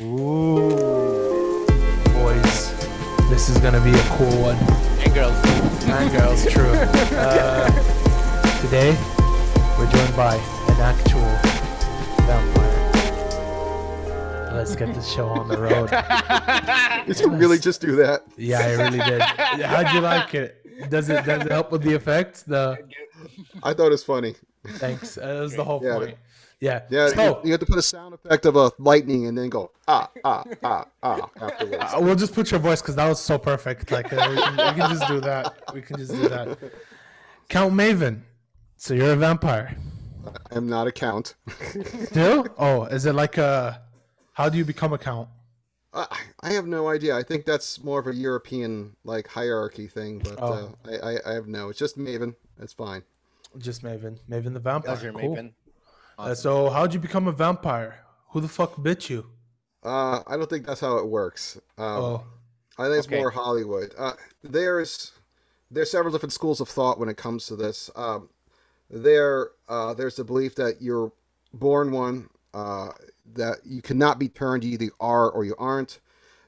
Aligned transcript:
Ooh, 0.00 1.66
boys, 2.14 2.72
this 3.28 3.48
is 3.48 3.58
gonna 3.58 3.80
be 3.84 3.90
a 3.92 4.02
cool 4.16 4.40
one. 4.40 4.56
And 5.04 5.12
girls. 5.14 5.34
And 5.84 6.10
girls, 6.12 6.46
true. 6.46 6.72
Uh, 7.14 7.70
today, 8.62 8.96
we're 9.78 9.90
joined 9.90 10.16
by 10.16 10.36
an 10.36 10.80
actual 10.80 11.20
vampire. 12.26 12.90
Let's 14.54 14.74
get 14.76 14.94
this 14.94 15.12
show 15.12 15.28
on 15.28 15.48
the 15.48 15.58
road. 15.58 15.90
Did 17.06 17.20
you 17.20 17.28
really 17.30 17.58
just 17.58 17.80
do 17.80 17.94
that? 17.96 18.24
Yeah, 18.36 18.60
I 18.60 18.72
really 18.74 18.98
did. 18.98 19.20
How'd 19.66 19.94
you 19.94 20.00
like 20.00 20.34
it? 20.34 20.90
Does 20.90 21.08
it 21.10 21.24
does 21.26 21.42
it 21.44 21.50
help 21.52 21.70
with 21.70 21.82
the 21.82 21.94
effects? 21.94 22.42
The 22.42 22.78
I 23.62 23.74
thought 23.74 23.86
it 23.86 23.90
was 23.90 24.04
funny. 24.04 24.34
thanks. 24.76 25.18
Uh, 25.18 25.34
that 25.34 25.40
was 25.40 25.54
the 25.56 25.64
whole 25.64 25.80
Yeah. 25.84 25.94
point. 25.98 26.16
Yeah. 26.62 26.82
Yeah, 26.90 27.08
So, 27.08 27.22
you, 27.24 27.40
you 27.46 27.50
have 27.54 27.60
to 27.60 27.66
put 27.66 27.76
a 27.78 27.82
sound 27.82 28.14
effect 28.14 28.46
of 28.46 28.54
a 28.54 28.70
lightning 28.78 29.26
and 29.26 29.36
then 29.36 29.48
go 29.48 29.72
ah 29.88 30.08
ah 30.24 30.44
ah 30.62 30.84
ah 31.02 31.28
afterwards. 31.40 31.92
Uh, 31.92 31.98
we'll 32.00 32.14
just 32.14 32.32
put 32.32 32.52
your 32.52 32.60
voice 32.60 32.80
because 32.80 32.94
that 32.94 33.08
was 33.08 33.18
so 33.20 33.36
perfect. 33.36 33.90
Like 33.90 34.12
uh, 34.12 34.28
we, 34.30 34.36
can, 34.36 34.52
we 34.52 34.80
can 34.80 34.90
just 34.96 35.08
do 35.08 35.20
that. 35.22 35.54
We 35.74 35.82
can 35.82 35.96
just 35.98 36.12
do 36.12 36.28
that. 36.28 36.56
Count 37.48 37.74
Maven. 37.74 38.20
So 38.76 38.94
you're 38.94 39.10
a 39.12 39.16
vampire. 39.16 39.76
I'm 40.52 40.68
not 40.68 40.86
a 40.86 40.92
count. 40.92 41.34
Still? 42.04 42.46
Oh, 42.56 42.84
is 42.84 43.06
it 43.06 43.14
like 43.16 43.38
a? 43.38 43.82
How 44.34 44.48
do 44.48 44.56
you 44.56 44.64
become 44.64 44.92
a 44.92 44.98
count? 44.98 45.28
I, 45.92 46.06
I 46.40 46.50
have 46.52 46.66
no 46.68 46.88
idea. 46.88 47.16
I 47.16 47.24
think 47.24 47.44
that's 47.44 47.82
more 47.82 47.98
of 47.98 48.06
a 48.06 48.14
European 48.14 48.94
like 49.04 49.26
hierarchy 49.26 49.88
thing, 49.88 50.20
but 50.20 50.36
Oh. 50.40 50.52
uh, 50.86 50.90
I, 50.90 51.10
I 51.10 51.30
I 51.30 51.34
have 51.34 51.48
no. 51.48 51.70
It's 51.70 51.78
just 51.80 51.98
Maven. 51.98 52.36
That's 52.56 52.72
fine. 52.72 53.02
Just 53.58 53.82
Maven. 53.82 54.18
Maven 54.30 54.52
the 54.54 54.60
vampire. 54.60 54.94
Pleasure, 54.94 55.12
cool. 55.12 55.34
Maven. 55.36 55.52
Uh, 56.22 56.34
so 56.34 56.70
how'd 56.70 56.94
you 56.94 57.00
become 57.00 57.26
a 57.26 57.32
vampire? 57.32 58.00
Who 58.30 58.40
the 58.40 58.48
fuck 58.48 58.80
bit 58.82 59.10
you? 59.10 59.26
Uh, 59.82 60.22
I 60.26 60.36
don't 60.36 60.48
think 60.48 60.66
that's 60.66 60.80
how 60.80 60.96
it 60.98 61.06
works. 61.08 61.56
Um, 61.76 61.84
Oh, 62.02 62.24
I 62.78 62.84
think 62.86 62.98
it's 62.98 63.06
Okay. 63.08 63.16
more 63.18 63.30
Hollywood. 63.30 63.94
Uh, 63.98 64.14
there's 64.42 65.12
there's 65.70 65.90
several 65.90 66.12
different 66.12 66.32
schools 66.32 66.60
of 66.60 66.68
thought 66.68 66.98
when 66.98 67.08
it 67.08 67.16
comes 67.16 67.46
to 67.46 67.56
this. 67.56 67.90
Um, 67.96 68.28
there 68.90 69.50
uh, 69.68 69.94
there's 69.94 70.16
the 70.16 70.24
belief 70.24 70.54
that 70.56 70.80
you're 70.80 71.12
born 71.52 71.90
one, 71.92 72.28
uh, 72.54 72.90
that 73.34 73.58
you 73.64 73.82
cannot 73.82 74.18
be 74.18 74.28
turned. 74.28 74.64
You 74.64 74.72
either 74.74 74.90
are 75.00 75.30
or 75.30 75.44
you 75.44 75.54
aren't. 75.58 75.98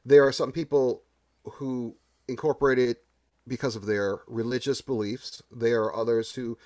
There 0.04 0.24
are 0.27 0.32
some 0.32 0.52
people 0.52 1.02
who 1.44 1.96
incorporate 2.28 2.78
it 2.78 3.02
because 3.48 3.77
of 3.77 3.86
their 3.86 4.18
religious 4.28 4.80
beliefs. 4.80 5.42
There 5.50 5.82
are 5.82 5.96
others 5.96 6.34
who 6.34 6.56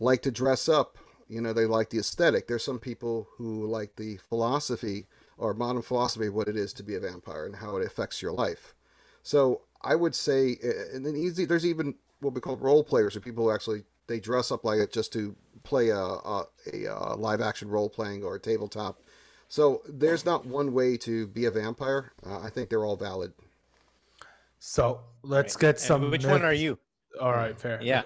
like 0.00 0.22
to 0.22 0.30
dress 0.30 0.68
up. 0.68 0.98
You 1.28 1.40
know, 1.40 1.52
they 1.52 1.66
like 1.66 1.90
the 1.90 1.98
aesthetic. 1.98 2.46
There's 2.46 2.64
some 2.64 2.78
people 2.78 3.28
who 3.36 3.66
like 3.66 3.96
the 3.96 4.16
philosophy 4.28 5.06
or 5.38 5.54
modern 5.54 5.82
philosophy 5.82 6.28
of 6.28 6.34
what 6.34 6.48
it 6.48 6.56
is 6.56 6.72
to 6.74 6.82
be 6.82 6.94
a 6.94 7.00
vampire 7.00 7.44
and 7.46 7.56
how 7.56 7.76
it 7.76 7.86
affects 7.86 8.22
your 8.22 8.32
life. 8.32 8.74
So 9.22 9.62
I 9.82 9.94
would 9.96 10.14
say, 10.14 10.58
uh, 10.64 10.94
and 10.96 11.04
then 11.04 11.16
easy. 11.16 11.44
There's 11.44 11.66
even 11.66 11.96
what 12.20 12.34
we 12.34 12.40
call 12.40 12.56
role 12.56 12.84
players, 12.84 13.16
or 13.16 13.20
people 13.20 13.44
who 13.44 13.50
actually 13.52 13.84
they 14.06 14.20
dress 14.20 14.50
up 14.52 14.64
like 14.64 14.78
it 14.78 14.92
just 14.92 15.12
to 15.14 15.34
play 15.64 15.88
a 15.90 15.98
a, 15.98 16.46
a, 16.72 16.86
uh 16.86 17.16
live 17.16 17.40
action 17.40 17.68
role 17.68 17.88
playing 17.90 18.22
or 18.24 18.36
a 18.36 18.40
tabletop. 18.40 19.00
So 19.48 19.82
there's 19.88 20.24
not 20.24 20.46
one 20.46 20.72
way 20.72 20.96
to 20.98 21.26
be 21.28 21.44
a 21.44 21.50
vampire. 21.50 22.12
Uh, 22.24 22.40
I 22.40 22.50
think 22.50 22.68
they're 22.68 22.84
all 22.84 22.96
valid. 22.96 23.32
so 24.58 25.00
let's 25.22 25.56
get 25.56 25.76
And 25.76 25.78
some. 25.78 26.10
which 26.10 26.26
one 26.26 26.42
are 26.42 26.52
you? 26.52 26.78
All 27.20 27.32
right, 27.32 27.58
fair. 27.58 27.80
Yeah. 27.82 28.02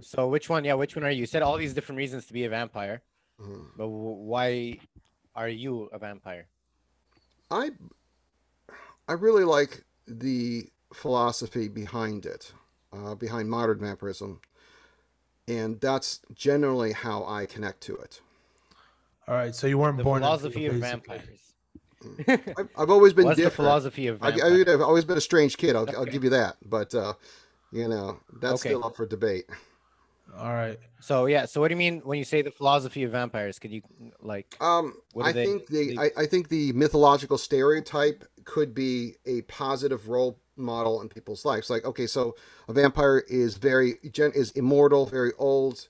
So 0.00 0.28
which 0.28 0.48
one? 0.48 0.64
Yeah, 0.64 0.74
which 0.74 0.96
one 0.96 1.04
are 1.04 1.10
you? 1.10 1.20
You 1.20 1.26
said 1.26 1.42
all 1.42 1.56
these 1.56 1.74
different 1.74 1.96
reasons 1.98 2.26
to 2.26 2.32
be 2.32 2.44
a 2.44 2.48
vampire, 2.48 3.02
Mhm. 3.40 3.66
but 3.76 3.84
w- 3.84 4.22
why 4.32 4.78
are 5.34 5.48
you 5.48 5.84
a 5.92 5.98
vampire? 5.98 6.46
I 7.50 7.70
I 9.08 9.12
really 9.14 9.44
like 9.44 9.84
the 10.06 10.68
philosophy 10.92 11.68
behind 11.68 12.26
it, 12.26 12.52
uh, 12.92 13.14
behind 13.14 13.50
modern 13.50 13.78
vampirism, 13.80 14.40
and 15.46 15.80
that's 15.80 16.20
generally 16.34 16.92
how 16.92 17.24
I 17.24 17.46
connect 17.46 17.80
to 17.82 17.96
it. 17.96 18.20
All 19.26 19.34
right. 19.34 19.54
So 19.54 19.66
you 19.66 19.78
weren't 19.78 19.96
The 19.98 20.04
born. 20.04 20.22
into 20.22 20.28
philosophy 20.38 20.66
of 20.66 20.74
vampires. 20.76 21.54
I've, 22.56 22.68
I've 22.78 22.90
always 22.90 23.12
been 23.12 23.24
What's 23.26 23.36
the 23.36 23.44
different. 23.44 23.56
philosophy 23.68 24.06
of 24.06 24.22
I, 24.22 24.30
vampires? 24.30 24.66
I, 24.68 24.70
have 24.70 24.80
always 24.80 25.04
been 25.04 25.18
a 25.18 25.22
strange 25.22 25.56
kid. 25.56 25.74
I'll, 25.76 25.88
I'll 25.96 26.04
give 26.04 26.22
you 26.24 26.30
that. 26.30 26.56
But 26.64 26.94
uh, 26.94 27.14
you 27.72 27.88
know, 27.88 28.20
that's 28.40 28.60
Okay. 28.60 28.70
still 28.70 28.84
up 28.84 28.96
for 28.96 29.04
debate. 29.06 29.46
All 30.36 30.52
right. 30.52 30.78
So 31.00 31.26
yeah. 31.26 31.46
So 31.46 31.60
what 31.60 31.68
do 31.68 31.72
you 31.74 31.78
mean 31.78 32.00
when 32.04 32.18
you 32.18 32.24
say 32.24 32.42
the 32.42 32.50
philosophy 32.50 33.02
of 33.02 33.12
vampires? 33.12 33.58
Could 33.58 33.70
you 33.72 33.82
like? 34.20 34.56
Um, 34.60 34.94
What 35.12 35.26
I 35.26 35.32
they- 35.32 35.44
think 35.46 35.66
the 35.66 35.94
they- 35.94 35.98
I, 35.98 36.10
I 36.22 36.26
think 36.26 36.48
the 36.48 36.72
mythological 36.72 37.38
stereotype 37.38 38.24
could 38.44 38.74
be 38.74 39.14
a 39.26 39.42
positive 39.42 40.08
role 40.08 40.38
model 40.56 41.00
in 41.00 41.08
people's 41.08 41.44
lives. 41.44 41.70
Like, 41.70 41.84
okay, 41.84 42.06
so 42.06 42.34
a 42.66 42.72
vampire 42.72 43.18
is 43.28 43.56
very 43.56 43.94
gen- 44.10 44.32
is 44.34 44.50
immortal, 44.52 45.06
very 45.06 45.32
old, 45.38 45.88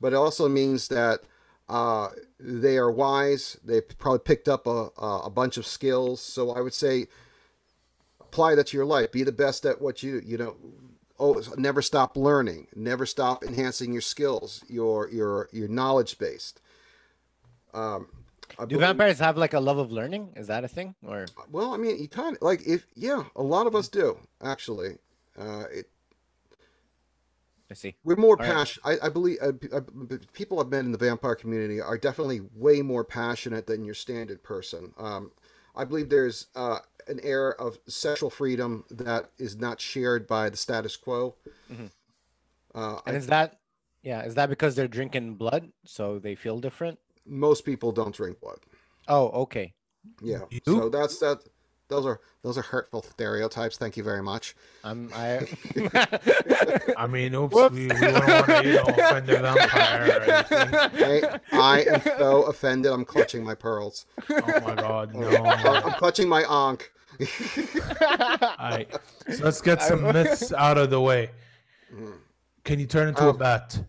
but 0.00 0.12
it 0.12 0.16
also 0.16 0.48
means 0.48 0.88
that 0.88 1.20
uh, 1.68 2.08
they 2.40 2.76
are 2.78 2.90
wise. 2.90 3.58
They 3.64 3.80
probably 3.80 4.20
picked 4.20 4.48
up 4.48 4.66
a, 4.66 4.88
a 4.98 5.20
a 5.26 5.30
bunch 5.30 5.56
of 5.56 5.66
skills. 5.66 6.20
So 6.20 6.50
I 6.50 6.60
would 6.60 6.74
say 6.74 7.06
apply 8.20 8.54
that 8.54 8.68
to 8.68 8.76
your 8.76 8.86
life. 8.86 9.12
Be 9.12 9.22
the 9.22 9.32
best 9.32 9.64
at 9.66 9.80
what 9.80 10.02
you 10.02 10.20
you 10.24 10.36
know. 10.36 10.56
Oh, 11.20 11.42
never 11.56 11.82
stop 11.82 12.16
learning. 12.16 12.68
Never 12.76 13.04
stop 13.06 13.42
enhancing 13.44 13.92
your 13.92 14.02
skills, 14.02 14.62
your 14.68 15.08
your 15.10 15.48
your 15.52 15.68
knowledge 15.68 16.18
based. 16.18 16.60
Um, 17.74 18.08
I 18.58 18.62
Do 18.62 18.66
believe- 18.76 18.80
vampires 18.80 19.18
have 19.18 19.36
like 19.36 19.52
a 19.52 19.60
love 19.60 19.78
of 19.78 19.90
learning? 19.92 20.32
Is 20.36 20.46
that 20.46 20.64
a 20.64 20.68
thing? 20.68 20.94
Or 21.06 21.26
well, 21.50 21.74
I 21.74 21.76
mean, 21.76 21.98
you 22.00 22.08
kind 22.08 22.36
of 22.36 22.42
like 22.42 22.66
if 22.66 22.86
yeah, 22.94 23.24
a 23.36 23.42
lot 23.42 23.66
of 23.66 23.74
us 23.74 23.88
do 23.88 24.18
actually. 24.42 24.98
Uh, 25.38 25.64
it, 25.72 25.90
I 27.70 27.74
see. 27.74 27.94
we're 28.02 28.16
more 28.16 28.30
All 28.40 28.46
right. 28.46 28.54
passionate. 28.54 29.00
I, 29.02 29.06
I 29.06 29.08
believe 29.10 29.36
uh, 29.42 29.52
uh, 29.72 29.80
people 30.32 30.58
I've 30.58 30.68
met 30.70 30.84
in 30.86 30.92
the 30.92 30.98
vampire 30.98 31.34
community 31.34 31.80
are 31.82 31.98
definitely 31.98 32.40
way 32.54 32.80
more 32.80 33.04
passionate 33.04 33.66
than 33.66 33.84
your 33.84 33.94
standard 33.94 34.42
person. 34.42 34.94
Um, 34.96 35.32
I 35.76 35.84
believe 35.84 36.08
there's 36.08 36.46
uh, 36.56 36.78
an 37.08 37.20
air 37.22 37.58
of 37.60 37.78
sexual 37.88 38.30
freedom 38.30 38.84
that 38.90 39.30
is 39.38 39.56
not 39.56 39.80
shared 39.80 40.26
by 40.26 40.50
the 40.50 40.56
status 40.56 40.96
quo. 40.96 41.34
Mhm. 41.70 41.90
Uh, 42.74 43.00
And 43.06 43.16
I, 43.16 43.18
is 43.18 43.26
that 43.28 43.58
yeah? 44.02 44.22
Is 44.24 44.34
that 44.36 44.48
because 44.48 44.74
they're 44.76 44.88
drinking 44.88 45.34
blood, 45.34 45.72
so 45.84 46.18
they 46.18 46.34
feel 46.34 46.60
different? 46.60 46.98
most 47.30 47.62
people 47.66 47.92
don't 47.92 48.14
drink 48.14 48.40
blood. 48.40 48.58
Oh, 49.06 49.28
okay. 49.42 49.74
Yeah, 50.22 50.44
You? 50.50 50.60
so 50.64 50.88
that's 50.88 51.18
that. 51.18 51.40
Those 51.88 52.04
are 52.04 52.20
those 52.42 52.58
are 52.58 52.62
hurtful 52.62 53.02
stereotypes. 53.02 53.78
Thank 53.78 53.96
you 53.96 54.02
very 54.02 54.22
much. 54.22 54.54
I'm 54.84 55.10
I. 55.14 55.46
I 56.98 57.06
mean, 57.06 57.34
oops, 57.34 57.54
Whoops. 57.54 57.74
we, 57.74 57.86
we 57.86 57.94
wouldn't 57.94 58.12
want 58.24 58.46
to, 58.46 58.62
you 58.66 58.74
know, 58.74 58.82
offend 58.82 59.30
a 59.30 59.38
vampire 59.40 60.08
or 60.08 60.22
anything. 60.22 61.24
I, 61.24 61.40
I 61.52 61.80
am 61.94 62.02
so 62.18 62.42
offended. 62.42 62.92
I'm 62.92 63.04
clutching 63.06 63.42
my 63.42 63.54
pearls. 63.54 64.04
Oh 64.30 64.60
my 64.66 64.74
god, 64.74 65.14
no. 65.14 65.28
I'm 65.30 65.92
clutching 65.92 66.28
my 66.28 66.42
ankh. 66.42 66.92
All 68.00 68.70
right. 68.70 68.94
So 69.34 69.44
let's 69.44 69.60
get 69.62 69.82
some 69.82 70.02
myths 70.02 70.52
out 70.52 70.76
of 70.78 70.90
the 70.90 71.00
way. 71.00 71.30
Can 72.64 72.78
you 72.80 72.86
turn 72.86 73.08
into 73.08 73.24
a 73.24 73.30
Um, 73.30 73.38
bat? 73.38 73.82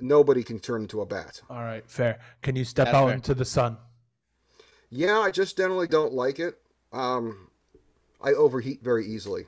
Nobody 0.00 0.42
can 0.42 0.58
turn 0.60 0.82
into 0.82 1.00
a 1.00 1.06
bat. 1.06 1.40
All 1.48 1.62
right, 1.62 1.88
fair. 1.88 2.18
Can 2.42 2.56
you 2.56 2.64
step 2.64 2.86
That's 2.86 2.96
out 2.96 3.06
fair. 3.06 3.14
into 3.14 3.34
the 3.34 3.44
sun? 3.46 3.78
Yeah, 4.90 5.18
I 5.20 5.30
just 5.30 5.56
generally 5.56 5.86
don't 5.88 6.12
like 6.12 6.38
it. 6.38 6.58
Um, 6.94 7.48
I 8.22 8.30
overheat 8.30 8.82
very 8.82 9.06
easily. 9.06 9.46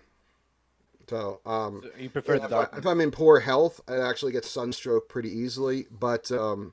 So, 1.09 1.41
um, 1.47 1.83
So 1.85 1.91
you 1.99 2.11
prefer 2.11 2.39
the 2.39 2.45
if, 2.45 2.45
I, 2.47 2.49
dark? 2.49 2.75
if 2.79 2.87
I'm 2.87 3.01
in 3.01 3.11
poor 3.13 3.41
health, 3.41 3.81
I 3.89 3.97
actually 3.99 4.33
get 4.33 4.45
sunstroke 4.45 5.09
pretty 5.09 5.31
easily. 5.31 5.87
But 5.91 6.31
um, 6.33 6.73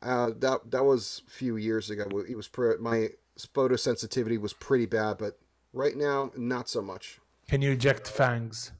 uh, 0.00 0.30
that 0.38 0.70
that 0.70 0.84
was 0.84 1.22
a 1.26 1.30
few 1.30 1.56
years 1.56 1.90
ago. 1.90 2.04
It 2.28 2.36
was 2.36 2.48
pre- 2.48 2.78
my 2.78 3.10
photosensitivity 3.38 4.40
was 4.40 4.52
pretty 4.54 4.86
bad, 4.86 5.18
but 5.18 5.38
right 5.72 5.96
now, 5.96 6.30
not 6.36 6.68
so 6.68 6.80
much. 6.80 7.20
Can 7.48 7.60
you 7.60 7.72
eject 7.72 8.08
fangs? 8.08 8.72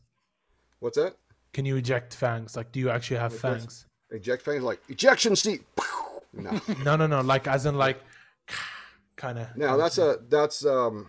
What's 0.80 0.96
that? 0.96 1.16
Can 1.52 1.66
you 1.66 1.76
eject 1.76 2.14
fangs? 2.14 2.56
Like, 2.56 2.72
do 2.72 2.80
you 2.80 2.88
actually 2.88 3.18
have 3.18 3.32
Like 3.32 3.42
this? 3.42 3.62
fangs? 3.62 3.86
Eject 4.10 4.42
fangs 4.42 4.62
like 4.62 4.80
ejection 4.88 5.36
seat. 5.36 5.62
No. 6.34 6.58
No, 6.82 6.96
no, 6.96 7.06
no. 7.06 7.20
Like, 7.20 7.46
as 7.46 7.66
in, 7.66 7.76
like, 7.76 8.00
kind 9.22 9.38
of. 9.38 9.56
Now 9.56 9.76
that's 9.76 9.98
a 9.98 10.18
that's 10.28 10.64
um 10.66 11.06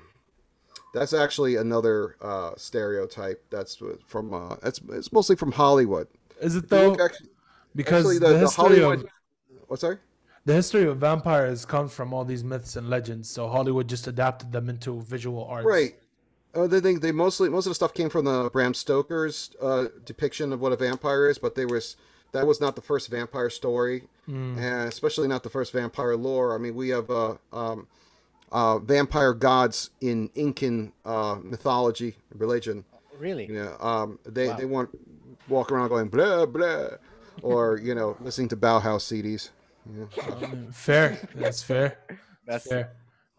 that's 0.93 1.13
actually 1.13 1.55
another 1.55 2.15
uh 2.21 2.51
stereotype 2.55 3.43
that's 3.49 3.81
from 4.05 4.33
uh 4.33 4.55
that's 4.61 4.79
it's 4.89 5.11
mostly 5.11 5.35
from 5.35 5.51
Hollywood. 5.51 6.07
Is 6.41 6.55
it 6.55 6.69
though? 6.69 6.93
actually, 6.99 7.29
Because 7.75 8.05
actually 8.05 8.19
the, 8.19 8.27
the, 8.27 8.33
the 8.33 8.39
history 8.39 8.63
Hollywood 8.63 8.99
of 8.99 9.09
what's 9.67 9.81
that? 9.81 9.99
the 10.45 10.53
history 10.53 10.85
of 10.85 10.97
vampires 10.97 11.65
comes 11.65 11.93
from 11.93 12.13
all 12.13 12.25
these 12.25 12.43
myths 12.43 12.75
and 12.75 12.89
legends. 12.89 13.29
So 13.29 13.47
Hollywood 13.47 13.87
just 13.87 14.07
adapted 14.07 14.51
them 14.51 14.69
into 14.69 15.01
visual 15.01 15.45
arts. 15.45 15.65
Right. 15.65 15.95
Uh, 16.53 16.67
they 16.67 16.79
think 16.79 17.01
they 17.01 17.11
mostly 17.11 17.49
most 17.49 17.65
of 17.65 17.71
the 17.71 17.75
stuff 17.75 17.93
came 17.93 18.09
from 18.09 18.25
the 18.25 18.49
Bram 18.51 18.73
Stoker's 18.73 19.51
uh, 19.61 19.85
depiction 20.05 20.53
of 20.53 20.61
what 20.61 20.71
a 20.71 20.75
vampire 20.75 21.27
is, 21.29 21.39
but 21.39 21.55
there 21.55 21.67
was 21.67 21.95
that 22.31 22.45
was 22.45 22.59
not 22.61 22.75
the 22.75 22.81
first 22.81 23.09
vampire 23.09 23.49
story, 23.49 24.03
and 24.27 24.87
especially 24.87 25.27
not 25.27 25.43
the 25.43 25.49
first 25.49 25.71
vampire 25.71 26.15
lore. 26.15 26.53
I 26.55 26.57
mean, 26.59 26.75
we 26.75 26.89
have 26.89 27.09
uh, 27.09 27.35
um, 27.51 27.87
uh, 28.53 28.79
vampire 28.79 29.33
gods 29.33 29.89
in 29.99 30.29
Incan 30.35 30.93
uh, 31.05 31.37
mythology 31.43 32.15
religion. 32.37 32.85
Really? 33.19 33.47
You 33.47 33.55
know, 33.55 33.77
um, 33.79 34.19
they 34.25 34.47
Wow. 34.47 34.55
they 34.57 34.65
want 34.65 34.89
walk 35.49 35.71
around 35.71 35.89
going 35.89 36.07
blah 36.09 36.45
blah, 36.45 36.87
or 37.41 37.77
you 37.77 37.93
know, 37.95 38.15
listening 38.21 38.47
to 38.49 38.57
Bauhaus 38.57 39.03
CDs. 39.03 39.49
Yeah. 39.91 40.47
Fair. 40.71 41.19
That's 41.35 41.61
fair. 41.61 41.97
That's 42.45 42.67
Fair. 42.67 42.91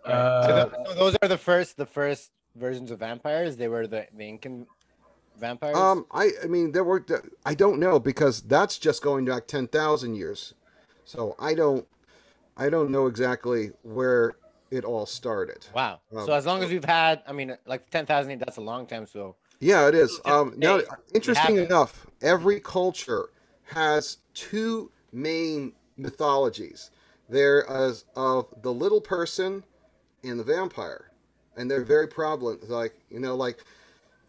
so, 0.05 0.11
Uh, 0.13 0.47
tho- 0.47 0.85
so 0.87 0.95
those 0.95 1.17
are 1.23 1.29
the 1.29 1.39
first 1.39 1.77
the 1.79 1.87
first 1.87 2.31
versions 2.57 2.91
of 2.91 2.99
vampires. 2.99 3.57
They 3.57 3.69
were 3.69 3.87
the, 3.87 4.07
the 4.15 4.25
Incan 4.29 4.67
vampires. 5.39 5.77
Um, 5.77 6.07
I 6.11 6.31
I 6.43 6.47
mean, 6.47 6.73
there 6.73 6.85
were 6.85 7.05
I 7.47 7.55
don't 7.55 7.79
know 7.79 7.99
because 7.99 8.43
that's 8.43 8.79
just 8.79 9.03
going 9.03 9.25
back 9.25 9.47
ten 9.47 9.67
thousand 9.69 10.17
years, 10.17 10.55
so 11.05 11.35
I 11.39 11.55
don't 11.55 11.87
I 12.57 12.69
don't 12.69 12.91
know 12.91 13.07
exactly 13.07 13.71
where 13.83 14.35
it 14.75 14.85
all 14.85 15.07
started. 15.07 15.67
wow. 15.75 16.01
um, 16.15 16.27
so 16.27 16.33
as 16.33 16.47
long 16.47 16.63
as 16.63 16.71
we've 16.71 16.85
had, 16.85 17.23
I 17.27 17.33
mean, 17.33 17.57
like 17.67 17.91
ten 17.91 18.07
thousand, 18.07 18.39
that's 18.39 18.57
a 18.57 18.61
long 18.61 18.87
time. 18.87 19.07
So 19.07 19.37
Yeah, 19.61 19.89
it 19.89 19.95
is. 19.95 20.21
Um, 20.25 20.55
now, 20.57 20.81
interesting 21.15 21.57
enough, 21.59 22.07
every 22.23 22.61
culture 22.61 23.31
has 23.73 24.19
two 24.35 24.91
main 25.13 25.73
mythologies. 25.97 26.91
There 27.29 27.65
is 27.69 28.05
of 28.17 28.47
the 28.63 28.73
little 28.73 29.01
person 29.01 29.65
and 30.23 30.39
the 30.39 30.45
vampire, 30.45 31.11
and 31.57 31.71
they're 31.71 31.85
very 31.85 32.07
prevalent. 32.09 32.69
Like 32.69 32.95
you 33.11 33.21
know, 33.21 33.35
like 33.37 33.59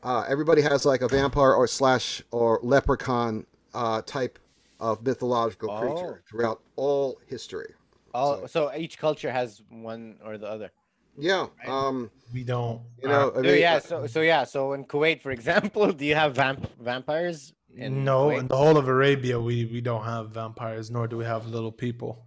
uh, 0.04 0.24
everybody 0.28 0.62
has 0.62 0.86
like 0.86 1.02
a 1.02 1.08
vampire 1.08 1.54
or 1.54 1.68
slash 1.68 2.22
or 2.32 2.60
leprechaun 2.64 3.46
uh, 3.74 4.02
type 4.04 4.40
of 4.80 5.04
mythological 5.06 5.70
creature 5.80 6.22
Oh. 6.22 6.30
throughout 6.30 6.62
all 6.76 7.18
history. 7.28 7.74
All 8.16 8.48
so 8.48 8.60
each 8.84 8.96
culture 8.98 9.32
has 9.40 9.62
one 9.70 10.18
or 10.26 10.38
the 10.38 10.48
other. 10.56 10.70
Yeah. 11.18 11.48
Um, 11.68 12.12
we 12.34 12.44
don't. 12.44 12.82
you 13.02 13.08
know, 13.10 13.32
I 13.36 13.42
So 13.42 13.42
mean, 13.42 13.60
yeah, 13.68 13.80
so 13.80 14.08
so 14.08 14.22
yeah, 14.22 14.44
so 14.44 14.74
in 14.74 14.86
Kuwait, 14.86 15.22
for 15.22 15.32
example, 15.40 15.92
do 15.94 16.06
you 16.06 16.16
have 16.16 16.36
vamp 16.36 16.62
vampires? 16.80 17.54
In 17.76 18.04
no, 18.04 18.18
Kuwait? 18.28 18.40
in 18.40 18.48
the 18.48 18.58
whole 18.58 18.78
of 18.78 18.88
Arabia, 18.88 19.40
we 19.40 19.66
we 19.66 19.82
don't 19.82 20.06
have 20.06 20.32
vampires, 20.32 20.90
nor 20.92 21.08
do 21.08 21.18
we 21.18 21.26
have 21.26 21.48
little 21.48 21.72
people. 21.86 22.26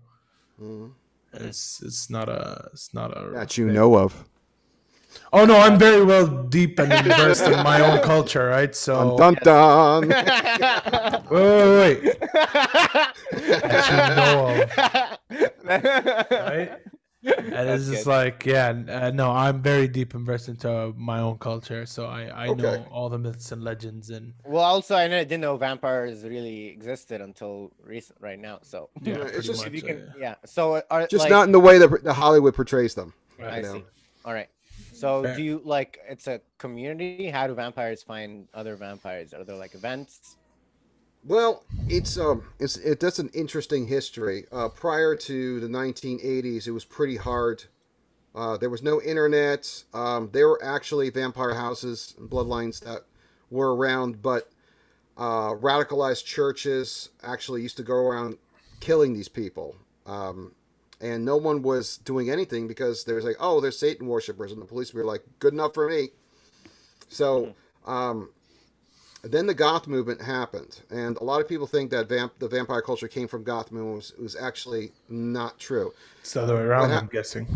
mhm. 0.61 0.93
It's 1.33 1.83
it's 1.83 2.09
not 2.17 2.29
a 2.29 2.71
it's 2.73 2.93
not 2.95 3.11
a. 3.17 3.31
that 3.39 3.57
you 3.59 3.67
know 3.71 3.97
of. 3.99 4.25
Oh 5.33 5.45
no, 5.45 5.57
I'm 5.59 5.79
very 5.79 6.05
well 6.05 6.27
deep 6.27 6.79
and 6.79 6.93
immersed 6.93 7.43
in 7.45 7.53
my 7.63 7.81
own 7.81 8.03
culture, 8.03 8.47
right? 8.49 8.75
So 8.75 9.17
Dun 9.17 9.35
dun. 9.43 10.09
wait, 11.31 11.31
wait, 11.31 12.03
wait. 12.05 12.21
that 13.33 13.85
you 13.91 13.97
know 14.17 14.63
of, 14.63 16.31
right? 16.31 16.71
And 17.25 17.53
That's 17.53 17.83
it's 17.83 17.91
just 17.91 18.05
good. 18.05 18.11
like, 18.11 18.47
yeah, 18.47 18.69
uh, 18.89 19.11
no, 19.13 19.31
I'm 19.33 19.61
very 19.61 19.89
deep 19.89 20.15
immersed 20.15 20.49
into 20.49 20.95
my 20.97 21.19
own 21.19 21.37
culture, 21.39 21.85
so 21.85 22.07
I 22.07 22.23
I 22.27 22.49
Okay. 22.49 22.63
know 22.63 22.87
all 22.91 23.09
the 23.09 23.19
myths 23.19 23.51
and 23.53 23.63
legends 23.65 24.09
and 24.11 24.35
Well, 24.47 24.63
also, 24.63 24.95
I 24.95 25.09
know- 25.09 25.25
didn't 25.25 25.41
know 25.41 25.57
vampires 25.57 26.23
really 26.25 26.67
existed 26.69 27.21
until 27.21 27.73
recent, 27.83 28.19
right 28.21 28.39
now. 28.39 28.61
So 28.63 28.89
yeah, 29.03 29.15
Yeah, 29.19 29.23
it's 29.25 29.33
pretty 29.33 29.47
just- 29.49 29.59
much. 29.65 29.67
if 29.67 29.75
you 29.75 29.83
uh, 29.83 29.87
can, 29.93 30.13
yeah. 30.19 30.35
So 30.47 30.75
uh, 30.75 30.81
are 30.91 31.07
Just 31.09 31.23
like, 31.25 31.31
not 31.31 31.47
in 31.47 31.53
the 31.53 31.61
way 31.61 31.79
that 31.79 32.05
the 32.05 32.13
Hollywood 32.15 32.55
portrays 32.55 32.95
them. 32.95 33.13
Right. 33.39 33.53
I 33.53 33.57
you 33.59 33.63
know. 33.65 33.73
see. 33.75 33.85
All 34.25 34.33
right. 34.33 34.49
So 34.99 35.23
Fair. 35.23 35.37
do 35.37 35.43
you 35.45 35.63
like? 35.65 36.01
It's 36.09 36.27
a 36.27 36.41
community. 36.59 37.31
How 37.31 37.47
do 37.47 37.55
vampires 37.55 38.03
find 38.03 38.49
other 38.53 38.75
vampires? 38.75 39.33
Are 39.33 39.45
there 39.45 39.57
like 39.57 39.75
events? 39.77 40.37
Well, 41.25 41.65
it's 41.89 42.19
um, 42.19 42.43
it's 42.59 42.77
it. 42.79 42.99
That's 42.99 43.21
an 43.21 43.31
interesting 43.33 43.87
history. 43.87 44.47
Uh, 44.51 44.69
prior 44.69 45.15
to 45.15 45.61
the 45.61 45.69
1980s, 45.69 46.67
it 46.67 46.73
was 46.73 46.85
pretty 46.85 47.17
hard. 47.17 47.65
Uh, 48.35 48.57
there 48.57 48.71
was 48.71 48.83
no 48.83 49.01
internet. 49.01 49.85
Um, 49.95 50.31
there 50.33 50.49
were 50.49 50.63
actually 50.65 51.11
vampire 51.11 51.55
houses 51.55 52.15
and 52.19 52.29
bloodlines 52.29 52.81
that 52.81 53.03
were 53.51 53.77
around, 53.77 54.21
but 54.21 54.51
uh, 55.17 55.55
radicalized 55.55 56.25
churches 56.25 57.11
actually 57.23 57.63
used 57.63 57.77
to 57.77 57.83
go 57.85 57.95
around 57.95 58.39
killing 58.81 59.15
these 59.15 59.29
people. 59.29 59.77
Um, 60.07 60.53
and 61.01 61.25
no 61.25 61.37
one 61.37 61.63
was 61.63 61.99
doing 61.99 62.31
anything 62.31 62.67
because 62.67 63.05
there 63.05 63.15
was 63.15 63.25
like, 63.25 63.37
oh, 63.39 63.61
they're 63.61 63.71
Satan 63.71 64.07
worshippers, 64.07 64.53
and 64.53 64.61
the 64.61 64.67
police 64.67 64.93
were 64.93 65.05
like, 65.05 65.23
good 65.39 65.53
enough 65.53 65.75
for 65.75 65.89
me. 65.89 66.09
So, 67.09 67.55
um, 67.87 68.31
then 69.23 69.47
the 69.47 69.55
goth 69.55 69.87
movement 69.87 70.23
happened, 70.23 70.81
and 70.91 71.17
a 71.17 71.25
lot 71.25 71.41
of 71.41 71.49
people 71.49 71.67
think 71.67 71.91
that 71.91 72.09
vamp- 72.09 72.39
the 72.39 72.49
vampire 72.49 72.83
culture 72.83 73.09
came 73.09 73.29
from 73.29 73.43
goth 73.43 73.73
movement. 73.73 73.97
Was, 73.97 74.15
was 74.19 74.37
actually 74.37 74.93
not 75.09 75.59
true. 75.59 75.93
It's 76.21 76.33
the 76.33 76.43
other 76.43 76.55
way 76.55 76.63
around, 76.63 76.91
hap- 76.91 77.03
I'm 77.03 77.09
guessing. 77.09 77.49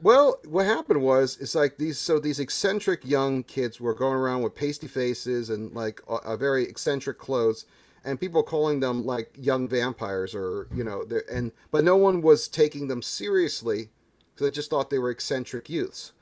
Well, 0.00 0.38
what 0.44 0.66
happened 0.66 1.02
was 1.02 1.38
it's 1.40 1.54
like 1.54 1.76
these 1.76 1.98
so 1.98 2.18
these 2.18 2.38
eccentric 2.38 3.04
young 3.04 3.42
kids 3.42 3.80
were 3.80 3.94
going 3.94 4.14
around 4.14 4.42
with 4.42 4.54
pasty 4.54 4.86
faces 4.86 5.50
and 5.50 5.72
like 5.72 6.00
a, 6.08 6.14
a 6.14 6.36
very 6.36 6.64
eccentric 6.64 7.18
clothes 7.18 7.64
and 8.04 8.20
people 8.20 8.42
calling 8.42 8.80
them 8.80 9.04
like 9.04 9.30
young 9.36 9.68
vampires 9.68 10.34
or 10.34 10.68
you 10.74 10.84
know 10.84 11.06
and 11.30 11.52
but 11.70 11.84
no 11.84 11.96
one 11.96 12.22
was 12.22 12.48
taking 12.48 12.88
them 12.88 13.02
seriously 13.02 13.90
because 14.34 14.46
they 14.46 14.54
just 14.54 14.70
thought 14.70 14.90
they 14.90 14.98
were 14.98 15.10
eccentric 15.10 15.68
youths. 15.68 16.12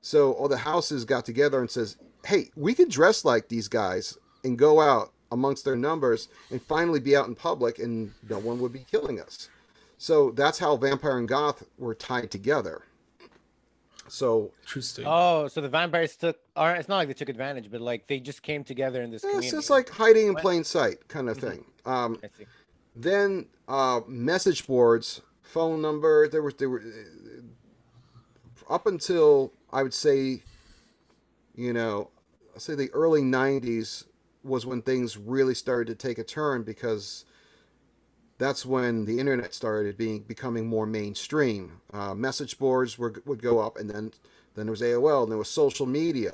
So 0.00 0.32
all 0.32 0.48
the 0.48 0.58
houses 0.58 1.04
got 1.04 1.24
together 1.24 1.60
and 1.60 1.70
says, 1.70 1.96
"Hey, 2.24 2.50
we 2.56 2.74
could 2.74 2.90
dress 2.90 3.24
like 3.24 3.48
these 3.48 3.68
guys 3.68 4.16
and 4.44 4.58
go 4.58 4.80
out 4.80 5.12
amongst 5.32 5.64
their 5.64 5.76
numbers 5.76 6.28
and 6.50 6.62
finally 6.62 7.00
be 7.00 7.16
out 7.16 7.26
in 7.26 7.34
public 7.34 7.78
and 7.78 8.12
no 8.28 8.38
one 8.38 8.60
would 8.60 8.72
be 8.72 8.86
killing 8.90 9.20
us." 9.20 9.48
So 9.98 10.30
that's 10.30 10.58
how 10.58 10.76
vampire 10.76 11.18
and 11.18 11.26
goth 11.26 11.64
were 11.78 11.94
tied 11.94 12.30
together. 12.30 12.82
So 14.08 14.52
Interesting. 14.62 15.04
Oh, 15.06 15.48
so 15.48 15.60
the 15.60 15.68
vampires 15.68 16.16
took, 16.16 16.38
or 16.56 16.72
it's 16.74 16.88
not 16.88 16.96
like 16.96 17.08
they 17.08 17.14
took 17.14 17.28
advantage, 17.28 17.70
but 17.70 17.80
like 17.80 18.06
they 18.06 18.20
just 18.20 18.42
came 18.42 18.64
together 18.64 19.02
in 19.02 19.10
this 19.10 19.24
it's 19.24 19.32
community. 19.32 19.56
just 19.56 19.70
like 19.70 19.88
hiding 19.88 20.28
in 20.28 20.34
plain 20.34 20.64
sight 20.64 21.08
kind 21.08 21.28
of 21.28 21.38
thing. 21.38 21.64
Um, 21.84 22.18
I 22.22 22.28
see. 22.38 22.46
then 22.94 23.46
uh, 23.68 24.00
message 24.06 24.66
boards, 24.66 25.20
phone 25.42 25.80
number. 25.82 26.28
There 26.28 26.42
were 26.42 26.52
there 26.52 26.68
were 26.68 26.80
uh, 26.80 28.72
up 28.72 28.86
until 28.86 29.52
I 29.72 29.82
would 29.82 29.94
say, 29.94 30.42
you 31.54 31.72
know, 31.72 32.10
I 32.54 32.58
say 32.58 32.74
the 32.74 32.90
early 32.90 33.22
'90s 33.22 34.04
was 34.42 34.66
when 34.66 34.82
things 34.82 35.16
really 35.16 35.54
started 35.54 35.86
to 35.88 36.06
take 36.06 36.18
a 36.18 36.24
turn 36.24 36.62
because 36.62 37.24
that's 38.38 38.66
when 38.66 39.04
the 39.04 39.18
internet 39.18 39.54
started 39.54 39.96
being 39.96 40.22
becoming 40.22 40.66
more 40.66 40.86
mainstream. 40.86 41.80
Uh, 41.92 42.14
message 42.14 42.58
boards 42.58 42.98
were 42.98 43.14
would 43.24 43.42
go 43.42 43.60
up, 43.60 43.78
and 43.78 43.88
then 43.88 44.12
then 44.54 44.66
there 44.66 44.72
was 44.72 44.82
AOL, 44.82 45.22
and 45.22 45.30
there 45.30 45.38
was 45.38 45.48
social 45.48 45.86
media. 45.86 46.32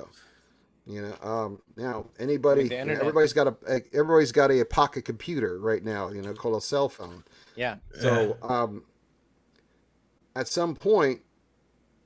You 0.84 1.02
know, 1.02 1.28
um, 1.28 1.62
now 1.76 2.06
anybody, 2.18 2.64
you 2.64 2.84
know, 2.84 2.94
everybody's 2.94 3.32
got 3.32 3.46
a 3.46 3.82
everybody's 3.92 4.32
got 4.32 4.50
a 4.50 4.64
pocket 4.64 5.04
computer 5.04 5.58
right 5.60 5.84
now. 5.84 6.10
You 6.10 6.22
know, 6.22 6.32
called 6.34 6.56
a 6.56 6.60
cell 6.60 6.88
phone. 6.88 7.22
Yeah. 7.54 7.76
So 8.00 8.36
um, 8.42 8.82
at 10.34 10.48
some 10.48 10.74
point, 10.74 11.20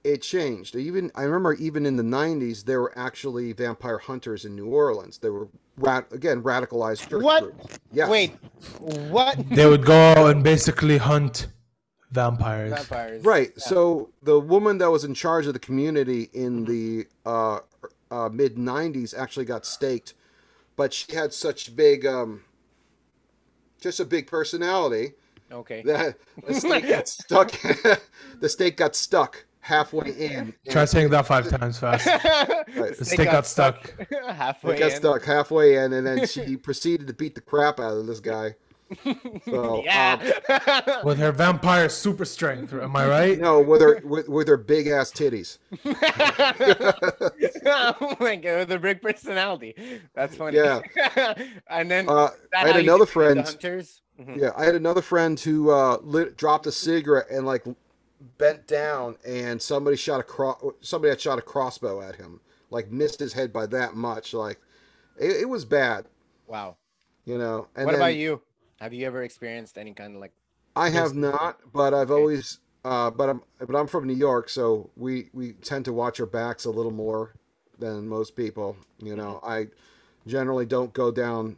it 0.05 0.21
changed. 0.21 0.77
Even 0.77 1.11
I 1.15 1.23
remember 1.23 1.55
even 1.55 1.87
in 1.87 1.97
the 1.97 2.03
'90s, 2.03 2.65
there 2.65 2.83
were 2.83 2.93
actually 2.99 3.55
vampire 3.55 3.99
hunters 3.99 4.45
in 4.45 4.55
New 4.55 4.67
Orleans. 4.67 5.19
They 5.19 5.31
were 5.31 5.49
rat- 5.79 6.13
again 6.13 6.43
radicalized 6.43 7.09
church 7.09 7.23
What? 7.23 7.43
groups. 7.45 7.79
Yes. 7.93 8.09
Wait. 8.09 8.33
What? 8.79 9.39
They 9.51 9.67
would 9.67 9.85
go 9.85 10.27
and 10.27 10.43
basically 10.43 10.99
hunt 10.99 11.49
vampires. 12.11 12.73
vampires. 12.73 13.25
Right. 13.25 13.53
Yeah. 13.57 13.65
So 13.65 14.11
the 14.23 14.39
woman 14.41 14.79
that 14.79 14.91
was 14.91 15.05
in 15.05 15.15
charge 15.15 15.47
of 15.47 15.53
the 15.53 15.59
community 15.59 16.31
in 16.33 16.65
the 16.65 17.07
uh, 17.25 17.61
uh, 18.11 18.29
mid 18.31 18.57
'90s 18.57 19.17
actually 19.17 19.45
got 19.45 19.67
staked, 19.67 20.15
but 20.77 20.93
she 20.93 21.15
had 21.15 21.33
such 21.33 21.75
big, 21.77 22.07
um, 22.07 22.43
just 23.81 24.01
a 24.01 24.05
big 24.05 24.27
personality 24.27 25.13
Okay. 25.53 25.83
that 25.83 26.17
the 26.47 26.55
stake 26.55 26.89
got 26.89 27.09
stuck. 27.09 27.51
the 28.41 28.49
stake 28.49 28.77
got 28.77 28.95
stuck 28.97 29.46
halfway 29.67 30.11
in. 30.13 30.55
Try 30.71 30.85
saying 30.85 31.11
that 31.11 31.27
five 31.27 31.49
times 31.49 31.79
fast. 31.79 32.07
Right. 32.77 32.97
The 32.99 33.05
stick 33.05 33.31
got 33.31 33.47
stuck. 33.47 33.95
halfway 34.29 34.75
It 34.75 34.79
got 34.81 34.91
in. 34.93 34.97
stuck 34.97 35.25
halfway 35.25 35.77
in, 35.77 35.93
and 35.95 36.07
then 36.07 36.27
she 36.27 36.57
proceeded 36.69 37.07
to 37.07 37.15
beat 37.15 37.35
the 37.35 37.41
crap 37.41 37.81
out 37.81 37.93
of 37.97 38.07
this 38.07 38.21
guy. 38.21 38.55
So, 39.47 39.79
um, 39.79 39.83
yeah. 39.85 41.03
With 41.03 41.19
her 41.19 41.33
vampire 41.33 41.89
super 41.89 42.25
strength, 42.25 42.73
am 42.73 42.95
I 42.95 43.09
right? 43.09 43.39
no, 43.39 43.61
with 43.61 43.81
her 43.81 44.01
with, 44.05 44.29
with 44.29 44.47
her 44.47 44.57
big 44.57 44.87
ass 44.89 45.11
titties. 45.11 45.59
oh 47.67 48.17
my 48.21 48.37
god, 48.37 48.69
the 48.69 48.79
big 48.79 49.03
personality. 49.03 50.01
That's 50.15 50.37
funny. 50.37 50.59
Yeah. 50.59 50.81
and 51.69 51.91
then 51.91 52.09
Uh, 52.09 52.31
I 52.55 52.67
had 52.69 52.77
another 52.77 53.07
friend. 53.07 53.39
The 53.41 53.43
hunters. 53.45 54.01
Mhm. 54.21 54.39
Yeah, 54.41 54.51
I 54.57 54.65
had 54.65 54.75
another 54.75 55.03
friend 55.03 55.39
who 55.39 55.71
uh, 55.71 55.99
lit, 56.03 56.37
dropped 56.37 56.67
a 56.67 56.73
cigarette 56.73 57.27
and 57.31 57.45
like 57.47 57.65
bent 58.39 58.67
down, 58.67 59.17
and 59.27 59.61
somebody 59.61 59.97
shot 59.97 60.21
a 60.21 60.23
cro- 60.23 60.75
somebody 60.81 61.11
had 61.11 61.21
shot 61.21 61.39
a 61.39 61.43
crossbow 61.43 62.01
at 62.01 62.17
him, 62.17 62.41
like 62.71 62.91
missed 62.91 63.21
his 63.21 63.35
head 63.35 63.53
by 63.53 63.67
that 63.67 63.95
much. 63.95 64.33
Like 64.35 64.61
it, 65.19 65.43
it 65.43 65.49
was 65.49 65.65
bad, 65.65 66.07
Wow. 66.47 66.77
you 67.25 67.39
know. 67.39 67.69
And 67.77 67.87
what 67.87 67.93
then 67.93 68.01
about 68.01 68.15
you? 68.17 68.43
Have 68.81 68.93
you 68.93 69.07
ever 69.07 69.23
experienced 69.23 69.79
any 69.79 69.93
kind 69.93 70.15
of 70.15 70.21
like? 70.21 70.33
I 70.75 70.91
have 70.91 71.15
not, 71.15 71.59
but 71.73 71.95
I've 71.95 72.11
always 72.11 72.59
uh, 72.85 73.11
but 73.11 73.29
I'm 73.31 73.43
but 73.59 73.75
I'm 73.75 73.87
from 73.87 74.07
New 74.07 74.15
York, 74.15 74.49
so 74.49 74.91
we 74.97 75.31
we 75.33 75.53
tend 75.53 75.85
to 75.87 75.93
watch 75.93 76.21
our 76.21 76.27
backs 76.27 76.65
a 76.65 76.71
little 76.71 76.93
more 76.93 77.35
than 77.79 78.07
most 78.09 78.37
people. 78.37 78.77
You 78.99 79.17
know, 79.17 79.41
I 79.43 79.69
generally 80.27 80.67
don't 80.67 80.93
go 80.93 81.11
down, 81.11 81.57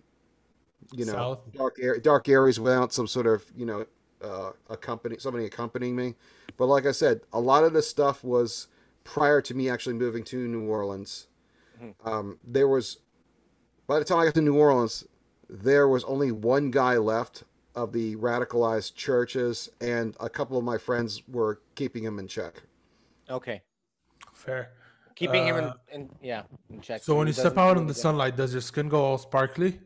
you 0.92 1.04
know, 1.04 1.12
South. 1.12 1.52
dark 1.52 1.76
ar- 1.82 1.98
dark 1.98 2.28
areas 2.28 2.60
without 2.60 2.92
some 2.92 3.06
sort 3.08 3.26
of 3.26 3.44
you 3.56 3.66
know 3.66 3.86
uh, 4.22 4.52
accompany 4.68 5.18
somebody 5.18 5.44
accompanying 5.44 5.96
me. 5.96 6.14
But 6.56 6.66
like 6.66 6.86
I 6.86 6.92
said, 6.92 7.20
a 7.32 7.40
lot 7.40 7.64
of 7.64 7.72
this 7.72 7.88
stuff 7.88 8.24
was 8.24 8.68
prior 9.04 9.40
to 9.42 9.54
me 9.54 9.68
actually 9.68 9.94
moving 9.94 10.24
to 10.24 10.48
New 10.48 10.68
Orleans. 10.68 11.28
Um, 12.04 12.38
there 12.44 12.66
was 12.66 12.98
by 13.86 13.98
the 13.98 14.04
time 14.04 14.18
I 14.18 14.24
got 14.24 14.34
to 14.34 14.42
New 14.42 14.56
Orleans, 14.56 15.06
there 15.48 15.88
was 15.88 16.04
only 16.04 16.32
one 16.32 16.70
guy 16.70 16.96
left 16.96 17.44
of 17.74 17.92
the 17.92 18.16
radicalized 18.16 18.96
churches, 18.96 19.70
and 19.80 20.16
a 20.18 20.28
couple 20.28 20.58
of 20.58 20.64
my 20.64 20.76
friends 20.76 21.22
were 21.28 21.60
keeping 21.76 22.02
him 22.02 22.18
in 22.18 22.26
check. 22.26 22.62
Okay. 23.30 23.62
Fair. 24.32 24.70
Keeping 25.14 25.46
him 25.46 25.56
in, 25.56 25.64
Uh, 25.64 25.74
in 25.92 26.10
yeah 26.22 26.42
in 26.70 26.80
check. 26.80 27.02
So 27.02 27.16
when 27.16 27.26
you 27.26 27.32
step 27.32 27.56
out 27.56 27.76
in 27.76 27.86
the 27.86 27.94
sunlight, 27.94 28.36
does 28.36 28.52
your 28.52 28.60
skin 28.60 28.88
go 28.88 29.04
all 29.04 29.18
sparkly? 29.18 29.80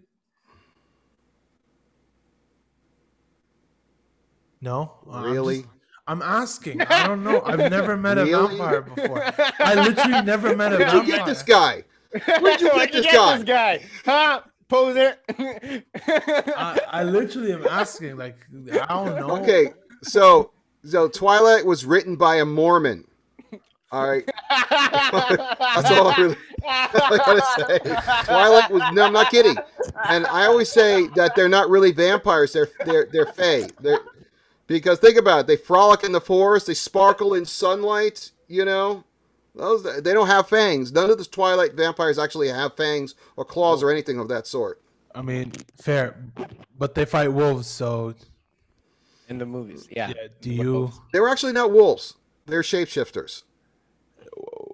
No. 4.63 4.95
Uh, 5.07 5.17
I'm 5.17 5.33
Really? 5.33 5.57
just- 5.63 5.69
I'm 6.07 6.21
asking. 6.23 6.81
I 6.83 7.07
don't 7.07 7.23
know. 7.23 7.43
I've 7.45 7.71
never 7.71 7.97
met 7.97 8.19
a 8.19 8.25
Really? 8.25 8.57
vampire 8.59 8.83
before. 8.83 9.23
I 9.61 9.75
literally 9.75 10.23
never 10.23 10.57
met 10.63 10.73
a 10.73 10.79
Where'd 10.79 10.93
you 10.95 11.05
get 11.07 11.27
this 11.27 11.43
guy? 11.43 11.85
Where'd 12.41 12.61
you 12.61 12.69
Where'd 12.75 12.91
get 12.91 13.03
this 13.05 13.07
guy? 13.15 13.37
this 13.39 13.45
guy? 13.45 13.85
Huh? 14.05 14.41
Poser. 14.69 15.17
I, 15.39 16.81
I 16.89 17.03
literally 17.05 17.53
am 17.53 17.67
asking. 17.69 18.17
Like 18.17 18.37
I 18.73 18.87
don't 18.89 19.15
know. 19.17 19.37
Okay, 19.43 19.73
so 20.03 20.51
so 20.85 21.09
Twilight 21.09 21.65
was 21.67 21.85
written 21.85 22.17
by 22.17 22.37
a 22.37 22.45
Mormon. 22.45 23.05
All 23.93 24.09
right, 24.09 24.25
that's 24.49 25.91
all 25.91 26.09
I 26.09 26.17
really 26.19 26.37
I 26.67 27.19
gotta 27.19 27.43
say. 27.69 28.25
Twilight 28.25 28.71
was 28.71 28.83
no, 28.95 29.05
I'm 29.05 29.13
not 29.13 29.31
kidding. 29.31 29.57
And 30.09 30.27
I 30.27 30.47
always 30.47 30.71
say 30.71 31.09
that 31.17 31.37
they're 31.37 31.51
not 31.51 31.69
really 31.69 31.93
vampires. 31.93 32.53
They're 32.55 32.69
they're 32.87 33.07
they're 33.13 33.27
fae. 33.27 33.69
They're 33.81 34.01
because 34.73 34.99
think 34.99 35.17
about 35.19 35.41
it. 35.41 35.47
They 35.47 35.57
frolic 35.57 36.05
in 36.05 36.13
the 36.13 36.21
forest. 36.21 36.67
They 36.67 36.75
sparkle 36.75 37.35
in 37.35 37.45
sunlight. 37.45 38.31
You 38.49 38.65
know, 38.65 39.05
those 39.55 39.83
they 40.03 40.13
don't 40.13 40.27
have 40.27 40.49
fangs. 40.49 40.93
None 40.93 41.11
of 41.11 41.19
the 41.19 41.25
Twilight 41.25 41.75
vampires 41.75 42.19
actually 42.19 42.49
have 42.49 42.77
fangs 42.77 43.15
or 43.37 43.45
claws 43.45 43.83
or 43.83 43.91
anything 43.91 44.19
of 44.19 44.29
that 44.29 44.47
sort. 44.47 44.81
I 45.15 45.23
mean, 45.23 45.53
fair, 45.81 46.17
but 46.79 46.95
they 46.95 47.05
fight 47.05 47.29
wolves. 47.33 47.67
So 47.67 48.15
in 49.29 49.39
the 49.39 49.47
movies, 49.47 49.89
yeah. 49.91 50.09
yeah. 50.09 50.29
Do 50.41 50.51
you? 50.51 50.93
They 51.13 51.21
were 51.21 51.29
actually 51.29 51.53
not 51.53 51.71
wolves. 51.71 52.15
They're 52.47 52.63
shapeshifters. 52.63 53.43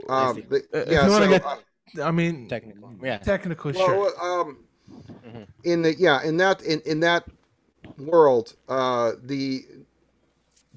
I 0.08 0.28
Um, 0.30 0.42
they- 0.48 0.56
Uh, 0.56 0.78
if 0.78 0.88
yeah, 0.90 1.04
you 1.06 1.12
so, 1.12 1.28
get, 1.28 1.44
uh, 1.44 1.56
I 2.02 2.10
mean, 2.10 2.48
Technical, 2.48 2.94
yeah. 3.02 3.18
technical, 3.18 3.72
sure. 3.72 3.98
Well, 4.18 4.20
um, 4.20 4.58
in 5.64 5.82
the 5.82 5.94
yeah, 5.94 6.22
in 6.22 6.36
that 6.38 6.62
in, 6.62 6.80
in 6.86 7.00
that 7.00 7.24
world, 7.98 8.54
uh, 8.68 9.12
the 9.22 9.64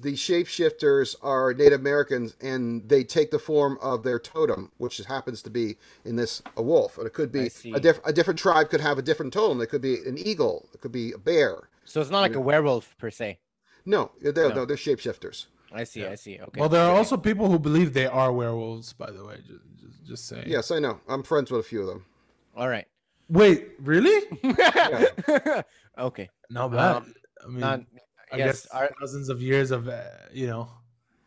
the 0.02 0.14
shapeshifters 0.14 1.14
are 1.22 1.54
Native 1.54 1.80
Americans, 1.80 2.34
and 2.40 2.88
they 2.88 3.04
take 3.04 3.30
the 3.30 3.38
form 3.38 3.78
of 3.80 4.02
their 4.02 4.18
totem, 4.18 4.70
which 4.78 4.98
happens 4.98 5.42
to 5.42 5.50
be 5.50 5.76
in 6.04 6.16
this 6.16 6.42
a 6.56 6.62
wolf, 6.62 6.98
and 6.98 7.06
it 7.06 7.12
could 7.12 7.30
be 7.30 7.50
a 7.72 7.80
different 7.80 8.02
a 8.04 8.12
different 8.12 8.38
tribe 8.38 8.68
could 8.68 8.80
have 8.80 8.98
a 8.98 9.02
different 9.02 9.32
totem. 9.32 9.60
It 9.60 9.68
could 9.68 9.82
be 9.82 9.94
an 10.06 10.18
eagle. 10.18 10.68
It 10.74 10.80
could 10.80 10.92
be 10.92 11.12
a 11.12 11.18
bear. 11.18 11.68
So 11.84 12.00
it's 12.00 12.10
not 12.10 12.20
like 12.20 12.34
a 12.34 12.40
werewolf 12.40 12.96
per 12.98 13.10
se. 13.10 13.38
No, 13.84 14.10
they're, 14.20 14.48
No. 14.48 14.54
no, 14.54 14.64
they're 14.64 14.76
shapeshifters. 14.76 15.46
I 15.72 15.84
see. 15.84 16.04
I 16.04 16.16
see. 16.16 16.38
Okay. 16.40 16.60
well, 16.60 16.68
there 16.68 16.82
are 16.82 16.94
also 16.94 17.16
people 17.16 17.50
who 17.50 17.58
believe 17.58 17.94
they 17.94 18.06
are 18.06 18.32
werewolves. 18.32 18.92
By 18.92 19.10
the 19.10 19.24
way, 19.24 19.36
just, 19.46 19.64
just, 19.80 20.04
just 20.06 20.28
saying. 20.28 20.44
Yes, 20.46 20.70
I 20.70 20.78
know. 20.78 21.00
I'm 21.08 21.22
friends 21.22 21.50
with 21.50 21.60
a 21.60 21.64
few 21.64 21.80
of 21.80 21.86
them. 21.86 22.04
All 22.56 22.68
right. 22.68 22.86
Wait, 23.28 23.70
really? 23.80 24.20
okay. 25.98 26.28
Not 26.50 26.72
bad. 26.72 26.96
Um, 26.96 27.14
I 27.42 27.48
mean, 27.48 27.60
Not. 27.60 27.80
I 28.32 28.36
yes. 28.38 28.62
guess 28.62 28.66
Our, 28.72 28.90
thousands 29.00 29.28
of 29.28 29.42
years 29.42 29.70
of, 29.70 29.88
uh, 29.88 30.02
you 30.32 30.46
know. 30.46 30.68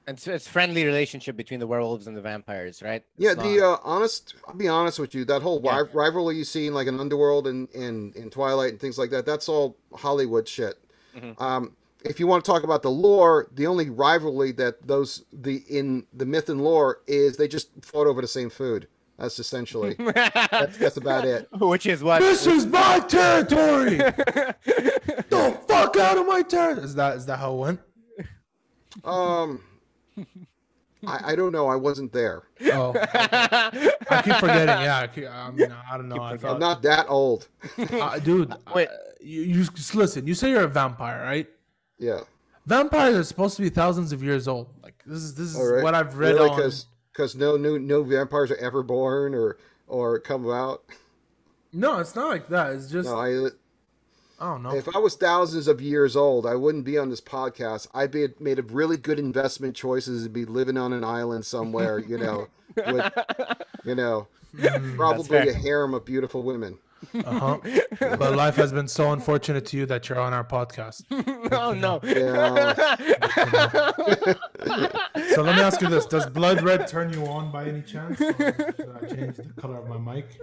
it's 0.07 0.27
it's 0.27 0.47
friendly 0.47 0.85
relationship 0.85 1.35
between 1.37 1.59
the 1.59 1.67
werewolves 1.67 2.07
and 2.07 2.15
the 2.17 2.21
vampires, 2.21 2.81
right? 2.81 3.03
Yeah, 3.17 3.31
It's 3.33 3.43
the 3.43 3.65
uh, 3.65 3.77
honest. 3.83 4.33
I'll 4.47 4.55
be 4.55 4.67
honest 4.67 4.99
with 4.99 5.13
you. 5.15 5.25
That 5.25 5.41
whole 5.41 5.61
Yeah. 5.63 5.79
ri- 5.81 5.89
rivalry 5.93 6.35
you 6.37 6.43
see 6.43 6.67
in 6.67 6.73
like 6.73 6.87
an 6.87 6.99
Underworld 6.99 7.47
and 7.47 7.69
in, 7.71 8.11
in 8.15 8.29
Twilight 8.29 8.71
and 8.71 8.79
things 8.79 8.97
like 8.97 9.09
that. 9.11 9.25
That's 9.25 9.47
all 9.49 9.77
Hollywood 9.93 10.47
shit. 10.47 10.75
Mhm. 11.15 11.39
Um, 11.41 11.75
if 12.03 12.19
you 12.19 12.27
want 12.27 12.43
to 12.45 12.51
talk 12.51 12.63
about 12.63 12.81
the 12.83 12.91
lore, 12.91 13.47
the 13.51 13.65
only 13.65 13.89
rivalry 13.89 14.51
that 14.53 14.85
those 14.87 15.23
the 15.33 15.63
in 15.69 16.05
the 16.13 16.25
myth 16.25 16.49
and 16.49 16.61
lore 16.63 16.99
is 17.07 17.37
they 17.37 17.47
just 17.47 17.69
fought 17.81 18.05
over 18.07 18.21
the 18.21 18.27
same 18.27 18.49
food. 18.49 18.87
That's 19.17 19.39
essentially 19.39 19.93
that's, 19.99 20.77
that's 20.77 20.97
about 20.97 21.25
it. 21.25 21.47
Which 21.53 21.85
is 21.85 22.03
what? 22.03 22.21
This 22.21 22.45
is 22.45 22.65
my 22.65 22.99
territory. 22.99 23.97
the 23.97 25.59
fuck 25.67 25.95
out 25.97 26.17
of 26.17 26.27
my 26.27 26.41
territory. 26.41 26.85
Is 26.85 26.95
that 26.95 27.15
is 27.17 27.25
that 27.27 27.37
how 27.37 27.53
it 27.53 27.57
went? 27.57 27.79
Um, 29.03 29.61
I, 31.07 31.31
I 31.31 31.35
don't 31.35 31.51
know. 31.51 31.67
I 31.67 31.75
wasn't 31.75 32.11
there. 32.11 32.43
Oh, 32.73 32.93
I 32.95 34.21
keep 34.23 34.35
forgetting. 34.35 34.67
Yeah, 34.67 34.99
I, 34.99 35.07
keep, 35.07 35.29
I 35.29 35.51
mean, 35.51 35.73
I 35.91 35.97
don't 35.97 36.09
know. 36.09 36.17
I 36.17 36.37
I'm 36.43 36.59
not 36.59 36.81
that 36.83 37.05
old. 37.09 37.47
uh, 37.77 38.19
dude. 38.19 38.53
Wait. 38.75 38.87
uh, 38.87 38.91
you, 39.21 39.41
you 39.41 39.63
just 39.63 39.95
listen. 39.95 40.27
You 40.27 40.33
say 40.33 40.49
you're 40.49 40.63
a 40.63 40.67
vampire, 40.67 41.21
right? 41.23 41.47
Yeah. 41.99 42.21
Vampires 42.65 43.15
are 43.15 43.23
supposed 43.23 43.55
to 43.57 43.61
be 43.61 43.69
thousands 43.69 44.11
of 44.11 44.23
years 44.23 44.47
old. 44.47 44.73
Like 44.81 45.01
this 45.05 45.19
is 45.19 45.35
this 45.35 45.47
is 45.49 45.57
All 45.57 45.67
right. 45.67 45.83
what 45.83 45.93
I've 45.93 46.17
read 46.17 46.35
really? 46.35 46.49
on. 46.49 46.71
Because 47.15 47.35
no 47.35 47.55
new 47.55 47.79
no 47.79 48.03
vampires 48.03 48.51
are 48.51 48.57
ever 48.57 48.83
born 48.83 49.33
or 49.33 49.57
or 49.87 50.19
come 50.19 50.49
out. 50.49 50.83
No, 51.71 51.99
it's 51.99 52.15
not 52.15 52.29
like 52.29 52.47
that. 52.49 52.73
It's 52.73 52.89
just 52.89 53.09
No, 53.09 53.17
I. 53.17 53.33
Uh, 53.33 53.49
I 54.37 54.49
don't 54.49 54.63
know. 54.63 54.75
If 54.75 54.93
I 54.93 54.99
was 54.99 55.15
thousands 55.15 55.69
of 55.69 55.79
years 55.79 56.17
old, 56.17 56.45
I 56.45 56.55
wouldn't 56.55 56.83
be 56.83 56.97
on 56.97 57.09
this 57.09 57.21
podcast. 57.21 57.87
I'd 57.93 58.11
be 58.11 58.27
made 58.37 58.59
of 58.59 58.73
really 58.73 58.97
good 58.97 59.17
investment 59.17 59.77
choices 59.77 60.25
and 60.25 60.33
be 60.33 60.43
living 60.43 60.77
on 60.77 60.91
an 60.91 61.05
island 61.05 61.45
somewhere, 61.45 61.99
you 61.99 62.17
know, 62.17 62.47
with, 62.75 63.13
you 63.85 63.95
know, 63.95 64.27
hmm, 64.57 64.95
probably 64.97 65.37
a 65.37 65.53
harem 65.53 65.93
of 65.93 66.03
beautiful 66.03 66.43
women. 66.43 66.79
Uh-huh. 67.13 67.57
but 67.99 68.35
life 68.35 68.55
has 68.55 68.71
been 68.71 68.87
so 68.87 69.11
unfortunate 69.11 69.65
to 69.67 69.77
you 69.77 69.85
that 69.85 70.09
you're 70.09 70.19
on 70.19 70.33
our 70.33 70.43
podcast. 70.43 71.03
oh 71.51 71.73
no. 71.73 71.99
Yeah. 72.03 72.73
So 75.35 75.41
let 75.41 75.55
me 75.55 75.61
ask 75.61 75.81
you 75.81 75.89
this: 75.89 76.05
Does 76.05 76.25
blood 76.27 76.63
red 76.63 76.87
turn 76.87 77.11
you 77.13 77.25
on 77.25 77.51
by 77.51 77.65
any 77.65 77.81
chance? 77.81 78.19
Or 78.21 78.33
should 78.33 78.97
I 79.01 79.07
change 79.07 79.37
the 79.37 79.53
color 79.57 79.77
of 79.77 79.87
my 79.87 80.15
mic? 80.15 80.39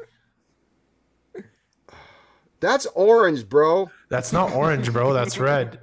That's 2.60 2.86
orange, 2.94 3.48
bro. 3.48 3.90
That's 4.08 4.32
not 4.32 4.52
orange, 4.52 4.92
bro. 4.92 5.12
That's 5.12 5.38
red. 5.38 5.80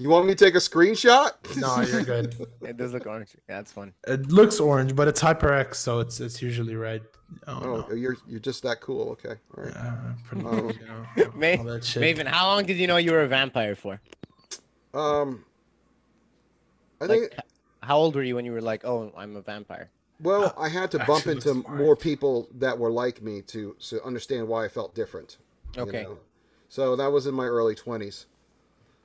You 0.00 0.08
want 0.08 0.26
me 0.26 0.34
to 0.34 0.44
take 0.44 0.54
a 0.54 0.58
screenshot? 0.58 1.32
No, 1.56 1.80
you're 1.82 2.02
good. 2.02 2.34
It 2.62 2.76
does 2.76 2.92
look 2.94 3.06
orange. 3.06 3.30
Yeah, 3.48 3.56
that's 3.56 3.72
fun. 3.72 3.92
It 4.06 4.28
looks 4.32 4.58
orange, 4.60 4.94
but 4.96 5.08
it's 5.08 5.20
HyperX, 5.20 5.74
so 5.76 5.98
it's 6.00 6.20
it's 6.20 6.40
usually 6.40 6.74
red. 6.74 7.02
I 7.46 7.60
don't. 7.60 7.86
Oh, 7.90 7.94
you're 7.94 8.16
you're 8.26 8.40
just 8.40 8.62
that 8.62 8.80
cool. 8.80 9.10
Okay. 9.10 9.34
All 9.56 9.64
right. 9.64 9.76
Uh, 9.76 9.92
pretty 10.24 10.46
Um, 10.46 10.66
much, 10.66 10.76
you 10.76 10.86
know, 10.86 11.32
Ma- 11.34 11.58
all 11.58 11.64
that 11.64 11.84
shit. 11.84 12.02
Maven, 12.02 12.26
how 12.26 12.46
long 12.46 12.64
did 12.64 12.76
you 12.78 12.86
know 12.86 12.96
you 12.96 13.12
were 13.12 13.22
a 13.22 13.28
vampire 13.28 13.74
for? 13.74 14.00
Um, 14.94 15.44
I 17.00 17.04
Like, 17.06 17.20
think. 17.20 17.34
how 17.82 17.98
old 17.98 18.14
were 18.14 18.22
you 18.22 18.36
when 18.36 18.44
you 18.46 18.52
were 18.52 18.62
like, 18.62 18.84
"Oh, 18.84 19.12
I'm 19.16 19.36
a 19.36 19.42
vampire"? 19.42 19.90
Well, 20.22 20.54
I 20.56 20.68
had 20.68 20.90
to 20.92 20.98
bump 21.04 21.26
into 21.26 21.52
looks 21.52 21.68
more 21.68 21.96
people 21.96 22.48
that 22.54 22.78
were 22.78 22.90
like 22.90 23.20
me 23.22 23.42
to 23.42 23.74
to 23.88 24.02
understand 24.04 24.48
why 24.48 24.64
I 24.64 24.68
felt 24.68 24.94
different. 24.94 25.36
you 25.76 25.82
Okay. 25.82 26.02
know? 26.04 26.18
So 26.68 26.96
that 26.96 27.10
was 27.12 27.26
in 27.26 27.34
my 27.34 27.46
early 27.46 27.74
twenties. 27.74 28.26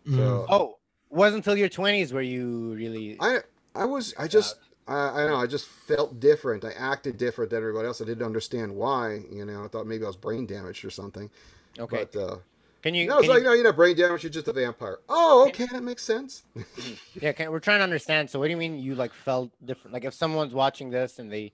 Mm. 0.07 0.45
Oh, 0.49 0.63
it 0.71 0.84
wasn't 1.15 1.45
until 1.45 1.57
your 1.57 1.69
20s 1.69 2.13
where 2.13 2.21
you 2.21 2.73
really. 2.75 3.17
I 3.19 3.39
I 3.73 3.85
was 3.85 4.13
I 4.17 4.27
just 4.27 4.55
I, 4.87 5.09
I 5.09 5.17
don't 5.21 5.31
know 5.31 5.37
I 5.37 5.47
just 5.47 5.67
felt 5.67 6.19
different. 6.19 6.63
I 6.65 6.71
acted 6.77 7.17
different 7.17 7.49
than 7.51 7.57
everybody 7.57 7.87
else. 7.87 8.01
I 8.01 8.05
didn't 8.05 8.25
understand 8.25 8.75
why. 8.75 9.21
You 9.31 9.45
know, 9.45 9.63
I 9.63 9.67
thought 9.67 9.87
maybe 9.87 10.03
I 10.03 10.07
was 10.07 10.17
brain 10.17 10.45
damaged 10.45 10.85
or 10.85 10.89
something. 10.89 11.29
Okay. 11.77 12.07
But 12.11 12.19
uh, 12.19 12.37
Can 12.83 12.93
you? 12.93 13.07
no, 13.07 13.19
it's 13.19 13.27
like 13.27 13.39
you- 13.39 13.45
no, 13.45 13.53
you're 13.53 13.63
not 13.63 13.75
brain 13.75 13.95
damaged. 13.95 14.23
You're 14.23 14.31
just 14.31 14.47
a 14.47 14.53
vampire. 14.53 14.99
Oh, 15.09 15.45
okay, 15.49 15.67
that 15.71 15.83
makes 15.83 16.03
sense. 16.03 16.43
yeah, 17.21 17.31
can, 17.31 17.51
we're 17.51 17.59
trying 17.59 17.79
to 17.79 17.83
understand. 17.83 18.29
So, 18.29 18.39
what 18.39 18.45
do 18.45 18.51
you 18.51 18.57
mean 18.57 18.77
you 18.79 18.95
like 18.95 19.13
felt 19.13 19.51
different? 19.65 19.93
Like, 19.93 20.05
if 20.05 20.13
someone's 20.13 20.53
watching 20.53 20.89
this 20.89 21.19
and 21.19 21.31
they 21.31 21.51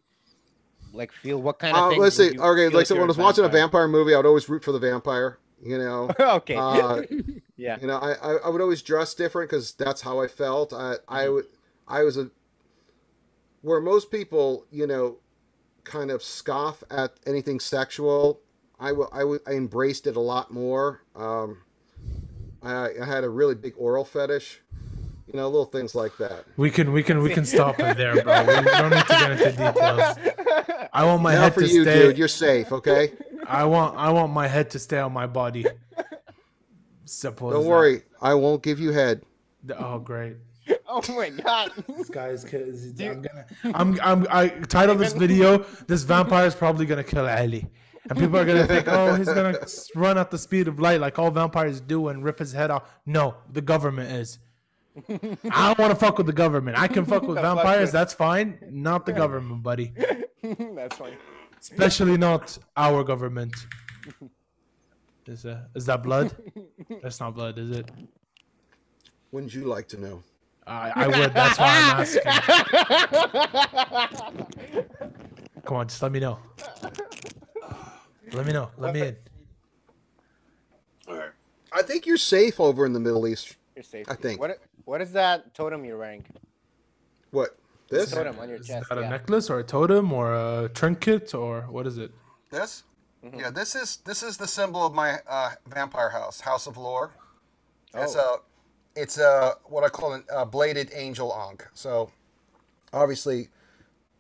like 0.94 1.12
feel 1.12 1.42
what 1.42 1.60
kind 1.60 1.76
of 1.76 1.94
Uh, 1.94 1.96
let's 1.96 2.18
see. 2.18 2.38
Okay, 2.38 2.70
like 2.70 2.86
so 2.86 2.96
when 2.96 3.04
I 3.04 3.08
was 3.08 3.18
watching 3.18 3.46
a 3.46 3.50
vampire 3.50 3.88
movie, 3.88 4.14
I 4.14 4.18
would 4.18 4.26
always 4.26 4.50
root 4.50 4.64
for 4.64 4.72
the 4.72 4.80
vampire. 4.80 5.38
You 5.64 5.78
know. 5.78 6.10
okay. 6.20 6.56
Uh, 6.56 7.04
yeah. 7.58 7.78
You 7.80 7.88
know, 7.88 7.98
I, 7.98 8.14
I, 8.14 8.32
I 8.46 8.50
would 8.50 8.62
always 8.62 8.82
dress 8.82 9.14
different 9.14 9.50
because 9.50 9.74
that's 9.74 10.02
how 10.02 10.20
I 10.20 10.28
felt. 10.28 10.74
I 10.74 10.96
I 11.08 11.24
Mm-hmm. 11.26 11.34
would 11.34 11.46
I 11.88 12.04
was 12.04 12.18
a 12.18 12.30
where 13.62 13.80
most 13.80 14.10
people 14.12 14.66
you 14.72 14.88
know 14.88 15.18
kind 15.84 16.12
of 16.12 16.24
scoff 16.24 16.84
at 16.90 17.14
anything 17.26 17.60
sexual. 17.60 18.40
I 18.80 18.90
w- 18.90 19.10
I, 19.12 19.20
w- 19.20 19.40
I 19.46 19.52
embraced 19.52 20.08
it 20.08 20.16
a 20.16 20.20
lot 20.20 20.52
more. 20.52 21.04
Um, 21.16 21.60
I, 22.64 22.90
I 23.00 23.06
had 23.06 23.24
a 23.24 23.30
really 23.30 23.54
big 23.56 23.74
oral 23.78 24.06
fetish. 24.06 24.62
You 25.28 25.38
know, 25.40 25.46
little 25.48 25.66
things 25.66 25.94
like 25.96 26.18
that. 26.18 26.46
We 26.58 26.70
can 26.72 26.92
we 26.92 27.04
can 27.04 27.22
we 27.22 27.30
can 27.30 27.46
stop 27.46 27.80
it 27.80 27.96
there, 27.96 28.22
bro. 28.24 28.44
We, 28.44 28.56
we 28.60 28.66
don't 28.66 28.90
need 28.90 29.00
to 29.02 29.08
get 29.08 29.32
into 29.32 29.52
details. 29.52 30.18
I 30.94 31.06
want 31.06 31.22
my 31.22 31.34
now 31.36 31.44
head 31.44 31.54
for 31.54 31.62
to 31.62 31.68
you, 31.68 31.84
stay. 31.84 32.00
dude, 32.08 32.18
you're 32.18 32.28
safe, 32.28 32.72
okay? 32.74 33.14
I 33.48 33.66
want 33.66 33.98
I 33.98 34.10
want 34.12 34.32
my 34.34 34.48
head 34.48 34.70
to 34.72 34.80
stay 34.80 35.00
on 35.00 35.12
my 35.14 35.28
body. 35.28 35.66
Suppose. 37.06 37.54
Don't 37.54 37.64
that- 37.64 37.70
worry, 37.70 38.04
I 38.22 38.34
won't 38.36 38.64
give 38.64 38.80
you 38.80 38.92
head. 38.92 39.24
Oh 39.78 40.00
great. 40.00 40.38
oh 40.88 41.02
my 41.10 41.30
god. 41.30 41.72
This 41.98 42.10
guy 42.10 42.28
is 42.30 42.44
kidding. 42.44 42.76
I'm 43.10 43.22
gonna. 43.22 43.46
I'm. 43.76 44.00
I'm. 44.02 44.28
I 44.30 44.48
title 44.50 44.96
this 44.96 45.14
video. 45.14 45.60
This 45.88 46.04
vampire 46.04 46.46
is 46.46 46.56
probably 46.56 46.86
gonna 46.86 47.04
kill 47.04 47.28
Ali, 47.28 47.68
and 48.10 48.18
people 48.18 48.38
are 48.38 48.46
gonna 48.46 48.68
think, 48.68 48.88
oh, 48.88 49.16
he's 49.16 49.28
gonna 49.28 49.58
run 49.96 50.18
at 50.18 50.32
the 50.32 50.38
speed 50.38 50.68
of 50.68 50.80
light 50.80 51.00
like 51.00 51.18
all 51.20 51.32
vampires 51.32 51.82
do 51.82 52.08
and 52.10 52.24
rip 52.24 52.40
his 52.40 52.54
head 52.54 52.72
off. 52.72 52.84
No, 53.06 53.36
the 53.52 53.62
government 53.62 54.12
is. 54.12 54.38
I 55.10 55.68
don't 55.68 55.80
want 55.80 55.92
to 55.92 55.96
fuck 55.96 56.18
with 56.18 56.28
the 56.28 56.34
government. 56.34 56.78
I 56.78 56.88
can 56.88 57.06
fuck 57.06 57.24
with 57.24 57.38
Fuck 57.38 57.56
vampires. 57.58 57.90
it. 57.90 57.94
That's 57.94 58.14
fine. 58.14 58.60
Not 58.70 59.06
the 59.06 59.14
government, 59.14 59.64
buddy. 59.64 59.94
That's 60.44 60.98
funny. 60.98 61.16
Especially 61.62 62.18
not 62.18 62.58
our 62.76 63.04
government. 63.04 63.56
Is 65.28 65.46
uh, 65.46 65.62
is 65.76 65.86
that 65.86 66.02
blood? 66.02 66.36
That's 67.04 67.20
not 67.20 67.36
blood, 67.36 67.60
is 67.60 67.70
it? 67.70 67.90
Wouldn't 69.32 69.54
you 69.54 69.66
like 69.66 69.88
to 69.90 70.02
know? 70.02 70.24
I, 70.66 70.92
I 70.96 71.08
would. 71.08 71.34
That's 71.34 71.60
why 71.60 71.68
I'm 71.68 72.02
asking. 72.02 72.24
Come 75.64 75.78
on, 75.78 75.88
just 75.88 76.02
let 76.02 76.12
me 76.12 76.20
know. 76.20 76.40
Let 78.34 78.46
me 78.46 78.54
know. 78.54 78.72
Let 78.78 78.94
me 78.94 79.02
in. 79.02 79.18
I 81.72 81.82
think 81.84 82.06
you're 82.06 82.18
safe 82.18 82.60
over 82.60 82.86
in 82.86 82.94
the 82.94 83.00
Middle 83.00 83.28
East. 83.28 83.56
You're 83.76 83.84
safe. 83.84 84.08
I 84.10 84.16
think. 84.16 84.42
What 84.42 84.60
what 84.86 85.02
is 85.02 85.12
that 85.14 85.54
totem 85.54 85.86
you're 85.86 85.98
wearing? 85.98 86.26
What? 87.30 87.58
This? 87.92 88.12
Totem 88.12 88.40
on 88.40 88.50
your 88.50 88.58
Is 88.60 88.68
chest. 88.68 88.90
that 88.90 88.98
a 88.98 89.10
necklace 89.10 89.50
or 89.50 89.60
a 89.60 89.64
totem 89.64 90.14
or 90.14 90.34
a 90.34 90.70
trinket 90.74 91.36
or 91.36 91.64
what 91.64 91.86
is 91.86 91.98
it? 91.98 92.12
This? 92.50 92.84
Mm-hmm. 93.24 93.40
Yeah, 93.40 93.50
this 93.52 93.76
is 93.76 93.98
this 93.98 94.24
is 94.24 94.38
the 94.38 94.48
symbol 94.48 94.86
of 94.86 94.94
my 94.94 95.20
uh, 95.30 95.52
vampire 95.68 96.10
house, 96.10 96.42
House 96.42 96.66
of 96.66 96.78
Lore. 96.78 97.12
Oh. 97.94 98.02
It's 98.02 98.16
a, 98.16 98.38
it's 98.96 99.18
a 99.20 99.56
what 99.66 99.84
I 99.84 99.90
call 99.90 100.14
a 100.14 100.24
uh, 100.34 100.46
bladed 100.46 100.92
angel 100.96 101.34
ankh. 101.34 101.68
So, 101.74 102.12
obviously, 102.94 103.50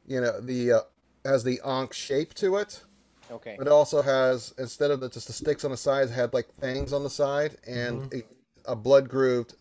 you 0.05 0.21
know 0.21 0.39
the 0.39 0.71
uh, 0.73 0.79
has 1.25 1.43
the 1.43 1.61
ankh 1.65 1.93
shape 1.93 2.33
to 2.35 2.57
it. 2.57 2.83
Okay. 3.31 3.57
It 3.59 3.67
also 3.69 4.01
has 4.01 4.53
instead 4.57 4.91
of 4.91 4.99
the, 4.99 5.09
just 5.09 5.27
the 5.27 5.33
sticks 5.33 5.63
on 5.63 5.71
the 5.71 5.77
sides, 5.77 6.11
it 6.11 6.15
had 6.15 6.33
like 6.33 6.47
fangs 6.59 6.91
on 6.91 7.03
the 7.03 7.09
side 7.09 7.55
and 7.65 8.13
a, 8.13 8.71
a 8.73 8.75
blood 8.75 9.07
grooved 9.07 9.55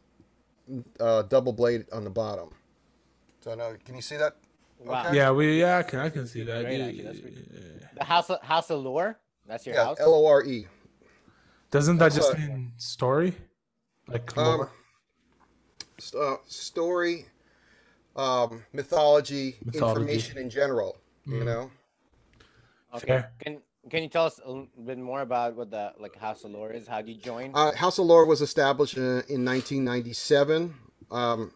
uh, 0.98 1.22
double 1.22 1.52
blade 1.52 1.86
on 1.92 2.04
the 2.04 2.10
bottom. 2.10 2.50
So 3.40 3.54
now, 3.54 3.72
can 3.84 3.94
you 3.96 4.02
see 4.02 4.16
that? 4.16 4.36
Wow. 4.78 5.00
Okay. 5.04 5.16
Yeah, 5.16 5.30
we 5.32 5.60
yeah, 5.60 5.78
I 5.78 5.82
can 5.82 6.00
I 6.00 6.10
can 6.10 6.26
see 6.26 6.42
that. 6.42 6.62
Great, 6.62 6.78
Yeah, 6.78 7.10
yeah. 7.80 7.86
The 7.98 8.04
house 8.04 8.30
of 8.30 8.42
house 8.42 8.70
of 8.70 8.80
lore. 8.80 9.18
That's 9.46 9.66
your 9.66 9.74
Yeah, 9.74 9.84
house. 9.84 9.98
L 10.00 10.14
O 10.14 10.26
R 10.26 10.42
E. 10.44 10.66
Doesn't 11.70 11.98
that 11.98 12.12
just 12.12 12.36
mean 12.36 12.72
story? 12.76 13.34
Like 14.08 14.36
Um, 14.36 14.44
lore? 14.56 14.70
uh, 16.18 16.36
story, 16.48 17.26
um, 18.16 18.64
mythology, 18.72 19.56
Mythology. 19.64 20.00
information 20.00 20.38
in 20.38 20.50
general. 20.50 20.96
You 21.26 21.44
know, 21.44 21.70
Okay. 22.94 23.06
Fair. 23.06 23.30
Can 23.38 23.58
Can 23.88 24.02
you 24.02 24.08
tell 24.08 24.26
us 24.26 24.40
a 24.44 24.48
little 24.48 24.68
bit 24.84 24.98
more 24.98 25.22
about 25.22 25.56
what 25.56 25.70
the 25.70 25.92
like 25.98 26.16
house 26.16 26.44
of 26.44 26.50
lore 26.50 26.72
is? 26.72 26.86
How 26.88 27.00
do 27.02 27.12
you 27.12 27.18
join? 27.18 27.54
uh, 27.54 27.72
House 27.76 27.98
of 27.98 28.06
Lore 28.06 28.26
was 28.26 28.40
established 28.40 28.96
in, 28.96 29.22
in 29.28 29.44
1997 29.44 30.74
um, 31.10 31.52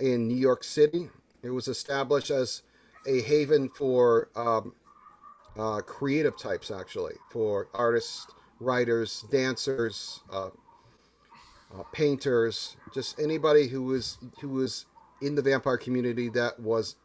in 0.00 0.28
New 0.28 0.36
York 0.36 0.64
City. 0.64 1.10
It 1.42 1.50
was 1.50 1.68
established 1.68 2.30
as 2.30 2.62
a 3.06 3.22
haven 3.22 3.68
for 3.68 4.28
um, 4.36 4.74
uh, 5.58 5.80
creative 5.80 6.38
types, 6.38 6.70
actually, 6.70 7.14
for 7.30 7.68
artists, 7.74 8.26
writers, 8.58 9.24
dancers, 9.30 10.20
uh, 10.32 10.50
uh, 11.74 11.82
painters, 11.92 12.76
just 12.92 13.18
anybody 13.18 13.68
who 13.68 13.82
was 13.84 14.18
who 14.40 14.48
was 14.48 14.86
in 15.22 15.34
the 15.34 15.42
vampire 15.42 15.76
community 15.76 16.28
that 16.28 16.58
was 16.60 16.96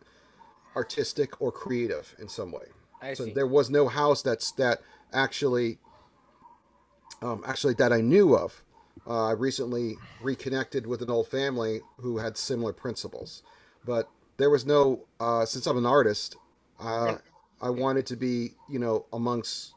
artistic 0.76 1.42
or 1.42 1.52
creative 1.52 2.16
in 2.20 2.28
some 2.28 2.52
way. 2.52 2.66
I 3.02 3.14
So 3.14 3.26
see. 3.26 3.34
there 3.34 3.48
was 3.48 3.70
no 3.70 3.88
house 3.88 4.22
that's 4.22 4.52
that 4.54 4.82
actually, 5.14 5.78
um, 7.22 7.44
actually 7.46 7.76
that 7.76 7.94
I 7.94 8.02
knew 8.02 8.36
of. 8.36 8.64
Uh, 9.08 9.28
I 9.28 9.32
recently 9.32 9.98
reconnected 10.22 10.88
with 10.88 11.02
an 11.02 11.10
old 11.10 11.28
family 11.28 11.82
who 11.98 12.18
had 12.18 12.38
similar 12.38 12.74
principles, 12.74 13.44
but 13.86 14.10
there 14.38 14.50
was 14.50 14.66
no. 14.66 15.06
Uh, 15.20 15.46
since 15.46 15.68
I'm 15.68 15.78
an 15.78 15.86
artist, 15.86 16.36
uh, 16.80 17.16
I 17.62 17.70
wanted 17.70 18.06
to 18.08 18.16
be, 18.16 18.54
you 18.70 18.80
know, 18.80 19.06
amongst 19.14 19.74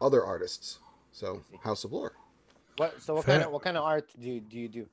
other 0.00 0.24
artists. 0.24 0.78
So 1.12 1.42
House 1.64 1.84
of 1.84 1.92
Lore. 1.92 2.12
What? 2.76 3.02
So 3.02 3.14
what 3.14 3.24
Fair. 3.24 3.36
kind 3.36 3.46
of 3.46 3.52
what 3.52 3.62
kind 3.62 3.76
of 3.76 3.84
art 3.84 4.08
do 4.20 4.28
you, 4.28 4.40
do 4.40 4.58
you 4.58 4.68
do? 4.68 4.86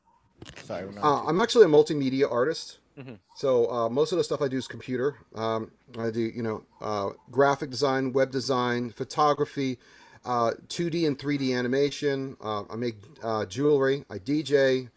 Sorry. 0.63 0.87
Uh, 1.01 1.23
I'm 1.25 1.39
actually 1.41 1.65
a 1.65 1.69
multimedia 1.69 2.29
artist. 2.31 2.79
Mhm. 2.97 3.19
So 3.35 3.69
uh, 3.69 3.89
most 3.89 4.11
of 4.11 4.17
the 4.17 4.23
stuff 4.23 4.41
I 4.41 4.47
do 4.47 4.57
is 4.57 4.67
computer. 4.67 5.17
Um, 5.35 5.71
I 5.97 6.09
do, 6.11 6.21
you 6.21 6.41
know, 6.41 6.63
uh, 6.81 7.09
graphic 7.29 7.69
design, 7.69 8.13
web 8.13 8.31
design, 8.31 8.89
photography, 8.89 9.77
uh, 10.25 10.51
2D 10.67 11.07
and 11.07 11.17
3D 11.17 11.57
animation. 11.57 12.35
Uh, 12.43 12.63
I 12.69 12.75
make 12.75 12.95
uh, 13.23 13.45
jewelry. 13.45 14.05
I 14.09 14.17
DJ. 14.19 14.89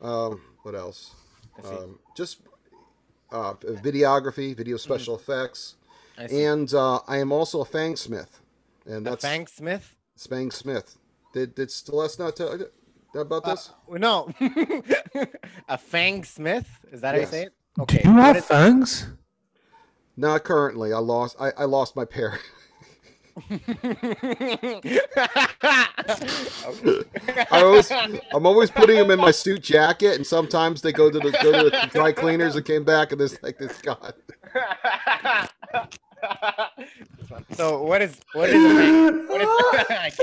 Um, 0.00 0.42
what 0.62 0.74
else? 0.74 1.14
Um, 1.64 1.98
just 2.16 2.40
uh, 3.32 3.54
videography, 3.54 4.54
video 4.56 4.76
special 4.76 5.16
effects, 5.16 5.76
I 6.18 6.24
and 6.24 6.72
uh, 6.74 7.00
I 7.08 7.16
am 7.18 7.32
also 7.32 7.62
a 7.62 7.66
fangsmith. 7.66 8.28
And 8.84 9.04
The 9.06 9.10
that's 9.10 9.24
Fang 9.24 9.46
Smith. 9.46 9.94
Spang 10.14 10.50
Smith. 10.50 10.96
Did 11.32 11.54
did 11.54 11.70
Celeste 11.70 12.18
not 12.18 12.36
tell 12.36 12.56
you 12.58 12.70
about 13.20 13.44
this? 13.44 13.70
Uh, 13.90 13.98
no. 13.98 14.30
a 15.68 15.78
Fang 15.78 16.24
Smith. 16.24 16.68
Is 16.92 17.00
that 17.00 17.14
how 17.14 17.20
you 17.20 17.26
say 17.26 17.42
it? 17.44 17.52
Okay. 17.80 17.98
Do 18.02 18.08
Okay. 18.08 18.08
you 18.08 18.14
what 18.14 18.24
have 18.26 18.36
is- 18.36 18.44
fangs? 18.44 19.08
Not 20.18 20.44
currently. 20.44 20.92
I 20.92 20.98
lost. 20.98 21.36
I, 21.40 21.50
I 21.58 21.64
lost 21.64 21.94
my 21.96 22.04
pair. 22.04 22.38
I 27.50 27.62
always, 27.62 27.90
I'm 27.90 28.46
always 28.46 28.70
putting 28.70 28.96
them 28.96 29.10
in 29.10 29.18
my 29.18 29.30
suit 29.30 29.62
jacket, 29.62 30.14
and 30.16 30.26
sometimes 30.26 30.80
they 30.80 30.92
go 30.92 31.10
to 31.10 31.18
the 31.18 31.30
go 31.42 31.52
to 31.52 31.70
the 31.70 31.88
dry 31.92 32.12
cleaners 32.12 32.56
and 32.56 32.64
came 32.64 32.84
back, 32.84 33.12
and 33.12 33.20
there's 33.20 33.42
like 33.42 33.58
this 33.58 33.80
gone. 33.82 34.14
so 37.52 37.82
what 37.82 38.00
is 38.02 38.18
what 38.32 38.48
is? 38.48 39.28
What 39.28 39.40
is, 39.42 40.18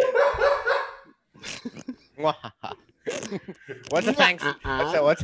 what's 3.90 4.08
a 4.08 4.14
fang? 4.14 4.40
So 4.40 5.04
what's 5.04 5.24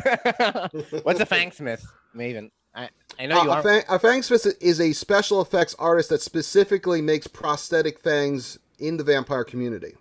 what's 1.04 1.20
a 1.20 1.26
fangsmith, 1.26 1.84
Maven? 2.16 2.52
I 2.76 2.90
I 3.20 3.26
know 3.26 3.44
you 3.44 3.50
Uh, 3.50 3.54
a, 3.54 3.58
are. 3.58 3.64
fang, 3.64 3.84
a 3.90 4.00
fangsmith 4.00 4.54
is 4.62 4.80
a 4.80 4.94
special 4.94 5.42
effects 5.42 5.76
artist 5.80 6.10
that 6.10 6.22
specifically 6.22 7.02
makes 7.02 7.28
prosthetic 7.28 8.00
fangs 8.00 8.60
in 8.78 8.98
the 8.98 9.04
vampire 9.04 9.44
community. 9.44 9.96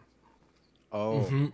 oh, 0.93 1.27
Mhm. 1.31 1.53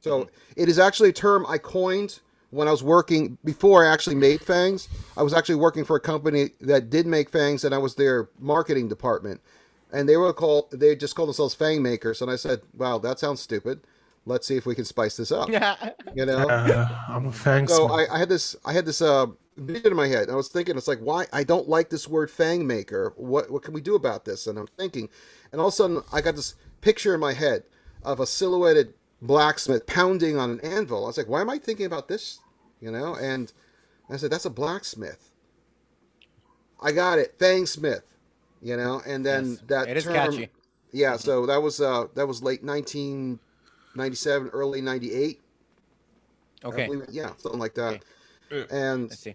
So 0.00 0.28
it 0.56 0.68
is 0.68 0.78
actually 0.78 1.10
a 1.10 1.12
term 1.12 1.44
I 1.48 1.58
coined 1.58 2.20
when 2.50 2.66
I 2.68 2.70
was 2.70 2.82
working 2.82 3.38
before 3.44 3.84
I 3.84 3.88
actually 3.92 4.16
made 4.16 4.40
fangs. 4.42 4.88
I 5.16 5.22
was 5.22 5.32
actually 5.32 5.54
working 5.56 5.84
for 5.84 5.96
a 5.96 6.00
company 6.00 6.50
that 6.60 6.90
did 6.90 7.06
make 7.06 7.30
fangs, 7.30 7.64
and 7.64 7.74
I 7.74 7.78
was 7.78 7.94
their 7.94 8.28
marketing 8.38 8.88
department. 8.88 9.40
And 9.92 10.08
they 10.08 10.16
were 10.16 10.32
called 10.32 10.70
they 10.72 10.96
just 10.96 11.14
called 11.14 11.28
themselves 11.28 11.54
fang 11.54 11.82
makers. 11.82 12.20
And 12.22 12.30
I 12.30 12.36
said, 12.36 12.62
"Wow, 12.76 12.98
that 12.98 13.18
sounds 13.18 13.40
stupid. 13.40 13.80
Let's 14.24 14.46
see 14.46 14.56
if 14.56 14.64
we 14.66 14.74
can 14.74 14.84
spice 14.86 15.16
this 15.16 15.30
up." 15.30 15.48
Yeah, 15.50 15.90
you 16.14 16.24
know. 16.26 16.48
Uh, 16.48 16.88
I'm 17.08 17.26
a 17.26 17.32
fangs. 17.32 17.70
So 17.72 17.88
I, 17.90 18.06
I 18.14 18.18
had 18.18 18.28
this 18.28 18.56
I 18.64 18.72
had 18.72 18.86
this 18.86 19.02
uh, 19.02 19.26
vision 19.56 19.88
in 19.88 19.96
my 19.96 20.08
head. 20.08 20.30
I 20.30 20.34
was 20.34 20.48
thinking, 20.48 20.76
it's 20.76 20.88
like, 20.88 21.00
why 21.00 21.26
I 21.32 21.44
don't 21.44 21.68
like 21.68 21.90
this 21.90 22.08
word 22.08 22.30
fang 22.30 22.66
maker. 22.66 23.12
What 23.16 23.50
what 23.50 23.62
can 23.62 23.74
we 23.74 23.80
do 23.80 23.94
about 23.94 24.24
this? 24.24 24.46
And 24.46 24.58
I'm 24.58 24.68
thinking, 24.78 25.08
and 25.52 25.60
all 25.60 25.68
of 25.68 25.72
a 25.74 25.76
sudden 25.76 26.02
I 26.12 26.20
got 26.20 26.36
this 26.36 26.54
picture 26.80 27.14
in 27.14 27.20
my 27.20 27.32
head 27.34 27.64
of 28.02 28.20
a 28.20 28.26
silhouetted 28.26 28.94
blacksmith 29.20 29.86
pounding 29.86 30.36
on 30.38 30.50
an 30.50 30.60
anvil. 30.60 31.04
I 31.04 31.08
was 31.08 31.18
like, 31.18 31.28
why 31.28 31.40
am 31.40 31.50
I 31.50 31.58
thinking 31.58 31.86
about 31.86 32.08
this? 32.08 32.40
You 32.80 32.90
know, 32.90 33.14
and 33.14 33.52
I 34.10 34.16
said, 34.16 34.30
that's 34.32 34.44
a 34.44 34.50
blacksmith. 34.50 35.30
I 36.80 36.92
got 36.92 37.18
it, 37.18 37.36
fang 37.38 37.66
smith. 37.66 38.02
You 38.60 38.76
know, 38.76 39.00
and 39.06 39.24
then 39.26 39.50
Yes, 39.50 39.60
that 39.68 39.88
it 39.88 39.96
is 39.96 40.04
term, 40.04 40.14
catchy. 40.14 40.50
yeah. 40.92 41.16
So 41.16 41.46
that 41.46 41.62
was 41.62 41.80
uh 41.80 42.06
that 42.14 42.26
was 42.26 42.42
late 42.42 42.62
1997, 42.64 44.48
early 44.50 44.80
98. 44.80 45.40
Okay, 46.64 46.86
believe 46.86 47.04
yeah, 47.10 47.30
something 47.38 47.58
like 47.60 47.74
that. 47.74 47.94
Okay. 47.94 48.00
And 48.70 49.10
I 49.10 49.14
see. 49.14 49.34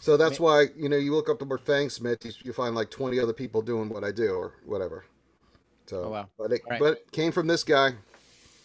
so 0.00 0.16
that's 0.16 0.38
why 0.40 0.66
you 0.76 0.88
know 0.88 0.96
you 0.96 1.14
look 1.14 1.28
up 1.28 1.38
the 1.38 1.44
word 1.44 1.64
fangsmith, 1.64 2.24
you, 2.24 2.32
you 2.44 2.52
find 2.52 2.74
like 2.74 2.90
twenty 2.90 3.18
other 3.18 3.32
people 3.32 3.62
doing 3.62 3.88
what 3.88 4.04
I 4.04 4.12
do 4.12 4.30
or 4.34 4.52
whatever. 4.64 5.04
So, 5.86 6.04
Oh, 6.04 6.10
wow. 6.10 6.28
but 6.38 6.52
it, 6.52 6.60
Alright. 6.64 6.80
but 6.80 6.92
it 6.98 7.12
came 7.12 7.32
from 7.32 7.46
this 7.46 7.64
guy. 7.64 7.92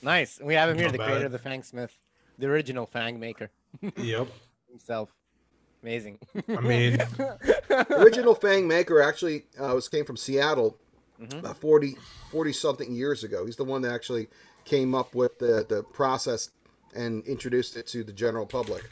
Nice. 0.02 0.40
We 0.44 0.56
have 0.56 0.70
him 0.70 0.76
here, 0.76 0.88
Not 0.88 0.92
the 0.92 0.98
bad. 0.98 1.08
creator 1.08 1.26
of 1.28 1.32
the 1.32 1.40
Fang 1.40 1.64
Smith, 1.64 1.98
the 2.38 2.48
original 2.48 2.86
Fang 2.86 3.18
maker. 3.20 3.50
Yep. 3.96 4.28
himself. 4.70 5.10
Amazing. 5.82 6.20
I 6.50 6.60
mean, 6.62 6.98
original 7.92 8.36
Fang 8.36 8.68
maker 8.68 9.02
actually 9.02 9.46
uh, 9.60 9.74
was 9.74 9.88
came 9.88 10.04
from 10.06 10.18
Seattle 10.18 10.78
about 11.32 11.58
40, 11.58 11.96
40 12.32 12.52
something 12.54 12.94
years 12.94 13.24
ago. 13.24 13.46
He's 13.46 13.56
the 13.56 13.64
one 13.64 13.82
that 13.84 13.94
actually 13.94 14.28
came 14.66 14.94
up 14.96 15.16
with 15.16 15.40
the, 15.40 15.66
the 15.68 15.84
process 15.84 16.50
and 16.96 17.26
introduced 17.26 17.78
it 17.78 17.88
to 17.88 18.04
the 18.04 18.12
general 18.14 18.46
public. 18.46 18.84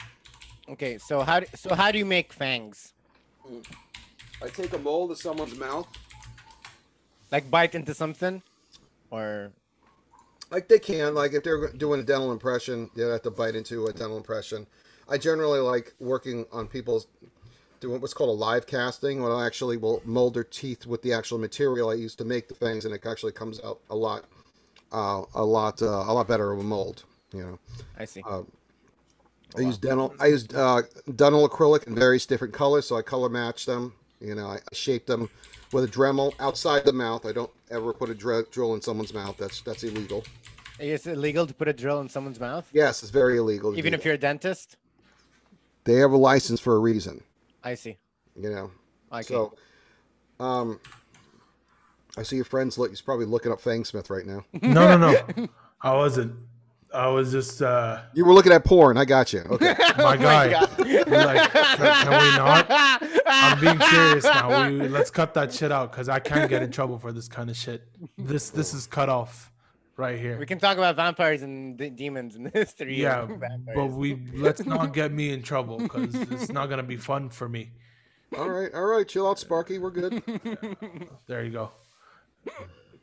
Okay, 0.68 0.98
so 0.98 1.22
how 1.22 1.40
do, 1.40 1.46
so 1.54 1.74
how 1.74 1.90
do 1.90 1.98
you 1.98 2.04
make 2.04 2.32
fangs? 2.32 2.92
I 4.42 4.48
take 4.48 4.72
a 4.72 4.78
mold 4.78 5.10
of 5.10 5.18
someone's 5.18 5.56
mouth, 5.58 5.86
Like 7.30 7.50
bite 7.50 7.74
into 7.74 7.94
something, 7.94 8.42
or 9.10 9.52
like 10.50 10.68
they 10.68 10.78
can, 10.78 11.14
like 11.14 11.32
if 11.32 11.42
they're 11.42 11.68
doing 11.72 12.00
a 12.00 12.02
dental 12.02 12.32
impression, 12.32 12.90
they 12.94 13.04
have 13.04 13.22
to 13.22 13.30
bite 13.30 13.54
into 13.54 13.86
a 13.86 13.92
dental 13.92 14.16
impression. 14.16 14.66
I 15.08 15.18
generally 15.18 15.60
like 15.60 15.94
working 15.98 16.46
on 16.52 16.68
people's 16.68 17.06
doing 17.80 18.00
what's 18.00 18.14
called 18.14 18.30
a 18.30 18.32
live 18.32 18.66
casting, 18.66 19.22
where 19.22 19.34
I 19.34 19.44
actually 19.44 19.76
will 19.76 20.00
mold 20.04 20.34
their 20.34 20.44
teeth 20.44 20.86
with 20.86 21.02
the 21.02 21.12
actual 21.12 21.38
material 21.38 21.90
I 21.90 21.94
use 21.94 22.14
to 22.16 22.24
make 22.24 22.48
the 22.48 22.54
fangs, 22.54 22.84
and 22.84 22.94
it 22.94 23.04
actually 23.04 23.32
comes 23.32 23.60
out 23.60 23.80
a 23.90 23.96
lot, 23.96 24.24
uh, 24.92 25.22
a 25.34 25.44
lot, 25.44 25.82
uh, 25.82 25.86
a 25.86 26.12
lot 26.12 26.28
better 26.28 26.52
of 26.52 26.60
a 26.60 26.62
mold. 26.62 27.04
You 27.32 27.42
know. 27.42 27.58
I 27.98 28.04
see. 28.04 28.22
I 29.56 29.60
use 29.60 29.78
dental. 29.78 30.14
I 30.20 30.26
use 30.28 30.48
uh, 30.54 30.82
dental 31.14 31.48
acrylic 31.48 31.86
in 31.86 31.94
various 31.94 32.26
different 32.26 32.54
colors, 32.54 32.86
so 32.86 32.96
I 32.96 33.02
color 33.02 33.28
match 33.28 33.66
them. 33.66 33.92
You 34.20 34.34
know, 34.34 34.46
I, 34.46 34.56
I 34.56 34.74
shape 34.74 35.06
them 35.06 35.28
with 35.72 35.84
a 35.84 35.88
Dremel 35.88 36.32
outside 36.40 36.84
the 36.84 36.92
mouth. 36.92 37.26
I 37.26 37.32
don't 37.32 37.50
ever 37.70 37.92
put 37.92 38.08
a 38.10 38.14
dr- 38.14 38.50
drill 38.50 38.74
in 38.74 38.80
someone's 38.80 39.12
mouth. 39.12 39.36
That's 39.36 39.60
that's 39.62 39.82
illegal. 39.84 40.24
Is 40.78 41.06
it 41.06 41.12
illegal 41.12 41.46
to 41.46 41.54
put 41.54 41.68
a 41.68 41.72
drill 41.72 42.00
in 42.00 42.08
someone's 42.08 42.40
mouth, 42.40 42.68
Yes, 42.72 43.02
it's 43.02 43.10
very 43.12 43.36
illegal. 43.38 43.76
even 43.78 43.92
if 43.94 44.00
that. 44.00 44.04
you're 44.06 44.14
a 44.14 44.18
dentist? 44.18 44.76
they 45.84 45.94
have 45.94 46.12
a 46.12 46.16
license 46.16 46.60
for 46.60 46.74
a 46.76 46.78
reason. 46.78 47.22
I 47.62 47.74
see. 47.74 47.98
You 48.36 48.50
know. 48.50 48.70
Okay. 49.12 49.22
So, 49.24 49.54
um, 50.40 50.80
I 52.16 52.22
see 52.22 52.36
your 52.36 52.44
friends. 52.44 52.78
Look, 52.78 52.90
he's 52.90 53.00
probably 53.00 53.26
looking 53.26 53.52
up 53.52 53.60
Fangsmith 53.60 54.10
right 54.10 54.26
now. 54.26 54.44
no, 54.62 54.96
no, 54.96 55.12
no. 55.36 55.48
I 55.80 55.94
wasn't. 55.94 56.34
I 56.94 57.08
was 57.08 57.32
just 57.32 57.62
uh 57.62 58.00
You 58.14 58.24
were 58.24 58.34
looking 58.34 58.52
at 58.52 58.64
porn. 58.64 58.96
I 58.96 59.04
got 59.04 59.32
you. 59.32 59.40
Okay. 59.50 59.74
my 59.98 60.16
guy. 60.16 60.50
God. 60.50 60.78
like, 60.78 61.52
can, 61.52 61.76
can 61.76 62.10
we 62.10 62.36
not? 62.38 62.66
I'm 63.26 63.60
being 63.60 63.80
serious 63.80 64.24
now. 64.24 64.68
We 64.68 64.88
let's 64.88 65.10
cut 65.10 65.34
that 65.34 65.52
shit 65.52 65.72
out 65.72 65.90
because 65.92 66.08
I 66.08 66.18
can't 66.18 66.48
get 66.48 66.62
in 66.62 66.70
trouble 66.70 66.98
for 66.98 67.12
this 67.12 67.28
kind 67.28 67.50
of 67.50 67.56
shit. 67.56 67.82
This 68.18 68.50
this 68.50 68.74
is 68.74 68.86
cut 68.86 69.08
off 69.08 69.50
right 69.96 70.18
here. 70.18 70.38
we 70.38 70.46
can 70.46 70.58
talk 70.58 70.76
about 70.78 70.96
vampires 70.96 71.42
and 71.42 71.76
de- 71.76 71.90
demons 71.90 72.34
in 72.36 72.44
the 72.44 72.50
history. 72.50 73.00
Yeah, 73.00 73.22
of 73.22 73.42
but 73.74 73.86
we 73.86 74.26
let's 74.34 74.64
not 74.64 74.92
get 74.92 75.12
me 75.12 75.30
in 75.30 75.42
trouble 75.42 75.78
because 75.78 76.14
it's 76.14 76.50
not 76.50 76.68
gonna 76.68 76.82
be 76.82 76.96
fun 76.96 77.30
for 77.30 77.48
me. 77.48 77.70
all 78.36 78.48
right. 78.48 78.72
All 78.74 78.86
right. 78.86 79.06
Chill 79.06 79.28
out, 79.28 79.38
Sparky. 79.38 79.78
We're 79.78 79.90
good. 79.90 80.22
There 81.26 81.44
you 81.44 81.50
go. 81.50 81.70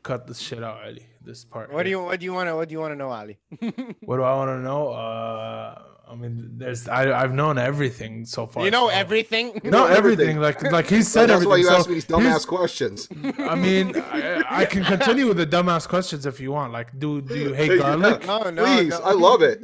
Cut 0.02 0.26
this 0.26 0.38
shit 0.38 0.62
out, 0.62 0.78
Ali. 0.84 1.06
This 1.22 1.44
part. 1.44 1.72
What 1.72 1.82
do 1.84 1.90
you 1.90 2.02
what 2.02 2.18
do 2.20 2.24
you 2.24 2.32
want 2.32 2.48
to 2.48 2.56
what 2.56 2.68
do 2.68 2.72
you 2.72 2.80
want 2.80 2.92
to 2.92 2.96
know, 2.96 3.10
Ali? 3.10 3.38
What 4.08 4.16
do 4.16 4.22
I 4.22 4.34
want 4.34 4.48
to 4.48 4.58
know? 4.62 4.88
Uh, 4.88 5.82
I 6.10 6.14
mean, 6.16 6.52
there's 6.56 6.88
I 6.88 7.12
I've 7.12 7.34
known 7.34 7.58
everything 7.58 8.24
so 8.24 8.46
far. 8.46 8.64
you 8.64 8.70
know 8.70 8.88
so- 8.88 8.94
everything. 8.94 9.60
No, 9.62 9.70
know 9.70 9.86
everything. 9.86 10.36
everything. 10.38 10.40
Like 10.40 10.62
like 10.72 10.88
he 10.88 11.02
said 11.02 11.28
That's 11.28 11.44
why 11.44 11.58
everything. 11.58 11.58
you 11.58 11.68
so 11.68 11.76
asked 11.76 11.88
me 11.88 11.94
these 11.94 12.06
dumbass 12.06 12.46
questions. 12.46 13.08
I 13.38 13.54
mean, 13.54 13.94
I, 14.00 14.42
I 14.62 14.64
can 14.64 14.82
continue 14.84 15.26
with 15.28 15.36
the 15.36 15.46
dumbass 15.46 15.86
questions 15.86 16.24
if 16.26 16.40
you 16.40 16.50
want. 16.52 16.72
Like, 16.72 16.98
do 16.98 17.20
do 17.20 17.36
you 17.38 17.52
hate 17.52 17.78
garlic? 17.78 18.26
No, 18.26 18.50
no, 18.50 18.64
Please, 18.64 18.88
no. 18.90 19.00
I 19.00 19.12
love 19.12 19.42
it. 19.42 19.58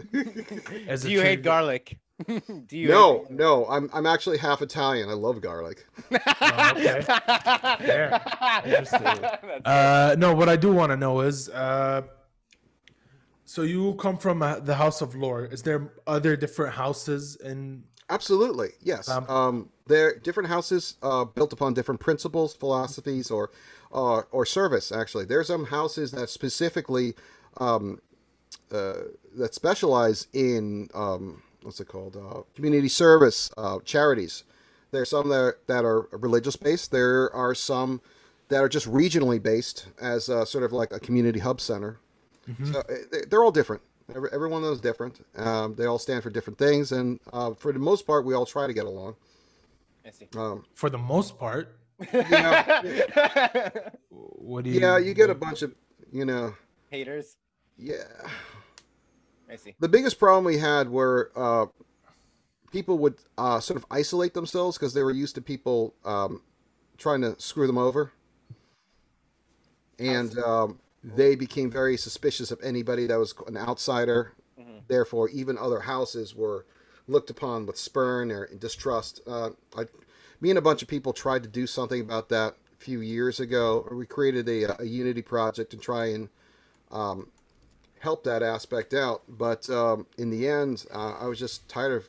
As 0.87 1.03
Do 1.03 1.09
a 1.09 1.11
you 1.13 1.21
hate 1.23 1.43
garlic? 1.43 1.99
do 2.27 2.77
you? 2.79 2.89
No, 2.89 3.27
no, 3.29 3.67
I'm 3.67 3.91
I'm 3.93 4.07
actually 4.07 4.39
half 4.39 4.63
Italian. 4.63 5.09
I 5.09 5.13
love 5.15 5.41
garlic. 5.41 5.87
Oh, 6.41 6.71
okay. 6.77 7.05
Yeah. 7.07 8.63
Interesting. 8.65 9.25
Uh, 9.65 10.15
no, 10.19 10.35
what 10.35 10.49
I 10.49 10.57
do 10.57 10.73
want 10.73 10.93
to 10.93 10.97
know 10.97 11.21
is, 11.21 11.49
uh, 11.49 12.03
so 13.45 13.63
you 13.63 13.95
come 13.95 14.17
from 14.19 14.43
uh, 14.43 14.61
the 14.61 14.77
House 14.77 15.01
of 15.03 15.15
Lore. 15.15 15.45
Is 15.47 15.63
there 15.63 15.93
other 16.07 16.37
different 16.37 16.75
houses 16.75 17.37
in? 17.37 17.85
Absolutely, 18.09 18.71
yes. 18.81 19.09
Um, 19.09 19.29
Um, 19.29 19.69
they're 19.87 20.17
different 20.19 20.49
houses 20.49 20.97
uh, 21.03 21.25
built 21.25 21.53
upon 21.53 21.75
different 21.75 22.01
principles, 22.01 22.55
philosophies, 22.55 23.31
or 23.31 23.51
uh, 23.93 24.23
or 24.31 24.47
service. 24.47 24.93
Actually, 24.93 25.25
there's 25.25 25.49
some 25.49 25.67
houses 25.67 26.13
that 26.13 26.29
specifically 26.31 27.15
um, 27.59 28.01
uh, 28.71 28.95
that 29.37 29.55
specialize 29.55 30.29
in 30.33 30.89
um, 30.95 31.43
what's 31.67 31.81
it 31.81 31.89
called? 31.89 32.17
Uh, 32.17 32.43
community 32.55 32.89
service, 32.89 33.51
uh, 33.59 33.79
charities. 33.85 34.45
There's 34.93 35.11
some 35.11 35.29
that 35.31 35.37
are, 35.41 35.59
that 35.67 35.85
are 35.85 36.09
religious 36.13 36.55
based. 36.57 36.93
There 36.93 37.31
are 37.35 37.55
some 37.55 38.01
that 38.49 38.59
are 38.63 38.69
just 38.69 38.87
regionally 38.91 39.43
based, 39.43 39.89
as 40.01 40.29
uh, 40.31 40.45
sort 40.45 40.63
of 40.65 40.73
like 40.73 40.93
a 40.93 41.01
community 41.01 41.41
hub 41.41 41.61
center. 41.61 41.99
So 42.73 42.79
uh, 42.79 42.83
they- 43.11 43.23
they're 43.29 43.43
all 43.43 43.51
different. 43.51 43.83
Every, 44.15 44.31
every 44.33 44.49
one 44.49 44.63
of 44.63 44.69
those 44.69 44.77
is 44.77 44.81
different. 44.81 45.27
Um, 45.37 45.75
they 45.75 45.85
all 45.87 45.99
stand 45.99 46.23
for 46.23 46.31
different 46.31 46.57
things, 46.61 46.93
and 46.93 47.19
uh, 47.33 47.55
for 47.55 47.73
the 47.73 47.81
most 47.81 48.07
part, 48.07 48.25
we 48.25 48.35
all 48.35 48.47
try 48.47 48.69
to 48.69 48.73
get 48.73 48.87
along. 48.87 49.17
I 50.07 50.11
see. 50.11 50.29
Um, 50.37 50.65
For 50.75 50.89
the 50.89 50.99
most 50.99 51.37
part, 51.41 51.77
yeah, 52.13 53.71
what 54.11 54.63
do 54.63 54.71
you? 54.71 54.79
yeah, 54.81 54.99
you 54.99 55.13
get 55.13 55.29
a 55.31 55.35
bunch 55.35 55.63
of, 55.63 55.75
you 56.13 56.25
know, 56.25 56.55
Haters. 56.91 57.37
yeah. 57.77 58.05
I 59.51 59.57
see. 59.57 59.75
The 59.79 59.89
biggest 59.89 60.19
problem 60.19 60.45
we 60.45 60.59
had 60.59 60.89
were 60.89 61.31
uh, 61.37 61.67
people 62.73 62.99
would 62.99 63.17
uh, 63.39 63.61
sort 63.61 63.77
of 63.77 63.87
isolate 63.91 64.35
themselves 64.35 64.77
because 64.77 64.95
they 64.95 65.03
were 65.03 65.13
used 65.13 65.35
to 65.37 65.41
people 65.41 65.95
um, 66.05 66.43
trying 66.99 67.21
to 67.23 67.39
screw 67.39 67.67
them 67.67 67.79
over, 67.79 68.13
and 69.99 70.37
um, 70.39 70.81
they 71.03 71.37
became 71.37 71.71
very 71.71 71.97
suspicious 71.97 72.51
of 72.51 72.59
anybody 72.63 73.07
that 73.07 73.19
was 73.19 73.35
an 73.47 73.57
outsider. 73.57 74.33
Therefore, 74.89 75.29
even 75.31 75.59
other 75.59 75.81
houses 75.81 76.35
were 76.35 76.65
looked 77.09 77.31
upon 77.31 77.67
with 77.67 77.77
spurn 77.77 78.31
or 78.31 78.47
distrust. 78.59 79.21
Uh, 79.27 79.51
I, 79.77 79.87
me 80.41 80.51
and 80.51 80.59
a 80.59 80.63
bunch 80.63 80.83
of 80.83 80.89
people 80.89 81.13
tried 81.13 81.43
to 81.43 81.49
do 81.49 81.67
something 81.67 82.01
about 82.01 82.29
that 82.29 82.55
a 82.73 82.77
few 82.85 83.01
years 83.01 83.41
ago. 83.41 83.89
We 83.91 84.07
created 84.07 84.49
a, 84.49 84.81
a 84.81 84.85
unity 84.85 85.23
project 85.23 85.71
to 85.73 85.77
try 85.77 86.07
and 86.07 86.29
um, 86.91 87.29
help 88.09 88.23
that 88.25 88.43
aspect 88.43 88.95
out. 88.95 89.23
But 89.29 89.69
um, 89.71 90.07
in 90.17 90.29
the 90.31 90.43
end, 90.49 90.87
uh, 90.95 91.15
I 91.23 91.27
was 91.27 91.39
just 91.39 91.69
tired 91.69 91.93
of 91.99 92.09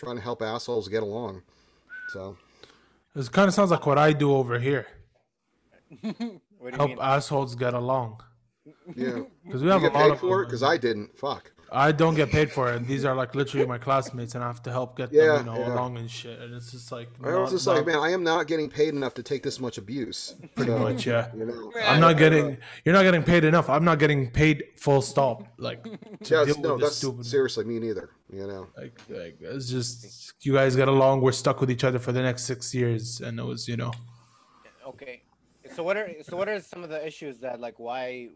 trying 0.00 0.16
to 0.16 0.22
help 0.22 0.42
assholes 0.42 0.88
get 0.88 1.02
along. 1.02 1.42
So 2.12 2.36
This 3.14 3.28
kind 3.28 3.48
of 3.48 3.54
sounds 3.54 3.70
like 3.70 3.86
what 3.86 3.98
I 3.98 4.12
do 4.12 4.28
over 4.40 4.58
here. 4.58 4.86
What 6.58 6.70
do 6.72 6.76
you 6.76 6.76
Help 6.78 6.90
mean? 6.90 6.98
assholes 7.00 7.54
get 7.54 7.74
along. 7.74 8.20
yeah, 8.96 9.20
Because 9.44 9.62
we 9.62 9.68
you 9.68 9.72
have 9.72 9.82
a 9.82 9.90
lot 9.90 9.94
paid 10.02 10.12
of. 10.12 10.20
for 10.20 10.44
because 10.44 10.62
I 10.62 10.76
didn't. 10.78 11.16
Fuck. 11.16 11.52
I 11.72 11.90
don't 11.92 12.14
get 12.14 12.30
paid 12.30 12.50
for 12.52 12.72
it. 12.72 12.86
These 12.86 13.04
are 13.04 13.14
like 13.14 13.34
literally 13.34 13.66
my 13.66 13.78
classmates, 13.78 14.34
and 14.34 14.44
I 14.44 14.46
have 14.46 14.62
to 14.62 14.70
help 14.70 14.96
get 14.96 15.12
Yeah, 15.12 15.38
them, 15.38 15.46
you 15.46 15.52
know, 15.52 15.58
yeah. 15.58 15.74
along 15.74 15.96
and 15.98 16.10
shit. 16.10 16.38
And 16.40 16.54
it's 16.54 16.70
just 16.70 16.92
like 16.92 17.08
I 17.22 17.26
was 17.34 17.34
not- 17.34 17.50
just 17.50 17.66
like, 17.66 17.84
man, 17.86 17.96
I 17.98 18.10
am 18.10 18.22
not 18.22 18.46
getting 18.46 18.70
paid 18.70 18.90
enough 18.94 19.14
to 19.14 19.22
take 19.22 19.42
this 19.42 19.58
much 19.58 19.76
abuse. 19.76 20.34
pretty 20.54 20.70
So, 20.70 20.78
much, 20.78 21.06
yeah. 21.06 21.30
You 21.36 21.44
know, 21.46 21.72
I'm 21.84 22.00
not 22.00 22.18
getting. 22.18 22.58
You're 22.84 22.94
not 22.94 23.02
getting 23.02 23.22
paid 23.24 23.44
enough. 23.44 23.68
I'm 23.68 23.84
not 23.84 23.98
getting 23.98 24.30
paid 24.30 24.62
full 24.76 25.02
stop. 25.02 25.42
Like 25.58 25.82
to 25.82 25.90
Yeah, 26.30 26.44
deal 26.44 26.60
no, 26.60 26.72
with 26.74 26.80
this 26.80 26.88
that's 26.90 26.96
stupid. 26.98 27.26
seriously 27.26 27.64
me 27.64 27.78
neither. 27.80 28.10
You 28.32 28.46
know, 28.46 28.68
Like, 28.76 29.00
like 29.08 29.36
it's 29.40 29.68
just 29.68 30.34
you 30.46 30.52
guys 30.52 30.76
get 30.76 30.88
along. 30.88 31.20
We're 31.20 31.32
stuck 31.32 31.60
with 31.60 31.70
each 31.70 31.84
other 31.84 31.98
for 31.98 32.12
the 32.12 32.22
next 32.22 32.44
six 32.44 32.74
years, 32.74 33.20
and 33.20 33.38
it 33.40 33.44
was 33.44 33.66
you 33.68 33.76
know 33.76 33.92
Okay. 34.86 35.22
So 35.74 35.82
what 35.82 35.96
are 35.96 36.08
so 36.22 36.36
what 36.36 36.48
are 36.48 36.60
some 36.60 36.84
of 36.84 36.90
the 36.90 37.04
issues 37.04 37.38
that 37.40 37.60
like 37.60 37.78
why 37.78 38.28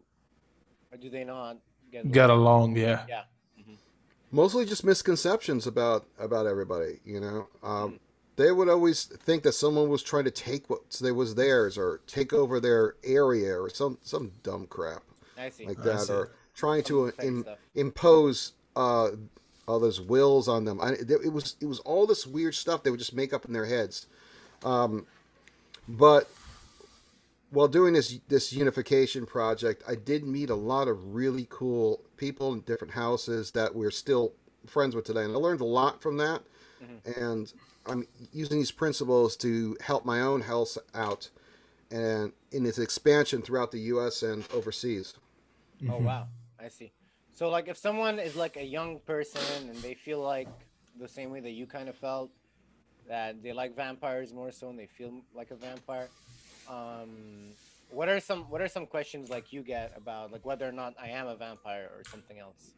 or 0.92 0.98
do 0.98 1.08
they 1.08 1.22
not 1.24 1.58
get 1.90 2.10
get 2.12 2.30
along. 2.30 2.76
Yeah. 2.76 3.04
Yeah. 3.08 3.22
mostly 4.30 4.64
just 4.64 4.84
misconceptions 4.84 5.66
about 5.66 6.06
about 6.18 6.46
everybody. 6.46 7.00
You 7.04 7.20
know, 7.20 7.48
um, 7.62 8.00
they 8.36 8.52
would 8.52 8.68
always 8.68 9.04
think 9.04 9.42
that 9.42 9.52
someone 9.52 9.88
was 9.88 10.02
trying 10.02 10.24
to 10.24 10.30
take 10.30 10.70
what 10.70 10.90
they 11.00 11.12
was 11.12 11.34
theirs 11.34 11.76
or 11.76 12.00
take 12.06 12.32
over 12.32 12.60
their 12.60 12.94
area 13.04 13.60
or 13.60 13.68
some 13.70 13.98
some 14.02 14.32
dumb 14.42 14.66
crap. 14.66 15.02
I 15.38 15.50
see. 15.50 15.66
like 15.66 15.80
I 15.80 15.84
that, 15.84 16.00
see. 16.00 16.12
or 16.12 16.30
trying 16.54 16.82
to 16.84 17.06
Some 17.06 17.12
fake 17.12 17.26
Im- 17.26 17.44
impose 17.74 18.52
uh, 18.76 19.10
others' 19.66 20.00
wills 20.00 20.48
on 20.48 20.64
them. 20.64 20.80
I, 20.80 20.92
it 20.92 21.32
was 21.32 21.56
it 21.60 21.66
was 21.66 21.80
all 21.80 22.06
this 22.06 22.26
weird 22.26 22.54
stuff 22.54 22.82
they 22.82 22.90
would 22.90 22.98
just 23.00 23.14
make 23.14 23.32
up 23.32 23.44
in 23.44 23.52
their 23.52 23.66
heads. 23.66 24.06
Um, 24.64 25.06
but 25.88 26.30
while 27.50 27.68
doing 27.68 27.94
this 27.94 28.18
this 28.28 28.52
unification 28.52 29.26
project, 29.26 29.82
I 29.86 29.94
did 29.94 30.24
meet 30.24 30.50
a 30.50 30.54
lot 30.54 30.88
of 30.88 31.14
really 31.14 31.46
cool 31.50 32.02
people 32.16 32.52
in 32.52 32.60
different 32.60 32.94
houses 32.94 33.50
that 33.52 33.74
we're 33.74 33.90
still 33.90 34.32
friends 34.66 34.94
with 34.94 35.04
today, 35.04 35.24
and 35.24 35.32
I 35.32 35.36
learned 35.36 35.60
a 35.60 35.66
lot 35.66 36.00
from 36.00 36.16
that. 36.18 36.42
Mm-hmm. 36.82 37.20
And 37.20 37.52
I'm 37.86 38.06
using 38.32 38.58
these 38.58 38.70
principles 38.70 39.36
to 39.38 39.76
help 39.80 40.04
my 40.04 40.20
own 40.20 40.42
house 40.42 40.78
out, 40.94 41.30
and 41.90 42.32
in 42.52 42.66
its 42.66 42.78
expansion 42.78 43.42
throughout 43.42 43.72
the 43.72 43.80
U.S. 43.80 44.22
and 44.22 44.44
overseas. 44.52 45.14
Oh 45.82 45.92
mm-hmm. 45.92 46.04
wow. 46.04 46.26
I 46.58 46.68
see. 46.68 46.92
So 47.32 47.48
like 47.48 47.68
if 47.68 47.76
someone 47.76 48.18
is 48.18 48.36
like 48.36 48.56
a 48.56 48.64
young 48.64 48.98
person 49.00 49.68
and 49.68 49.76
they 49.78 49.94
feel 49.94 50.20
like 50.20 50.48
the 50.98 51.08
same 51.08 51.30
way 51.30 51.40
that 51.40 51.52
you 51.52 51.66
kind 51.66 51.88
of 51.88 51.96
felt 51.96 52.30
that 53.08 53.42
they 53.42 53.52
like 53.52 53.74
vampires 53.74 54.32
more 54.32 54.52
so 54.52 54.68
and 54.68 54.78
they 54.78 54.86
feel 54.86 55.22
like 55.34 55.50
a 55.50 55.56
vampire. 55.56 56.08
Um, 56.70 57.50
what 57.90 58.08
are 58.08 58.20
some 58.20 58.44
what 58.44 58.60
are 58.60 58.68
some 58.68 58.86
questions 58.86 59.30
like 59.30 59.52
you 59.52 59.62
get 59.62 59.92
about 59.96 60.30
like 60.30 60.44
whether 60.44 60.68
or 60.68 60.72
not 60.72 60.94
I 61.00 61.08
am 61.08 61.26
a 61.26 61.34
vampire 61.34 61.90
or 61.96 62.04
something 62.08 62.38
else? 62.38 62.70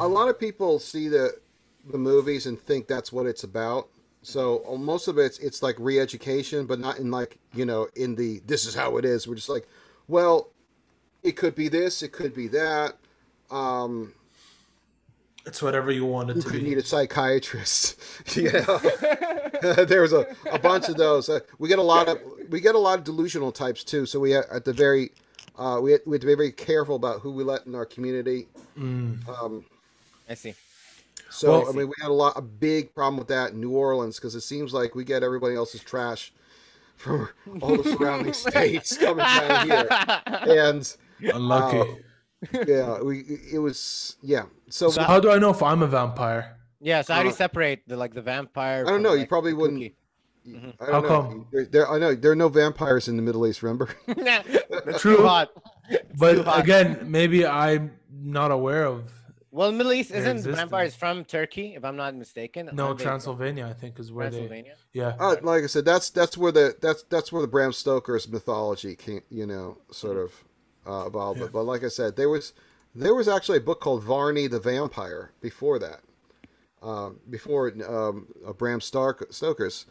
a 0.00 0.08
lot 0.08 0.28
of 0.28 0.40
people 0.40 0.78
see 0.78 1.08
the 1.08 1.38
the 1.90 1.98
movies 1.98 2.46
and 2.46 2.58
think 2.58 2.86
that's 2.86 3.12
what 3.12 3.26
it's 3.26 3.44
about. 3.44 3.88
So 4.22 4.64
uh, 4.68 4.76
most 4.76 5.06
of 5.06 5.18
it's 5.18 5.38
it's 5.38 5.62
like 5.62 5.76
re-education, 5.78 6.66
but 6.66 6.80
not 6.80 6.98
in 6.98 7.10
like 7.10 7.38
you 7.54 7.64
know 7.64 7.88
in 7.94 8.14
the 8.16 8.40
this 8.46 8.64
is 8.64 8.74
how 8.74 8.96
it 8.96 9.04
is. 9.04 9.28
We're 9.28 9.34
just 9.34 9.48
like, 9.48 9.68
well, 10.08 10.48
it 11.22 11.32
could 11.32 11.54
be 11.54 11.68
this, 11.68 12.02
it 12.02 12.12
could 12.12 12.34
be 12.34 12.48
that. 12.48 12.96
Um, 13.50 14.14
It's 15.46 15.62
whatever 15.62 15.90
you 15.92 16.04
want 16.04 16.30
it 16.30 16.36
you 16.36 16.42
to 16.42 16.48
could 16.48 16.60
be. 16.62 16.68
need 16.70 16.78
a 16.78 16.84
psychiatrist. 16.84 17.96
you 18.36 18.50
know, 18.52 18.78
there's 19.84 20.12
a, 20.12 20.26
a 20.50 20.58
bunch 20.58 20.88
of 20.88 20.96
those. 20.96 21.28
Uh, 21.28 21.40
we 21.58 21.68
get 21.68 21.78
a 21.78 21.82
lot 21.82 22.08
of 22.08 22.18
we 22.50 22.60
get 22.60 22.74
a 22.74 22.78
lot 22.78 22.98
of 22.98 23.04
delusional 23.04 23.52
types 23.52 23.84
too. 23.84 24.06
So 24.06 24.18
we 24.20 24.32
ha- 24.32 24.42
at 24.50 24.64
the 24.64 24.72
very 24.72 25.12
uh, 25.58 25.78
we, 25.82 25.96
we 26.04 26.14
have 26.16 26.20
to 26.20 26.26
be 26.26 26.34
very 26.34 26.52
careful 26.52 26.96
about 26.96 27.20
who 27.20 27.30
we 27.30 27.44
let 27.44 27.64
in 27.66 27.74
our 27.74 27.86
community. 27.86 28.46
Um, 28.76 29.64
I 30.28 30.34
see. 30.34 30.54
So 31.30 31.60
Well- 31.60 31.68
I 31.68 31.72
mean, 31.72 31.88
we 31.88 31.94
had 32.00 32.08
a 32.10 32.12
lot 32.14 32.34
a 32.36 32.42
big 32.42 32.94
problem 32.94 33.16
with 33.16 33.28
that 33.28 33.52
in 33.52 33.60
New 33.60 33.70
Orleans 33.70 34.16
because 34.16 34.34
it 34.34 34.40
seems 34.42 34.74
like 34.74 34.94
we 34.94 35.04
get 35.04 35.22
everybody 35.22 35.54
else's 35.54 35.80
trash 35.82 36.32
from 36.96 37.28
all 37.60 37.76
the 37.76 37.84
surrounding 37.96 38.32
states 38.32 38.96
coming 38.96 39.24
down 39.24 39.66
here, 39.68 39.86
and 40.48 40.96
Unlucky. 41.22 41.78
uh, 41.78 41.84
yeah, 42.66 43.00
we 43.02 43.20
it 43.52 43.58
was 43.58 44.16
yeah. 44.22 44.44
So, 44.70 44.90
so 44.90 45.02
how 45.02 45.20
do 45.20 45.30
I 45.30 45.38
know 45.38 45.50
if 45.50 45.62
I'm 45.62 45.82
a 45.82 45.86
vampire? 45.86 46.56
Yeah, 46.80 47.02
so 47.02 47.14
how 47.14 47.20
do 47.20 47.26
you 47.28 47.32
Uh, 47.32 47.36
separate 47.36 47.82
the 47.86 47.96
like 47.96 48.14
the 48.14 48.22
vampire? 48.22 48.84
I 48.86 48.90
don't 48.90 48.96
from, 48.96 49.02
know, 49.02 49.14
you 49.14 49.26
probably 49.26 49.54
wouldn't- 49.54 49.80
kooky? 49.80 49.94
I 50.80 50.86
don't 50.86 51.02
know. 51.02 51.08
come? 51.08 51.46
There, 51.50 51.64
there, 51.64 51.90
I 51.90 51.98
know 51.98 52.14
there 52.14 52.30
are 52.30 52.36
no 52.36 52.48
vampires 52.48 53.08
in 53.08 53.16
the 53.16 53.22
Middle 53.22 53.46
East. 53.48 53.62
Remember? 53.64 53.86
True. 54.98 55.16
too 55.16 55.22
hot. 55.26 55.50
It's 55.88 56.02
too 56.02 56.16
But 56.18 56.44
hot. 56.44 56.60
again, 56.62 56.98
maybe 57.10 57.44
I'm 57.46 57.92
not 58.12 58.50
aware 58.52 58.84
of. 58.86 59.10
well, 59.50 59.72
Middle 59.72 59.92
East 59.92 60.10
isn't 60.12 60.30
existence. 60.38 60.56
vampires 60.56 60.94
from 60.94 61.24
Turkey, 61.24 61.74
if 61.74 61.84
I'm 61.84 61.96
not 61.96 62.14
mistaken. 62.14 62.70
No, 62.72 62.92
they 62.94 63.02
Transylvania, 63.04 63.66
I 63.66 63.72
think, 63.72 63.98
is 63.98 64.12
where 64.12 64.28
Transylvania. 64.30 64.74
they. 64.92 65.00
Yeah. 65.00 65.16
uh, 65.18 65.36
like 65.42 65.64
I 65.64 65.66
said, 65.66 65.84
that's 65.84 66.10
that's 66.10 66.36
where 66.36 66.52
the 66.52 66.76
that's 66.80 67.02
that's 67.04 67.32
where 67.32 67.42
the 67.42 67.48
Bram 67.48 67.72
Stoker's 67.72 68.28
mythology 68.28 68.94
came. 68.94 69.22
You 69.30 69.46
know, 69.46 69.78
sort 69.90 70.16
of 70.18 70.32
uh. 70.86 71.34
Yeah. 71.36 71.46
But 71.52 71.64
like 71.64 71.84
I 71.84 71.88
said, 71.88 72.16
there 72.16 72.28
was 72.28 72.52
there 72.94 73.14
was 73.14 73.28
actually 73.28 73.58
a 73.58 73.62
book 73.62 73.80
called 73.80 74.02
Varney 74.02 74.46
the 74.46 74.60
Vampire 74.60 75.32
before 75.40 75.78
that. 75.78 76.00
Um, 76.82 77.20
before 77.28 77.72
um, 77.86 78.28
uh, 78.46 78.52
Bram 78.52 78.80
Stark, 78.80 79.26
Stoker's. 79.30 79.86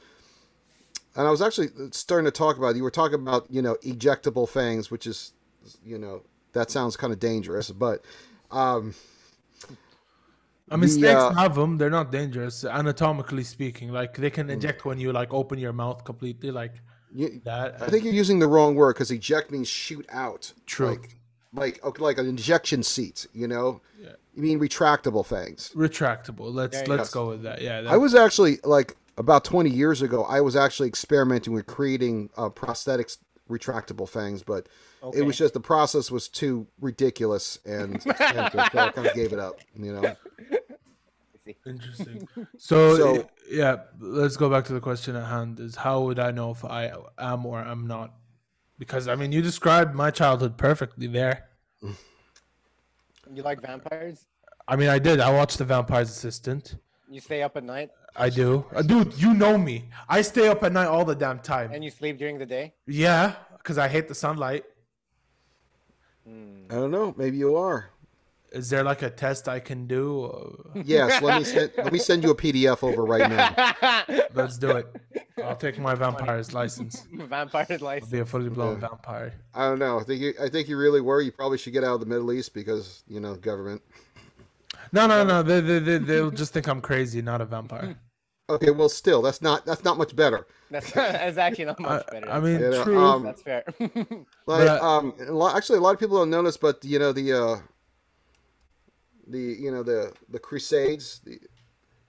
And 1.15 1.27
I 1.27 1.31
was 1.31 1.41
actually 1.41 1.69
starting 1.91 2.25
to 2.25 2.31
talk 2.31 2.57
about. 2.57 2.75
You 2.75 2.83
were 2.83 2.91
talking 2.91 3.15
about 3.15 3.47
you 3.49 3.61
know 3.61 3.75
ejectable 3.83 4.47
fangs, 4.47 4.91
which 4.91 5.07
is, 5.07 5.33
you 5.83 5.97
know, 5.97 6.23
that 6.53 6.71
sounds 6.71 6.97
kind 6.97 7.13
of 7.13 7.19
dangerous. 7.19 7.71
But 7.71 8.03
um, 8.51 8.93
I 10.69 10.77
mean, 10.77 10.81
The, 10.81 10.87
snakes 10.89 11.21
uh, 11.21 11.33
have 11.33 11.55
them. 11.55 11.77
They're 11.77 11.89
not 11.89 12.11
dangerous, 12.11 12.65
anatomically 12.65 13.43
speaking. 13.43 13.91
Like 13.91 14.17
they 14.17 14.29
can 14.29 14.49
eject 14.49 14.83
when 14.85 14.99
you 14.99 15.11
like 15.13 15.33
open 15.33 15.59
your 15.59 15.73
mouth 15.73 16.03
completely, 16.03 16.51
like 16.51 16.81
you, 17.15 17.41
that. 17.45 17.81
I 17.81 17.87
think 17.87 18.03
you're 18.03 18.13
using 18.13 18.39
the 18.39 18.47
wrong 18.47 18.75
word 18.75 18.93
because 18.93 19.11
eject 19.11 19.51
means 19.51 19.67
shoot 19.67 20.05
out. 20.09 20.53
True. 20.65 20.89
Like, 20.89 21.15
like 21.53 21.83
okay, 21.83 22.03
like 22.03 22.17
an 22.17 22.27
injection 22.27 22.83
seat. 22.83 23.27
You 23.33 23.47
know. 23.47 23.81
Yeah. 23.99 24.09
You 24.35 24.43
mean 24.43 24.59
retractable 24.59 25.25
fangs? 25.25 25.71
retractable. 25.75 26.53
Let's 26.53 26.77
There 26.77 26.85
you 26.85 26.95
let's 26.95 27.09
go. 27.09 27.23
go 27.25 27.29
with 27.29 27.43
that. 27.43 27.61
Yeah. 27.61 27.83
I 27.87 27.95
was 27.95 28.13
actually 28.13 28.59
like 28.65 28.97
about 29.17 29.45
20 29.45 29.69
years 29.69 30.01
ago. 30.01 30.25
I 30.25 30.41
was 30.41 30.57
actually 30.57 30.89
experimenting 30.89 31.53
with 31.53 31.65
creating 31.65 32.29
uh, 32.37 32.49
prosthetics 32.49 33.17
retractable 33.49 34.09
fangs, 34.09 34.43
but 34.43 34.67
it 35.13 35.21
was 35.21 35.37
just 35.37 35.53
the 35.53 35.59
process 35.59 36.11
was 36.11 36.27
too 36.27 36.67
ridiculous 36.81 37.59
and 37.65 37.95
expensive, 37.95 38.51
so 38.73 38.79
I 38.79 38.89
kind 38.89 39.07
of 39.07 39.13
gave 39.13 39.33
it 39.33 39.39
up. 39.39 39.59
You 39.77 39.93
know. 39.93 40.15
Interesting. 41.65 42.27
So, 42.57 42.97
So- 42.97 43.29
yeah, 43.49 43.77
let's 43.99 44.37
go 44.37 44.49
back 44.49 44.65
to 44.65 44.73
the 44.73 44.79
question 44.79 45.15
at 45.15 45.27
hand: 45.27 45.59
is 45.59 45.75
how 45.75 46.01
would 46.01 46.19
I 46.19 46.31
know 46.31 46.51
if 46.51 46.63
I 46.65 46.91
am 47.17 47.45
or 47.45 47.59
am 47.61 47.87
not? 47.87 48.13
Because 48.77 49.07
I 49.07 49.15
mean, 49.15 49.31
you 49.31 49.41
described 49.41 49.93
my 49.95 50.11
childhood 50.11 50.57
perfectly 50.57 51.07
there. 51.07 51.45
You 51.81 53.41
like 53.43 53.61
vampires? 53.61 54.25
I 54.67 54.75
mean, 54.75 54.89
I 54.89 54.99
did. 54.99 55.19
I 55.19 55.31
watched 55.31 55.57
The 55.57 55.65
Vampire's 55.65 56.09
Assistant. 56.09 56.75
You 57.09 57.19
stay 57.19 57.43
up 57.43 57.55
at 57.55 57.63
night 57.63 57.91
I 58.17 58.29
do, 58.29 58.65
uh, 58.73 58.81
dude. 58.81 59.13
You 59.21 59.33
know 59.33 59.57
me. 59.57 59.89
I 60.07 60.21
stay 60.21 60.47
up 60.47 60.63
at 60.63 60.71
night 60.71 60.87
all 60.87 61.03
the 61.05 61.15
damn 61.15 61.39
time. 61.39 61.71
and 61.73 61.83
you 61.83 61.91
sleep 61.91 62.17
during 62.17 62.37
the 62.37 62.45
day? 62.45 62.73
Yeah, 62.87 63.35
because 63.57 63.77
I 63.77 63.87
hate 63.89 64.07
the 64.07 64.15
sunlight. 64.15 64.63
I 66.27 66.73
don't 66.73 66.91
know. 66.91 67.13
Maybe 67.17 67.37
you 67.37 67.55
are. 67.57 67.91
Is 68.55 68.69
there 68.69 68.83
like 68.83 69.01
a 69.01 69.09
test 69.09 69.47
I 69.47 69.59
can 69.59 69.85
do? 69.87 70.03
Uh, 70.25 70.81
Yes. 70.85 71.21
Let 71.21 71.39
me 71.39 71.43
send. 71.43 71.71
let 71.77 71.91
me 71.93 71.99
send 71.99 72.23
you 72.23 72.31
a 72.31 72.35
PDF 72.35 72.83
over 72.83 73.03
right 73.03 73.29
now. 73.29 73.47
let's 74.33 74.57
do 74.57 74.71
it. 74.71 74.87
I'll 75.43 75.55
take 75.57 75.77
my 75.77 75.93
vampire's 75.95 76.53
license. 76.53 77.05
Vampire 77.11 77.67
I'll 77.69 77.77
life. 77.79 78.09
be 78.09 78.19
a 78.19 78.25
fully 78.25 78.49
blown 78.49 78.79
vampire. 78.79 79.33
I 79.53 79.67
don't 79.67 79.79
know. 79.79 79.99
I 79.99 80.03
think 80.03 80.21
you. 80.21 80.33
I 80.41 80.47
think 80.49 80.69
you 80.69 80.77
really 80.77 81.01
were. 81.01 81.21
You 81.21 81.31
probably 81.31 81.57
should 81.57 81.73
get 81.73 81.83
out 81.83 81.95
of 81.95 81.99
the 81.99 82.05
Middle 82.05 82.31
East 82.31 82.53
because 82.53 83.03
you 83.07 83.19
know 83.19 83.35
government. 83.35 83.81
No, 84.91 85.07
no, 85.07 85.23
no. 85.25 85.43
They, 85.43 85.59
they, 85.61 85.79
they, 85.79 85.97
they'll 85.97 86.31
just 86.31 86.53
think 86.53 86.67
I'm 86.67 86.79
crazy, 86.81 87.21
not 87.21 87.41
a 87.41 87.45
vampire. 87.45 87.97
Okay. 88.49 88.69
Well, 88.71 88.89
still, 88.89 89.21
that's 89.21 89.41
not. 89.41 89.65
That's 89.65 89.83
not 89.83 89.97
much 89.97 90.15
better. 90.15 90.47
That's, 90.71 90.91
that's 90.91 91.37
actually 91.37 91.65
not 91.65 91.79
much 91.79 92.07
better. 92.07 92.29
I 92.31 92.39
mean, 92.39 92.59
You 92.59 92.69
know, 92.71 92.83
true. 92.83 92.99
um, 93.03 93.23
that's 93.23 93.41
fair. 93.41 93.63
Like, 93.79 94.67
But- 94.67 94.81
um, 94.81 95.13
actually, 95.55 95.79
a 95.79 95.81
lot 95.81 95.93
of 95.95 95.99
people 95.99 96.17
don't 96.17 96.29
know 96.29 96.43
this, 96.43 96.55
but 96.57 96.83
you 96.85 96.99
know 96.99 97.11
the, 97.11 97.33
uh, 97.33 97.55
the 99.27 99.39
you 99.39 99.71
know 99.71 99.83
the 99.83 100.13
the 100.29 100.39
Crusades, 100.39 101.21
the, 101.25 101.39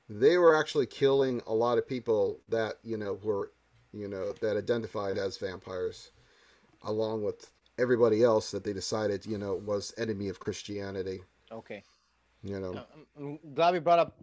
they 0.08 0.38
were 0.38 0.54
actually 0.54 0.86
killing 0.86 1.42
a 1.46 1.54
lot 1.54 1.78
of 1.78 1.86
people 1.88 2.40
that 2.48 2.74
you 2.84 2.96
know 2.96 3.18
were, 3.22 3.50
you 3.92 4.08
know, 4.08 4.32
that 4.40 4.56
identified 4.56 5.18
as 5.18 5.36
vampires, 5.38 6.10
along 6.84 7.22
with 7.22 7.50
everybody 7.78 8.22
else 8.22 8.50
that 8.50 8.64
they 8.64 8.72
decided 8.72 9.26
you 9.26 9.38
know 9.38 9.54
was 9.54 9.92
enemy 9.98 10.28
of 10.28 10.40
Christianity. 10.40 11.20
okay. 11.52 11.82
You 12.44 12.60
know, 12.60 12.84
I'm, 12.94 13.06
I'm 13.18 13.54
glad 13.54 13.74
we 13.74 13.80
brought 13.80 13.98
up 13.98 14.20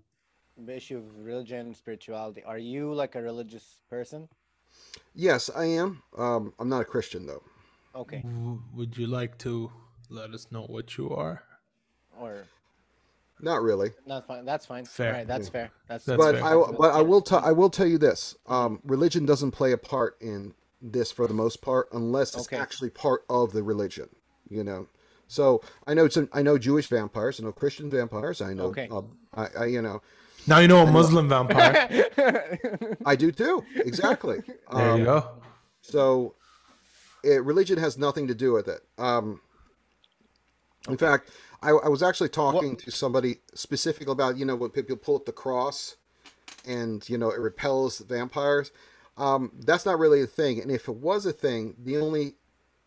the 0.58 0.76
issue 0.76 0.98
of 0.98 1.04
religion 1.26 1.60
and 1.68 1.76
spirituality. 1.76 2.42
Are 2.46 2.60
you 2.60 2.94
like 2.94 3.16
a 3.16 3.22
religious 3.22 3.82
person? 3.90 4.30
yes, 5.16 5.50
I 5.54 5.66
am. 5.66 6.04
Um, 6.18 6.54
I'm 6.60 6.70
not 6.70 6.82
a 6.82 6.86
Christian 6.86 7.26
though. 7.26 7.44
Okay. 7.96 8.22
W- 8.24 8.62
Would 8.76 8.98
you 8.98 9.08
like 9.08 9.38
to 9.40 9.72
let 10.10 10.32
us 10.34 10.48
know 10.52 10.62
what 10.64 10.98
you 10.98 11.10
are? 11.10 11.44
Or 12.18 12.46
Not 13.44 13.62
really. 13.62 13.92
that's 14.08 14.26
fine. 14.26 14.46
That's 14.46 14.66
fine. 14.66 14.86
Fair. 14.86 15.08
All 15.12 15.18
right, 15.18 15.28
that's 15.28 15.50
fair. 15.50 15.70
That's, 15.90 16.06
That's 16.06 16.18
but 16.18 16.36
fair. 16.36 16.46
I 16.46 16.72
but 16.72 16.94
I 16.94 17.02
will 17.02 17.22
tell 17.22 17.40
I 17.40 17.52
will 17.52 17.70
tell 17.70 17.86
you 17.86 17.98
this. 17.98 18.36
Um, 18.48 18.80
religion 18.86 19.26
doesn't 19.26 19.52
play 19.52 19.74
a 19.74 19.78
part 19.78 20.16
in 20.22 20.54
this 20.82 21.12
for 21.12 21.28
the 21.28 21.34
most 21.34 21.62
part, 21.62 21.90
unless 21.92 22.36
it's 22.36 22.48
Okay. 22.48 22.56
actually 22.56 22.90
part 22.90 23.26
of 23.30 23.52
the 23.52 23.62
religion. 23.62 24.08
You 24.50 24.64
know. 24.64 24.88
So 25.28 25.62
I 25.86 25.94
know 25.94 26.08
some 26.08 26.30
I 26.32 26.42
know 26.42 26.58
Jewish 26.58 26.88
vampires. 26.88 27.42
I 27.42 27.44
know 27.44 27.52
Christian 27.52 27.90
vampires. 27.90 28.42
I 28.42 28.54
know. 28.54 28.66
Okay. 28.68 28.88
Uh, 28.90 29.02
I, 29.34 29.48
I 29.60 29.66
you 29.66 29.82
know 29.82 30.02
Now 30.48 30.60
you 30.60 30.70
know 30.70 30.80
a 30.80 30.90
Muslim 30.90 31.28
vampire. 31.28 32.08
I 33.06 33.16
do 33.18 33.32
too. 33.32 33.64
Exactly. 33.76 34.40
There 34.74 34.92
um, 34.92 35.00
you 35.00 35.06
go. 35.06 35.30
So, 35.82 36.34
it, 37.24 37.44
religion 37.44 37.78
has 37.78 37.98
nothing 37.98 38.28
to 38.28 38.34
do 38.34 38.54
with 38.54 38.68
it. 38.68 38.82
Um, 38.98 39.42
in 40.90 40.98
fact, 40.98 41.30
I, 41.64 41.70
I 41.70 41.88
was 41.88 42.04
actually 42.04 42.30
talking 42.30 42.76
to 42.76 42.92
somebody 42.92 43.38
specific 43.54 44.08
about 44.08 44.38
you 44.38 44.46
know 44.46 44.56
when 44.56 44.70
people 44.70 44.98
pull 44.98 45.16
up 45.16 45.26
the 45.26 45.32
cross, 45.32 45.96
and 46.68 47.08
you 47.10 47.18
know 47.18 47.32
it 47.32 47.40
repels 47.40 48.00
vampires. 48.00 48.72
Um, 49.18 49.52
that's 49.60 49.86
not 49.86 50.00
really 50.00 50.22
a 50.22 50.28
thing. 50.28 50.62
And 50.62 50.72
if 50.72 50.88
it 50.88 50.96
was 50.96 51.26
a 51.26 51.32
thing, 51.32 51.76
the 51.84 51.98
only 51.98 52.36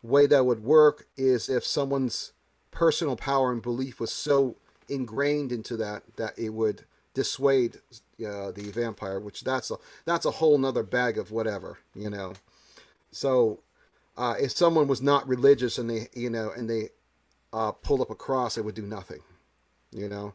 way 0.03 0.27
that 0.27 0.45
would 0.45 0.63
work 0.63 1.07
is 1.15 1.49
if 1.49 1.65
someone's 1.65 2.33
personal 2.69 3.15
power 3.15 3.51
and 3.51 3.61
belief 3.61 3.99
was 3.99 4.11
so 4.11 4.57
ingrained 4.89 5.51
into 5.51 5.77
that 5.77 6.03
that 6.17 6.37
it 6.37 6.49
would 6.49 6.83
dissuade 7.13 7.77
uh, 8.25 8.51
the 8.51 8.71
vampire. 8.73 9.19
Which 9.19 9.43
that's 9.43 9.71
a 9.71 9.77
that's 10.05 10.25
a 10.25 10.31
whole 10.31 10.57
nother 10.57 10.83
bag 10.83 11.17
of 11.17 11.31
whatever 11.31 11.79
you 11.95 12.09
know. 12.09 12.33
So, 13.11 13.61
uh, 14.17 14.35
if 14.39 14.51
someone 14.51 14.87
was 14.87 15.01
not 15.01 15.27
religious 15.27 15.77
and 15.77 15.89
they, 15.89 16.09
you 16.13 16.29
know, 16.29 16.51
and 16.55 16.69
they 16.69 16.89
uh, 17.53 17.71
pulled 17.71 18.01
up 18.01 18.09
a 18.09 18.15
cross, 18.15 18.57
it 18.57 18.65
would 18.65 18.75
do 18.75 18.81
nothing, 18.81 19.19
you 19.91 20.09
know. 20.09 20.33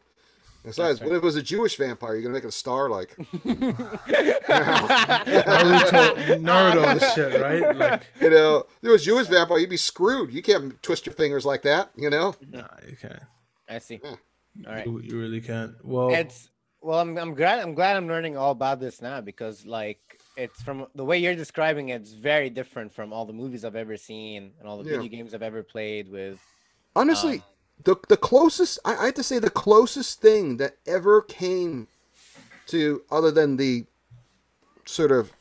Besides, 0.65 1.01
what 1.01 1.09
if 1.09 1.15
it 1.17 1.23
was 1.23 1.35
a 1.35 1.41
Jewish 1.43 1.75
vampire? 1.75 2.13
You're 2.13 2.21
gonna 2.23 2.35
make 2.35 2.45
it 2.45 2.47
a 2.47 2.51
star, 2.51 2.89
like 2.89 3.17
Naruto, 4.47 6.39
Naruto 6.41 6.87
and 6.87 7.01
shit, 7.13 7.41
right? 7.41 7.75
Like, 7.75 8.03
you 8.21 8.29
know, 8.29 8.57
if 8.59 8.83
it 8.83 8.89
was 8.89 9.01
a 9.01 9.05
Jewish 9.05 9.27
vampire, 9.27 9.57
you'd 9.59 9.69
be 9.69 9.77
screwed. 9.77 10.31
You 10.33 10.41
can't 10.41 10.81
twist 10.81 11.05
your 11.05 11.15
fingers 11.15 11.45
like 11.45 11.61
that, 11.63 11.89
you 11.95 12.09
know. 12.09 12.35
nah, 12.49 12.67
you 12.87 12.95
can't. 12.95 13.19
I 13.69 13.79
see. 13.79 13.99
Yeah. 14.03 14.15
All 14.67 14.73
right. 14.73 14.85
You, 14.85 14.99
you 15.01 15.19
really 15.19 15.41
can't. 15.41 15.73
Well, 15.83 16.13
It's 16.13 16.49
well, 16.81 16.99
I'm 16.99 17.17
I'm 17.17 17.33
glad 17.33 17.59
I'm 17.59 17.73
glad 17.73 17.97
I'm 17.97 18.07
learning 18.07 18.37
all 18.37 18.51
about 18.51 18.79
this 18.79 19.01
now 19.01 19.21
because 19.21 19.65
like 19.65 19.99
it's 20.37 20.61
from 20.61 20.87
the 20.95 21.05
way 21.05 21.17
you're 21.17 21.35
describing 21.35 21.89
it, 21.89 21.95
it's 22.01 22.13
very 22.13 22.49
different 22.49 22.93
from 22.93 23.13
all 23.13 23.25
the 23.25 23.33
movies 23.33 23.65
I've 23.65 23.75
ever 23.75 23.97
seen 23.97 24.51
and 24.59 24.67
all 24.67 24.77
the 24.81 24.89
Yeah. 24.89 24.97
video 24.97 25.09
games 25.09 25.33
I've 25.33 25.43
ever 25.43 25.63
played 25.63 26.09
with. 26.09 26.39
Honestly, 26.95 27.37
Um, 27.37 27.43
the 27.83 27.95
the 28.07 28.17
closest 28.17 28.79
I, 28.85 28.95
I 28.95 29.05
have 29.05 29.13
to 29.15 29.23
say 29.23 29.39
the 29.39 29.49
closest 29.49 30.21
thing 30.21 30.57
that 30.57 30.77
ever 30.85 31.21
came 31.21 31.87
to 32.67 33.03
other 33.11 33.31
than 33.31 33.57
the 33.57 33.85
sort 34.85 35.11
of 35.11 35.31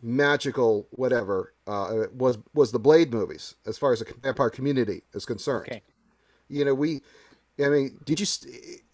magical 0.00 0.86
whatever 0.90 1.54
uh, 1.66 2.06
was 2.14 2.38
was 2.54 2.72
the 2.72 2.78
Blade 2.78 3.12
movies 3.12 3.54
as 3.66 3.78
far 3.78 3.92
as 3.92 4.00
the 4.00 4.14
vampire 4.22 4.50
community 4.50 5.02
is 5.12 5.24
concerned. 5.24 5.68
Okay. 5.68 5.82
You 6.48 6.64
know, 6.64 6.74
we 6.74 7.02
I 7.58 7.68
mean, 7.68 7.98
did 8.04 8.20
you 8.20 8.26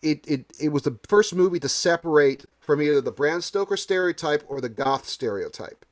it 0.01 0.27
it 0.27 0.47
it 0.59 0.69
was 0.71 0.83
the 0.83 0.99
first 1.09 1.35
movie 1.35 1.61
to 1.61 1.69
separate 1.69 2.47
from 2.61 2.81
either 2.81 3.01
the 3.01 3.13
Bram 3.13 3.43
Stoker 3.43 3.77
stereotype 3.77 4.43
or 4.49 4.61
the 4.61 4.71
goth 4.71 5.07
stereotype. 5.07 5.85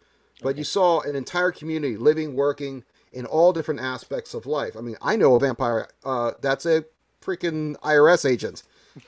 But 0.42 0.56
you 0.56 0.64
saw 0.64 1.00
an 1.00 1.14
entire 1.14 1.52
community 1.52 1.96
living, 1.96 2.34
working 2.34 2.84
in 3.12 3.26
all 3.26 3.52
different 3.52 3.80
aspects 3.80 4.34
of 4.34 4.46
life. 4.46 4.76
I 4.76 4.80
mean, 4.80 4.96
I 5.02 5.16
know 5.16 5.34
a 5.34 5.40
vampire 5.40 5.88
uh 6.04 6.32
that's 6.40 6.66
a 6.66 6.84
freaking 7.22 7.76
IRS 7.78 8.28
agent. 8.28 8.62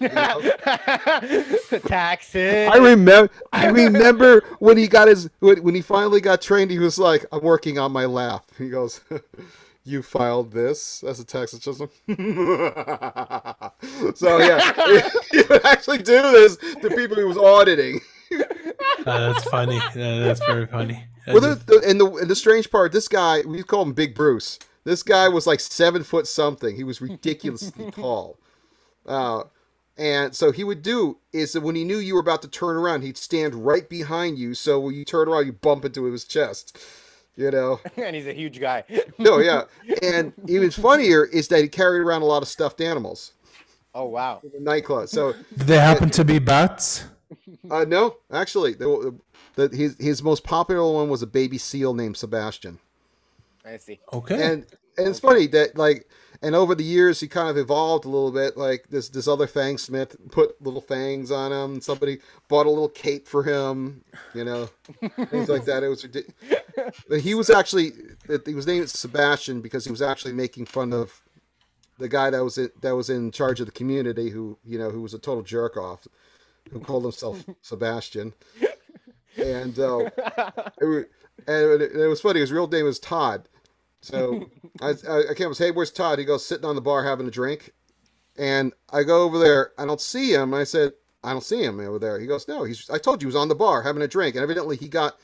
Taxes. 1.87 2.71
I 2.73 2.77
remember. 2.79 3.31
I 3.53 3.67
remember 3.67 4.43
when 4.59 4.79
he 4.79 4.88
got 4.88 5.09
his 5.09 5.29
when, 5.40 5.62
when 5.62 5.75
he 5.75 5.83
finally 5.83 6.23
got 6.23 6.40
trained. 6.40 6.71
He 6.71 6.79
was 6.79 6.99
like, 6.99 7.27
"I'm 7.31 7.43
working 7.43 7.79
on 7.79 7.93
my 7.93 8.07
laugh." 8.07 8.47
He 8.57 8.71
goes, 8.71 9.03
"You 9.85 10.01
filed 10.03 10.53
this 10.53 11.05
as 11.05 11.21
a 11.21 11.25
tax 11.25 11.53
adjustment." 11.53 11.93
so 14.17 14.38
yeah, 14.38 15.11
he 15.31 15.43
would 15.43 15.67
actually 15.67 15.99
do 15.99 16.23
this 16.33 16.57
to 16.57 16.88
people 16.97 17.17
he 17.17 17.25
was 17.25 17.37
auditing. 17.37 18.01
Uh, 19.07 19.33
that's 19.33 19.44
funny. 19.51 19.77
Yeah, 19.94 20.20
that's 20.20 20.40
very 20.40 20.66
funny. 20.66 21.05
Well, 21.27 21.40
the, 21.40 21.55
the, 21.57 21.83
and 21.87 22.01
the 22.01 22.07
and 22.07 22.31
the 22.31 22.37
strange 22.37 22.70
part, 22.70 22.92
this 22.92 23.07
guy 23.09 23.42
we 23.47 23.62
call 23.62 23.83
him 23.83 23.92
Big 23.92 24.14
Bruce. 24.14 24.59
This 24.85 25.03
guy 25.03 25.29
was 25.29 25.47
like 25.47 25.61
seven 25.61 26.05
foot 26.05 26.27
something. 26.27 26.75
He 26.77 26.85
was 26.85 27.03
ridiculously 27.03 27.90
tall. 27.90 28.38
Uh, 29.05 29.44
and 29.99 30.35
so 30.35 30.53
he 30.53 30.64
would 30.64 30.83
do 30.83 31.18
is 31.33 31.53
that 31.53 31.61
when 31.61 31.75
he 31.77 31.85
knew 31.85 31.99
you 31.99 32.14
were 32.14 32.20
about 32.20 32.40
to 32.42 32.49
turn 32.49 32.77
around, 32.77 33.03
he'd 33.03 33.18
stand 33.18 33.66
right 33.66 33.88
behind 33.88 34.38
you. 34.38 34.55
So 34.55 34.81
when 34.81 34.94
you 34.94 35.05
turn 35.05 35.29
around, 35.29 35.47
you 35.47 35.53
bump 35.53 35.85
into 35.85 36.05
his 36.05 36.25
chest. 36.25 36.79
You 37.37 37.51
know. 37.51 37.81
and 37.97 38.14
he's 38.16 38.27
a 38.27 38.33
huge 38.33 38.61
guy. 38.61 38.85
No, 39.18 39.38
yeah. 39.38 39.64
And 40.03 40.33
even 40.49 40.70
funnier 40.70 41.25
is 41.27 41.49
that 41.49 41.61
he 41.61 41.68
carried 41.68 42.01
around 42.01 42.23
a 42.23 42.27
lot 42.27 42.42
of 42.42 42.49
stuffed 42.49 42.81
animals 42.81 43.33
Oh 43.94 44.07
wow. 44.07 44.40
in 44.44 44.51
the 44.51 44.61
nightclub. 44.61 45.09
So 45.09 45.33
Did 45.57 45.66
they 45.66 45.79
happen 45.79 46.11
to 46.11 46.25
be 46.25 46.38
bats? 46.38 47.05
Uh, 47.70 47.85
no, 47.85 48.16
actually, 48.33 48.75
the, 48.75 49.14
the, 49.55 49.68
his 49.68 49.97
his 49.99 50.23
most 50.23 50.44
popular 50.44 50.92
one 50.92 51.09
was 51.09 51.23
a 51.23 51.27
baby 51.27 51.59
seal 51.59 51.94
named 51.94 52.16
Sebastian. 52.16 52.79
I 53.64 53.79
see. 53.79 54.01
Okay. 54.12 54.42
and 54.42 54.66
and 54.99 55.09
it's 55.09 55.20
funny 55.20 55.47
that 55.49 55.77
like 55.77 56.09
and 56.42 56.55
over 56.55 56.75
the 56.75 56.85
years 56.85 57.20
he 57.20 57.29
kind 57.29 57.49
of 57.49 57.57
evolved 57.57 58.05
a 58.05 58.09
little 58.09 58.31
bit 58.31 58.57
like 58.57 58.88
this 58.90 59.09
this 59.09 59.27
other 59.27 59.47
fang 59.47 59.79
smith 59.79 60.16
put 60.31 60.61
little 60.62 60.81
fangs 60.81 61.31
on 61.31 61.53
him 61.53 61.81
somebody 61.81 62.18
bought 62.49 62.66
a 62.66 62.70
little 62.70 62.88
cape 62.88 63.27
for 63.27 63.42
him 63.42 64.05
you 64.35 64.44
know 64.44 64.68
things 65.27 65.49
like 65.49 65.64
that 65.64 65.83
it 65.83 65.88
was 65.88 66.05
ridiculous 66.05 66.35
but 67.09 67.20
he 67.20 67.35
was 67.35 67.51
actually 67.51 67.92
he 68.44 68.55
was 68.55 68.66
named 68.66 68.88
sebastian 68.88 69.61
because 69.61 69.85
he 69.85 69.90
was 69.90 70.03
actually 70.03 70.33
making 70.33 70.66
fun 70.66 70.92
of 70.92 71.23
the 71.99 72.09
guy 72.09 72.29
that 72.31 72.42
was 72.42 72.59
in, 72.59 72.70
that 72.83 72.94
was 72.94 73.09
in 73.09 73.31
charge 73.31 73.61
of 73.61 73.66
the 73.66 73.73
community 73.73 74.31
who 74.31 74.59
you 74.64 74.79
know 74.79 74.90
who 74.90 75.01
was 75.01 75.14
a 75.14 75.18
total 75.18 75.42
jerk 75.42 75.77
off 75.77 76.07
who 76.70 76.81
called 76.81 77.05
himself 77.05 77.44
sebastian 77.62 78.33
and 79.37 79.79
uh, 79.79 80.11
it, 80.81 81.11
and 81.46 81.83
it, 81.83 82.09
was 82.09 82.20
funny 82.20 82.40
his 82.40 82.53
real 82.53 82.66
name 82.66 82.85
was 82.85 82.98
todd 82.98 83.48
so 84.05 84.50
I, 84.83 84.90
I, 85.31 85.35
came 85.35 85.50
up 85.50 85.57
hey, 85.57 85.70
where's 85.70 85.90
Todd? 85.90 86.18
He 86.18 86.27
goes, 86.27 86.44
sitting 86.44 86.66
on 86.66 86.74
the 86.74 86.83
bar 86.83 87.05
having 87.05 87.27
a 87.27 87.31
drink. 87.31 87.72
And 88.37 88.74
I 88.90 89.03
go 89.03 89.22
over 89.22 89.38
there. 89.38 89.72
I 89.79 89.87
don't 89.87 90.00
see 90.00 90.35
him. 90.35 90.53
I 90.53 90.64
said, 90.64 90.92
I 91.22 91.33
don't 91.33 91.42
see 91.42 91.62
him 91.62 91.81
over 91.81 91.98
there. 91.98 92.20
He 92.20 92.27
goes, 92.27 92.46
no, 92.46 92.64
he's. 92.64 92.90
I 92.90 92.98
told 92.98 93.22
you 93.22 93.27
he 93.27 93.35
was 93.35 93.37
on 93.37 93.48
the 93.48 93.55
bar 93.55 93.83
having 93.83 94.03
a 94.03 94.09
drink. 94.09 94.35
And 94.35 94.42
evidently 94.42 94.77
he 94.77 94.88
got 94.88 95.18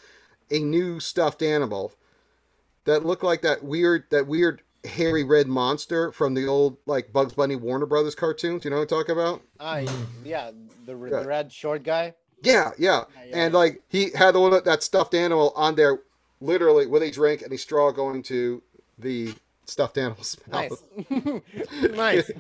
a 0.51 0.61
new 0.61 0.99
stuffed 0.99 1.43
animal 1.43 1.93
that 2.85 3.05
looked 3.05 3.23
like 3.23 3.43
that 3.43 3.63
weird, 3.63 4.05
that 4.11 4.27
weird 4.27 4.63
hairy 4.85 5.25
red 5.25 5.47
monster 5.47 6.11
from 6.13 6.35
the 6.35 6.47
old 6.47 6.77
like 6.87 7.13
Bugs 7.13 7.33
Bunny 7.35 7.57
Warner 7.57 7.87
Brothers 7.87 8.15
cartoons. 8.15 8.65
You 8.65 8.71
know 8.71 8.77
what 8.77 8.83
I'm 8.83 8.99
talking 8.99 9.13
about? 9.13 9.43
Ah, 9.59 9.83
yeah, 10.25 10.51
the, 10.87 10.97
r- 10.97 11.09
Yeah. 11.09 11.25
red 11.25 11.53
short 11.53 11.83
guy. 11.83 12.15
Yeah, 12.43 12.71
yeah. 12.79 13.05
yeah. 13.29 13.37
And 13.45 13.55
like 13.55 13.83
he 13.89 14.11
had 14.15 14.35
the 14.35 14.41
one 14.41 14.59
that 14.65 14.83
stuffed 14.83 15.15
animal 15.15 15.53
on 15.57 15.75
there, 15.75 15.99
literally 16.41 16.87
with 16.87 17.03
a 17.03 17.11
drink 17.11 17.43
and 17.43 17.53
a 17.53 17.59
straw 17.59 17.91
going 17.91 18.23
to 18.25 18.63
the 18.99 19.35
stuffed 19.67 19.99
animal's 19.99 20.37
mouth. 20.51 20.83
Nice. 21.11 21.43
nice. 21.93 22.31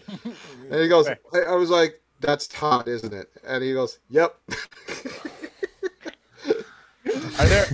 And 0.71 0.81
he 0.81 0.89
goes, 0.89 1.09
Right. 1.09 1.19
I, 1.35 1.39
I 1.53 1.55
was 1.55 1.69
like, 1.71 2.01
that's 2.21 2.47
Todd, 2.49 2.89
isn't 2.89 3.13
it? 3.15 3.29
And 3.47 3.63
he 3.63 3.73
goes, 3.73 3.99
yep. 4.11 4.37
Are 7.39 7.47
there? 7.47 7.67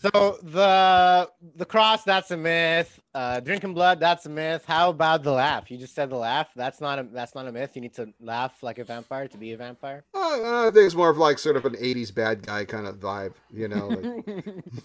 So 0.00 0.38
the 0.42 1.28
the 1.56 1.64
cross, 1.64 2.04
that's 2.04 2.30
a 2.30 2.36
myth. 2.36 3.00
Uh, 3.14 3.40
drinking 3.40 3.74
blood, 3.74 3.98
that's 3.98 4.26
a 4.26 4.28
myth. 4.28 4.64
How 4.66 4.90
about 4.90 5.22
the 5.24 5.32
laugh? 5.32 5.70
You 5.70 5.78
just 5.78 5.94
said 5.94 6.10
the 6.10 6.16
laugh. 6.16 6.48
That's 6.54 6.80
not 6.80 6.98
a 6.98 7.02
that's 7.02 7.34
not 7.34 7.48
a 7.48 7.52
myth. 7.52 7.72
You 7.74 7.80
need 7.82 7.94
to 7.94 8.12
laugh 8.20 8.62
like 8.62 8.78
a 8.78 8.84
vampire 8.84 9.26
to 9.28 9.36
be 9.36 9.52
a 9.52 9.56
vampire. 9.56 10.04
Uh, 10.14 10.66
I 10.68 10.70
think 10.72 10.86
it's 10.86 10.94
more 10.94 11.10
of 11.10 11.18
like 11.18 11.38
sort 11.38 11.56
of 11.56 11.64
an 11.64 11.74
80s 11.74 12.14
bad 12.14 12.46
guy 12.46 12.64
kind 12.64 12.86
of 12.86 13.00
vibe, 13.00 13.34
you 13.50 13.66
know? 13.66 13.88
Like, 13.88 13.98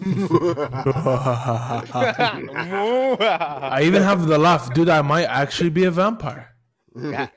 I 3.72 3.82
even 3.84 4.02
have 4.02 4.26
the 4.26 4.38
laugh, 4.40 4.74
dude. 4.74 4.90
I 4.90 5.02
might 5.04 5.26
actually 5.26 5.70
be 5.70 5.84
a 5.84 5.92
vampire. 5.92 6.56
yeah. 6.96 7.28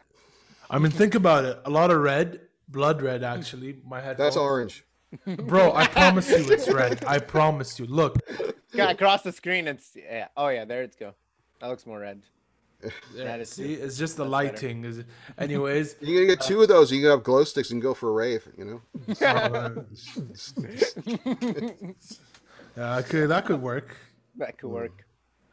I 0.71 0.79
mean, 0.79 0.93
think 0.93 1.15
about 1.15 1.45
it. 1.45 1.61
A 1.65 1.71
lot 1.71 1.91
of 1.91 2.01
red, 2.01 2.41
blood 2.69 3.03
red. 3.03 3.23
Actually, 3.23 3.77
my 3.85 4.01
head. 4.01 4.17
that's 4.17 4.37
orange. 4.37 4.86
bro. 5.47 5.73
I 5.75 5.87
promise 5.87 6.31
you, 6.31 6.51
it's 6.53 6.69
red. 6.71 7.05
I 7.07 7.19
promise 7.19 7.79
you. 7.79 7.87
Look, 7.87 8.19
Yeah, 8.73 8.91
across 8.91 9.23
the 9.23 9.33
screen, 9.33 9.67
it's 9.69 9.93
yeah. 9.97 10.29
Oh 10.37 10.49
yeah, 10.49 10.65
there 10.65 10.83
it's 10.83 10.97
go. 10.97 11.15
That 11.61 11.69
looks 11.69 11.87
more 11.87 12.01
red. 12.01 12.23
That 13.17 13.41
is 13.41 13.49
see, 13.51 13.73
it's 13.75 13.97
just 13.97 14.17
the 14.19 14.25
That's 14.25 14.33
better. 14.33 14.67
lighting. 14.67 14.85
Is 14.85 15.05
anyways. 15.39 15.97
You're 16.01 16.17
going 16.27 16.29
to 16.29 16.37
get 16.37 16.45
two 16.45 16.61
of 16.63 16.69
those. 16.69 16.93
You 16.93 17.01
can 17.01 17.11
have 17.11 17.23
glow 17.25 17.43
sticks 17.45 17.71
and 17.71 17.81
go 17.81 17.95
for 17.95 18.11
a 18.11 18.13
rave, 18.13 18.47
you 18.59 18.65
know? 18.65 18.81
Yeah, 22.77 22.97
okay, 22.99 23.25
that 23.27 23.47
could 23.47 23.63
work. 23.63 23.97
That 24.37 24.59
could 24.59 24.69
work. 24.69 25.07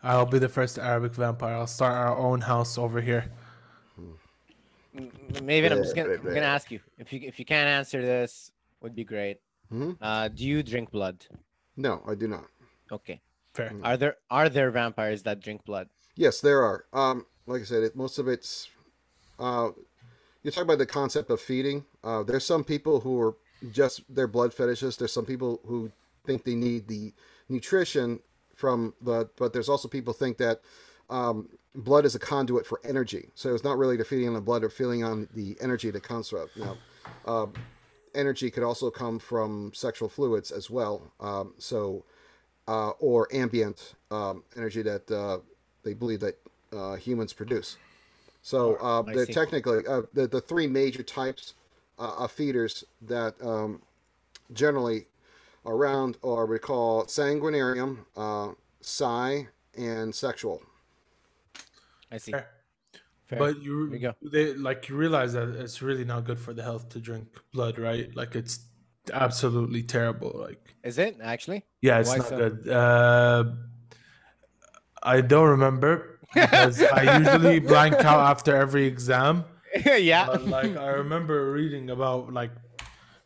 I'll 0.03 0.25
be 0.25 0.39
the 0.39 0.49
first 0.49 0.77
Arabic 0.77 1.13
vampire. 1.13 1.55
I'll 1.55 1.67
start 1.67 1.95
our 1.95 2.17
own 2.17 2.41
house 2.41 2.77
over 2.77 2.99
here. 2.99 3.31
M- 4.97 5.09
Maybe 5.43 5.67
I'm 5.67 5.77
just 5.81 5.95
gonna 5.95 6.13
I'm 6.15 6.23
gonna 6.23 6.41
ask 6.41 6.69
you 6.69 6.81
if 6.99 7.13
you 7.13 7.21
if 7.23 7.39
you 7.39 7.45
can't 7.45 7.67
answer 7.69 8.01
this, 8.01 8.51
would 8.81 8.93
be 8.95 9.05
great. 9.05 9.39
Mhm. 9.73 9.97
Uh, 9.99 10.27
do 10.27 10.45
you 10.45 10.61
drink 10.63 10.91
blood? 10.91 11.25
No, 11.75 12.03
I 12.07 12.15
do 12.15 12.27
not. 12.27 12.45
Okay. 12.91 13.21
Fair. 13.53 13.73
Are 13.83 13.97
there 13.97 14.17
are 14.29 14.49
there 14.49 14.71
vampires 14.71 15.23
that 15.23 15.39
drink 15.39 15.65
blood? 15.65 15.89
Yes, 16.15 16.41
there 16.41 16.63
are. 16.63 16.85
Um, 16.93 17.25
like 17.45 17.61
I 17.61 17.65
said, 17.65 17.83
it, 17.83 17.95
most 17.95 18.19
of 18.19 18.27
it's. 18.27 18.69
Uh, 19.39 19.69
you 20.43 20.51
talk 20.51 20.63
about 20.63 20.77
the 20.77 20.85
concept 20.85 21.29
of 21.29 21.39
feeding. 21.41 21.85
Uh, 22.03 22.23
there's 22.23 22.45
some 22.45 22.63
people 22.63 22.99
who 22.99 23.19
are 23.21 23.35
just 23.71 24.01
their 24.13 24.27
blood 24.27 24.53
fetishists. 24.53 24.97
There's 24.97 25.13
some 25.13 25.25
people 25.25 25.61
who 25.65 25.91
think 26.25 26.43
they 26.43 26.55
need 26.55 26.87
the 26.87 27.13
nutrition 27.49 28.19
from 28.55 28.93
the, 29.01 29.29
but 29.37 29.53
there's 29.53 29.69
also 29.69 29.87
people 29.87 30.13
think 30.13 30.37
that 30.37 30.61
um, 31.09 31.49
blood 31.75 32.05
is 32.05 32.15
a 32.15 32.19
conduit 32.19 32.65
for 32.65 32.79
energy. 32.83 33.29
So 33.35 33.53
it's 33.53 33.63
not 33.63 33.77
really 33.77 33.97
the 33.97 34.05
feeding 34.05 34.27
on 34.27 34.33
the 34.33 34.41
blood 34.41 34.63
or 34.63 34.69
feeding 34.69 35.03
on 35.03 35.27
the 35.33 35.57
energy 35.61 35.89
that 35.91 36.03
comes 36.03 36.29
from. 36.29 36.41
it. 36.43 36.49
Now, 36.57 36.77
uh, 37.25 37.47
energy 38.15 38.49
could 38.51 38.63
also 38.63 38.89
come 38.89 39.19
from 39.19 39.71
sexual 39.73 40.09
fluids 40.09 40.51
as 40.51 40.69
well. 40.69 41.11
Um, 41.19 41.53
so, 41.57 42.03
uh, 42.67 42.91
or 42.91 43.27
ambient 43.33 43.95
um, 44.11 44.43
energy 44.55 44.81
that 44.81 45.09
uh, 45.11 45.39
they 45.83 45.93
believe 45.93 46.19
that 46.21 46.37
uh, 46.71 46.95
humans 46.95 47.33
produce. 47.33 47.77
So 48.41 48.77
uh, 48.81 49.03
I 49.07 49.13
they're 49.13 49.25
technically 49.25 49.87
uh, 49.87 50.03
the 50.13 50.27
the 50.27 50.41
three 50.41 50.67
major 50.67 51.03
types 51.03 51.53
uh, 51.97 52.15
of 52.19 52.31
feeders 52.31 52.83
that 53.01 53.35
um, 53.41 53.81
generally 54.51 55.05
are 55.65 55.73
around 55.73 56.17
are 56.23 56.45
we 56.45 56.59
call 56.59 57.05
sanguinarian, 57.05 57.99
uh, 58.17 58.49
psi, 58.81 59.47
and 59.77 60.13
sexual. 60.13 60.61
I 62.11 62.17
see. 62.17 62.33
Fair. 63.37 63.39
Fair. 63.39 63.53
But 63.53 63.63
you, 63.63 63.89
we 63.91 63.99
go. 63.99 64.13
they 64.21 64.53
like 64.53 64.89
you 64.89 64.95
realize 64.95 65.33
that 65.33 65.49
it's 65.49 65.81
really 65.81 66.05
not 66.05 66.25
good 66.25 66.39
for 66.39 66.53
the 66.53 66.63
health 66.63 66.89
to 66.89 66.99
drink 66.99 67.27
blood, 67.53 67.77
right? 67.79 68.13
Like 68.15 68.35
it's 68.35 68.59
absolutely 69.11 69.83
terrible. 69.83 70.31
Like 70.35 70.75
Is 70.83 70.97
it 70.97 71.17
actually? 71.21 71.65
yeah, 71.81 71.99
it's 71.99 72.09
Why 72.09 72.17
not 72.17 72.27
so? 72.27 72.37
good. 72.37 72.69
Uh, 72.69 73.43
I 75.01 75.21
don't 75.21 75.49
remember 75.49 76.19
because 76.33 76.81
I 76.81 77.17
usually 77.19 77.59
blank 77.71 77.95
out 77.95 78.21
after 78.31 78.55
every 78.55 78.85
exam. 78.85 79.45
yeah. 79.85 80.25
But 80.27 80.45
like 80.45 80.77
I 80.77 80.89
remember 80.89 81.51
reading 81.51 81.89
about 81.89 82.31
like 82.33 82.51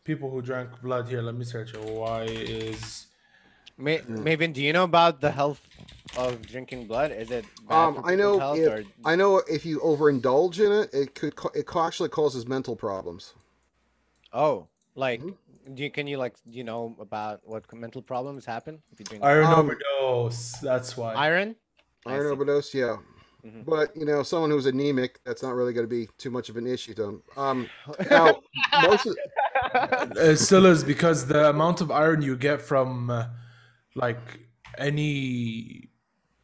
people 0.04 0.30
who 0.30 0.40
drank 0.42 0.80
blood 0.82 1.08
here. 1.08 1.22
Let 1.22 1.34
me 1.34 1.44
search 1.44 1.74
it. 1.74 1.80
Why 1.84 2.22
is 2.24 3.07
May, 3.78 3.98
Maven, 4.00 4.52
do 4.52 4.60
you 4.62 4.72
know 4.72 4.84
about 4.84 5.20
the 5.20 5.30
health 5.30 5.60
of 6.16 6.44
drinking 6.46 6.86
blood? 6.86 7.12
Is 7.12 7.30
it 7.30 7.44
bad 7.68 7.76
Um, 7.88 7.94
for 7.96 8.10
I 8.10 8.14
know 8.16 8.38
health 8.38 8.58
if 8.58 8.68
or 8.72 8.84
I 9.04 9.14
know 9.14 9.38
if 9.48 9.64
you 9.64 9.78
overindulge 9.80 10.58
in 10.64 10.72
it, 10.72 10.90
it 10.92 11.14
could 11.14 11.34
it 11.54 11.66
actually 11.76 12.08
causes 12.08 12.46
mental 12.46 12.74
problems. 12.76 13.34
oh, 14.32 14.66
like 14.94 15.20
Mm-hmm. 15.22 15.74
do 15.74 15.82
you 15.84 15.90
can 15.90 16.06
you 16.08 16.18
like 16.18 16.34
do 16.50 16.56
you 16.58 16.64
know 16.64 16.96
about 17.00 17.40
what 17.44 17.62
mental 17.72 18.02
problems 18.02 18.44
happen 18.44 18.82
if 18.92 18.98
you 18.98 19.04
drink 19.04 19.22
iron 19.24 19.46
Um, 19.46 19.60
overdose? 19.70 20.52
That's 20.60 20.96
why. 20.96 21.14
iron? 21.14 21.54
Iron 22.06 22.26
see. 22.26 22.32
overdose, 22.32 22.74
yeah. 22.74 22.96
Mhm. 23.46 23.64
But 23.64 23.96
you 23.96 24.04
know, 24.04 24.24
someone 24.24 24.50
who's 24.50 24.66
anemic, 24.66 25.20
that's 25.24 25.42
not 25.42 25.54
really 25.54 25.72
going 25.72 25.86
to 25.86 25.94
be 26.00 26.08
too 26.18 26.30
much 26.30 26.48
of 26.48 26.56
an 26.56 26.66
issue 26.66 26.94
to 26.94 27.02
them. 27.02 27.22
Um, 27.36 27.68
now, 28.10 28.40
most 28.82 29.06
of, 29.06 29.16
It 30.16 30.38
still 30.38 30.66
is 30.66 30.82
because 30.82 31.26
the 31.26 31.48
amount 31.50 31.80
of 31.80 31.90
iron 31.92 32.22
you 32.22 32.34
get 32.36 32.60
from 32.60 33.10
uh, 33.10 33.26
like 33.98 34.40
any 34.78 35.88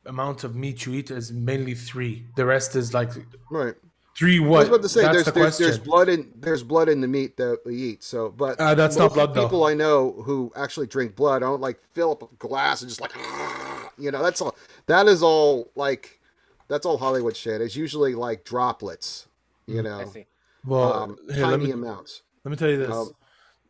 amount 0.07 0.45
of 0.45 0.55
meat 0.55 0.87
you 0.87 0.95
eat 0.95 1.11
is 1.11 1.33
mainly 1.33 1.75
three. 1.75 2.27
The 2.37 2.45
rest 2.45 2.77
is 2.77 2.93
like 2.93 3.11
right. 3.51 3.75
three. 4.17 4.39
I 4.39 4.47
was 4.47 4.69
about 4.69 4.83
to 4.83 4.89
say 4.89 5.03
That's 5.03 5.15
there's 5.15 5.27
the 5.27 5.33
there's, 5.33 5.59
there's 5.59 5.79
blood 5.79 6.09
in 6.09 6.33
there's 6.37 6.63
blood 6.63 6.89
in 6.89 7.01
the 7.01 7.09
meat 7.09 7.37
that 7.37 7.61
we 7.65 7.77
eat. 7.77 8.05
So, 8.05 8.31
but 8.31 8.61
Uh, 8.61 8.75
that's 8.75 8.97
not 8.97 9.05
most 9.05 9.13
of 9.13 9.15
the 9.15 9.27
blood, 9.27 9.35
though. 9.35 9.47
People 9.47 9.65
I 9.65 9.75
know 9.75 10.13
who 10.25 10.53
actually 10.57 10.87
drink 10.87 11.17
blood 11.17 11.43
I 11.43 11.47
don't 11.47 11.61
like 11.61 11.81
fill 11.93 12.13
up 12.13 12.23
a 12.23 12.35
glass 12.37 12.83
and 12.83 12.89
just 12.89 13.01
like, 13.01 13.13
you 13.99 14.11
know, 14.11 14.23
that's 14.23 14.41
all. 14.41 14.55
That 14.87 15.07
is 15.07 15.23
all 15.23 15.71
like, 15.75 16.21
that's 16.69 16.85
all 16.85 16.99
Hollywood 16.99 17.37
shit. 17.37 17.61
It's 17.61 17.77
usually 17.77 18.15
like 18.15 18.45
droplets, 18.45 19.27
you 19.67 19.83
know, 19.83 20.01
I 20.01 20.05
see. 20.07 20.27
well, 20.65 20.93
um, 20.93 21.19
here, 21.33 21.47
let 21.47 21.51
tiny 21.51 21.67
me 21.67 21.71
amounts. 21.73 22.23
let 22.45 22.51
me 22.51 22.57
tell 22.57 22.69
you 22.69 22.79
this. 22.79 22.91
Um, 22.91 23.13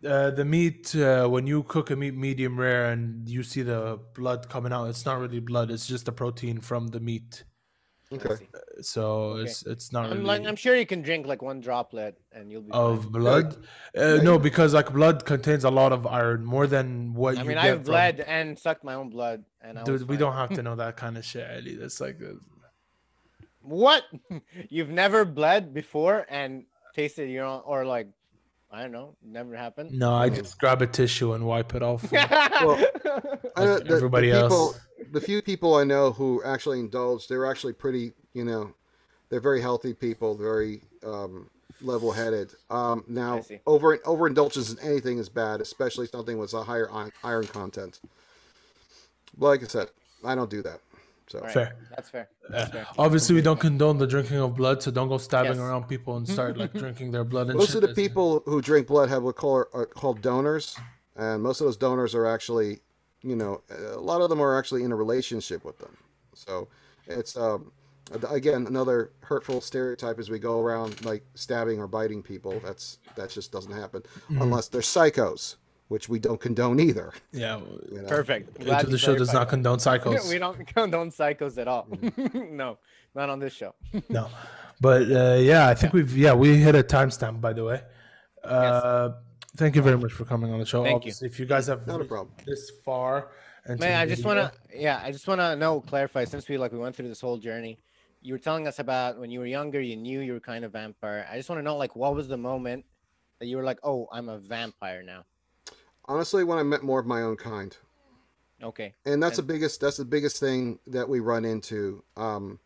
uh, 0.07 0.31
the 0.31 0.45
meat 0.45 0.95
uh, 0.97 1.27
when 1.29 1.47
you 1.47 1.63
cook 1.65 1.91
a 1.91 1.97
meat 1.97 2.15
medium 2.15 2.59
rare 2.59 2.91
and 2.91 3.29
you 3.29 3.43
see 3.43 3.63
the 3.63 3.99
blood 4.15 4.49
coming 4.49 4.73
out, 4.73 4.87
it's 4.89 5.05
not 5.07 5.19
really 5.19 5.41
blood. 5.41 5.71
It's 5.71 5.87
just 5.87 6.07
the 6.07 6.13
protein 6.13 6.61
from 6.61 6.89
the 6.89 7.01
meat. 7.01 7.45
Okay. 8.13 8.37
see. 8.37 8.49
So 8.83 9.37
it's 9.37 9.65
it's 9.67 9.91
not 9.93 10.05
I'm 10.05 10.11
really 10.11 10.25
like 10.25 10.47
I'm 10.47 10.57
sure 10.57 10.77
you 10.77 10.87
can 10.87 11.03
drink 11.03 11.27
like 11.27 11.43
one 11.43 11.61
droplet 11.61 12.17
and 12.33 12.51
you'll 12.53 12.63
be 12.63 12.71
of 12.71 13.03
fine. 13.05 13.13
blood. 13.13 13.67
Uh, 13.97 14.19
no, 14.23 14.39
because 14.39 14.75
like 14.75 14.93
blood 14.93 15.25
contains 15.25 15.65
a 15.65 15.71
lot 15.71 15.91
of 15.93 16.07
iron, 16.07 16.45
more 16.45 16.67
than 16.67 17.15
what 17.15 17.37
I 17.39 17.43
you 17.43 17.49
mean, 17.49 17.57
get 17.57 17.65
I've 17.65 17.75
from- 17.77 17.85
bled 17.85 18.21
and 18.21 18.59
sucked 18.59 18.85
my 18.85 18.95
own 18.95 19.09
blood, 19.11 19.45
and 19.63 19.79
I 19.79 19.83
was 19.83 20.01
Dude, 20.01 20.09
we 20.09 20.15
fine. 20.17 20.21
don't 20.21 20.35
have 20.35 20.51
to 20.55 20.63
know 20.67 20.77
that 20.77 20.97
kind 20.97 21.17
of 21.19 21.25
shit, 21.25 21.49
Ali. 21.51 21.75
That's 21.77 22.01
like, 22.01 22.21
uh, 22.23 22.35
What? 23.63 24.05
You've 24.69 24.91
never 24.91 25.25
bled 25.25 25.73
before 25.73 26.27
and 26.29 26.65
tasted 26.95 27.31
your 27.31 27.47
own, 27.47 27.63
or 27.65 27.85
like, 27.87 28.09
I 28.75 28.83
don't 28.83 28.91
know, 28.91 29.15
never 29.25 29.55
happened. 29.55 29.93
no, 29.93 30.13
I 30.13 30.29
just 30.29 30.59
grab 30.59 30.83
a 30.83 30.87
tissue 30.89 31.33
and 31.35 31.47
wipe 31.47 31.75
it 31.77 31.83
off. 31.83 32.05
Well, 32.13 32.85
I 33.57 33.65
know 33.65 33.75
Like 33.75 33.91
everybody 33.91 34.31
the 34.31 34.41
else. 34.41 34.81
The 35.13 35.21
few 35.21 35.43
people 35.43 35.77
I 35.77 35.85
know 35.85 36.11
who 36.11 36.43
actually 36.45 36.81
indulge, 36.81 37.29
they're 37.29 37.47
actually 37.47 37.75
pretty, 37.75 38.15
you 38.33 38.45
know, 38.45 38.75
they're 39.29 39.41
very 39.41 39.61
healthy 39.61 39.95
people, 39.95 40.35
very 40.35 40.83
um, 41.07 41.49
level-headed. 41.81 42.53
Um, 42.69 43.05
now, 43.07 43.43
over 43.67 44.01
overindulgence 44.05 44.73
in 44.73 44.79
anything 44.81 45.19
is 45.19 45.29
bad, 45.29 45.61
especially 45.61 46.09
something 46.09 46.37
with 46.39 46.53
a 46.55 46.65
higher 46.65 46.91
iron, 46.91 47.13
iron 47.23 47.47
content. 47.47 48.01
Like 49.39 49.63
I 49.63 49.67
said, 49.67 49.89
I 50.25 50.35
don't 50.35 50.51
do 50.51 50.63
that. 50.63 50.81
So 51.29 51.41
Right, 51.41 51.53
Fair. 51.53 51.77
That's 51.91 52.11
fair. 52.11 52.29
Uh, 52.47 52.53
That's 52.53 52.71
fair. 52.71 52.87
obviously, 52.99 53.35
we 53.35 53.41
don't 53.43 53.59
condone 53.59 53.97
the 53.99 54.07
drinking 54.07 54.37
of 54.39 54.55
blood, 54.57 54.83
so 54.83 54.91
don't 54.91 55.09
go 55.09 55.17
stabbing 55.19 55.53
Yes. 55.53 55.61
around 55.61 55.89
people 55.89 56.17
and 56.19 56.29
start 56.29 56.57
like 56.59 56.73
drinking 56.85 57.13
their 57.13 57.25
blood 57.25 57.49
and 57.49 57.57
most 57.59 57.69
shit. 57.69 57.77
of 57.77 57.83
the 57.83 57.91
It's- 57.91 58.07
people 58.09 58.43
who 58.45 58.61
drink 58.61 58.87
blood 58.87 59.09
have 59.09 59.23
what 59.23 59.37
call 59.37 59.65
are 59.73 59.87
called 59.87 60.21
donors, 60.21 60.77
and 61.17 61.43
most 61.43 61.61
of 61.61 61.67
those 61.67 61.77
donors 61.79 62.15
are 62.15 62.27
actually, 62.27 62.81
you 63.23 63.37
know, 63.37 63.63
a 63.71 63.99
lot 64.01 64.21
of 64.21 64.29
them 64.29 64.41
are 64.41 64.59
actually 64.59 64.83
in 64.85 64.93
a 64.93 64.97
relationship 64.97 65.65
with 65.65 65.79
them. 65.79 65.97
So 66.35 66.69
it's 67.07 67.37
um, 67.39 67.73
again 68.29 68.67
another 68.67 69.13
hurtful 69.21 69.63
stereotype 69.63 70.19
as 70.19 70.29
we 70.29 70.39
go 70.39 70.61
around 70.61 71.05
like 71.07 71.25
stabbing 71.35 71.81
or 71.81 71.87
biting 71.87 72.23
people. 72.23 72.61
That's 72.63 72.99
that 73.17 73.31
just 73.31 73.51
doesn't 73.51 73.73
happen 73.73 74.03
Mm-hmm. 74.03 74.43
unless 74.43 74.69
they're 74.69 74.83
psychos, 74.83 75.57
which 75.89 76.09
we 76.09 76.19
don't 76.19 76.41
condone 76.41 76.81
either. 76.81 77.13
Yeah, 77.33 77.61
You 77.91 78.03
know? 78.03 78.09
Perfect. 78.09 78.57
into 78.57 78.65
Glad 78.65 78.87
the 78.87 78.99
show 78.99 79.17
does 79.17 79.33
not 79.33 79.49
condone 79.49 79.79
that. 79.79 79.85
psychos. 80.03 80.31
we 80.31 80.39
don't 80.39 80.67
condone 80.75 81.11
psychos 81.11 81.59
at 81.59 81.69
all. 81.69 81.87
no, 82.35 82.79
not 83.15 83.31
on 83.31 83.39
this 83.39 83.53
show. 83.53 83.75
No, 84.09 84.29
but 84.81 85.03
uh, 85.11 85.39
yeah, 85.41 85.69
I 85.69 85.75
think 85.75 85.93
we've 85.93 86.17
yeah 86.17 86.35
we 86.35 86.57
hit 86.57 86.75
a 86.75 86.83
timestamp 86.83 87.41
by 87.41 87.53
the 87.53 87.65
way. 87.65 87.83
Uh, 88.43 89.11
Thank 89.57 89.77
you 89.77 89.83
very 89.83 89.97
much 89.97 90.13
for 90.13 90.25
coming 90.25 90.53
on 90.53 90.59
the 90.59 90.67
show. 90.67 90.83
Thank 90.83 91.07
you. 91.07 91.13
If 91.23 91.39
you 91.39 91.47
guys 91.47 91.69
have 91.69 91.87
Not 91.87 92.01
a 92.01 92.05
problem. 92.05 92.35
this 92.45 92.73
far, 92.85 93.29
and 93.67 93.79
Man, 93.79 93.99
I 94.01 94.05
just 94.05 94.25
want 94.25 94.39
to, 94.39 94.53
yeah, 94.77 95.01
I 95.03 95.13
just 95.13 95.29
want 95.29 95.41
to 95.41 95.55
know, 95.55 95.81
clarify, 95.81 96.25
since 96.25 96.49
we 96.49 96.59
like 96.59 96.73
we 96.73 96.79
went 96.79 96.97
through 96.97 97.09
this 97.09 97.21
whole 97.21 97.39
journey, 97.39 97.79
you 98.21 98.35
were 98.35 98.39
telling 98.39 98.67
us 98.67 98.81
about 98.81 99.19
when 99.19 99.31
you 99.31 99.39
were 99.39 99.47
younger, 99.47 99.81
you 99.81 99.97
knew 99.97 100.21
you 100.21 100.33
were 100.33 100.41
kind 100.41 100.65
of 100.65 100.73
vampire. 100.73 101.27
I 101.31 101.37
just 101.37 101.49
want 101.49 101.61
to 101.61 101.63
know, 101.63 101.77
like, 101.77 101.95
what 101.95 102.15
was 102.15 102.27
the 102.27 102.37
moment 102.37 102.85
that 103.39 103.47
you 103.47 103.57
were 103.57 103.63
like, 103.63 103.79
oh, 103.85 104.09
I'm 104.13 104.29
a 104.29 104.39
vampire 104.39 105.03
now? 105.05 105.25
Honestly, 106.07 106.45
when 106.45 106.59
I 106.59 106.63
met 106.63 106.83
more 106.83 107.01
of 107.01 107.07
my 107.07 107.23
own 107.23 107.37
kind. 107.37 107.77
Okay. 108.63 108.95
and 109.05 109.23
that's 109.23 109.39
And- 109.39 109.47
the 109.49 109.53
biggest 109.53 109.81
that's 109.81 109.99
the 109.99 110.05
biggest 110.05 110.39
thing 110.39 110.79
that 110.87 111.09
we 111.09 111.21
run 111.21 111.45
into 111.45 112.03
um 112.17 112.59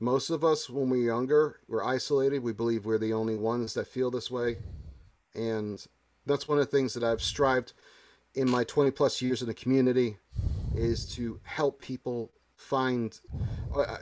most 0.00 0.28
of 0.28 0.44
us 0.44 0.68
when 0.68 0.90
we're 0.90 1.02
younger 1.06 1.60
we're 1.68 1.84
isolated 1.84 2.42
we 2.42 2.52
believe 2.52 2.84
we're 2.84 2.98
the 2.98 3.12
only 3.12 3.36
ones 3.36 3.72
that 3.74 3.86
feel 3.86 4.10
this 4.10 4.30
way 4.30 4.58
and 5.34 5.86
that's 6.26 6.46
one 6.46 6.58
of 6.58 6.64
the 6.66 6.70
things 6.76 6.92
that 6.92 7.02
i've 7.04 7.22
strived 7.22 7.72
in 8.34 8.50
my 8.50 8.64
20 8.64 8.90
plus 8.90 9.22
years 9.22 9.40
in 9.40 9.48
the 9.48 9.54
community 9.54 10.18
is 10.74 11.06
to 11.14 11.40
help 11.44 11.80
people 11.80 12.30
find 12.56 13.20
i, 13.76 13.96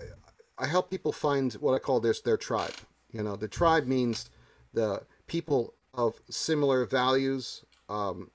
I 0.59 0.67
help 0.67 0.91
people 0.91 1.13
find 1.13 1.53
what 1.55 1.75
i 1.75 1.79
call 1.79 2.01
this 2.01 2.21
their 2.21 2.39
tribe 2.39 2.75
you 3.13 3.23
know 3.23 3.37
the 3.37 3.49
tribe 3.49 3.87
means 3.87 4.29
the 4.73 5.03
people 5.29 5.75
of 5.95 6.21
similar 6.31 6.85
values 6.85 7.65
um, 7.91 8.31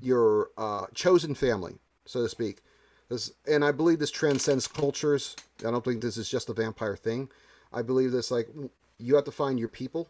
your 0.00 0.50
uh, 0.56 0.86
chosen 0.94 1.34
family, 1.34 1.78
so 2.04 2.22
to 2.22 2.28
speak. 2.28 2.62
This, 3.08 3.32
and 3.46 3.64
I 3.64 3.72
believe 3.72 3.98
this 3.98 4.10
transcends 4.10 4.66
cultures. 4.68 5.34
I 5.60 5.70
don't 5.70 5.84
think 5.84 6.00
this 6.00 6.16
is 6.16 6.28
just 6.28 6.48
a 6.48 6.54
vampire 6.54 6.96
thing. 6.96 7.28
I 7.72 7.82
believe 7.82 8.12
this 8.12 8.30
like 8.30 8.48
you 8.98 9.16
have 9.16 9.24
to 9.24 9.32
find 9.32 9.58
your 9.58 9.68
people 9.68 10.08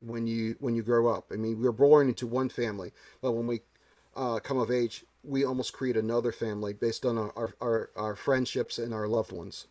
when 0.00 0.26
you 0.26 0.56
when 0.60 0.74
you 0.74 0.82
grow 0.82 1.08
up. 1.08 1.30
I 1.32 1.36
mean, 1.36 1.60
we're 1.60 1.72
born 1.72 2.08
into 2.08 2.26
one 2.26 2.48
family, 2.48 2.92
but 3.20 3.32
when 3.32 3.46
we 3.46 3.60
uh, 4.16 4.38
come 4.38 4.58
of 4.58 4.70
age, 4.70 5.04
we 5.22 5.44
almost 5.44 5.72
create 5.72 5.96
another 5.96 6.32
family 6.32 6.72
based 6.72 7.04
on 7.04 7.18
our 7.18 7.54
our, 7.60 7.90
our, 7.96 8.16
friendships 8.16 8.78
and 8.78 8.94
our 8.94 9.06
loved 9.06 9.32
ones. 9.32 9.66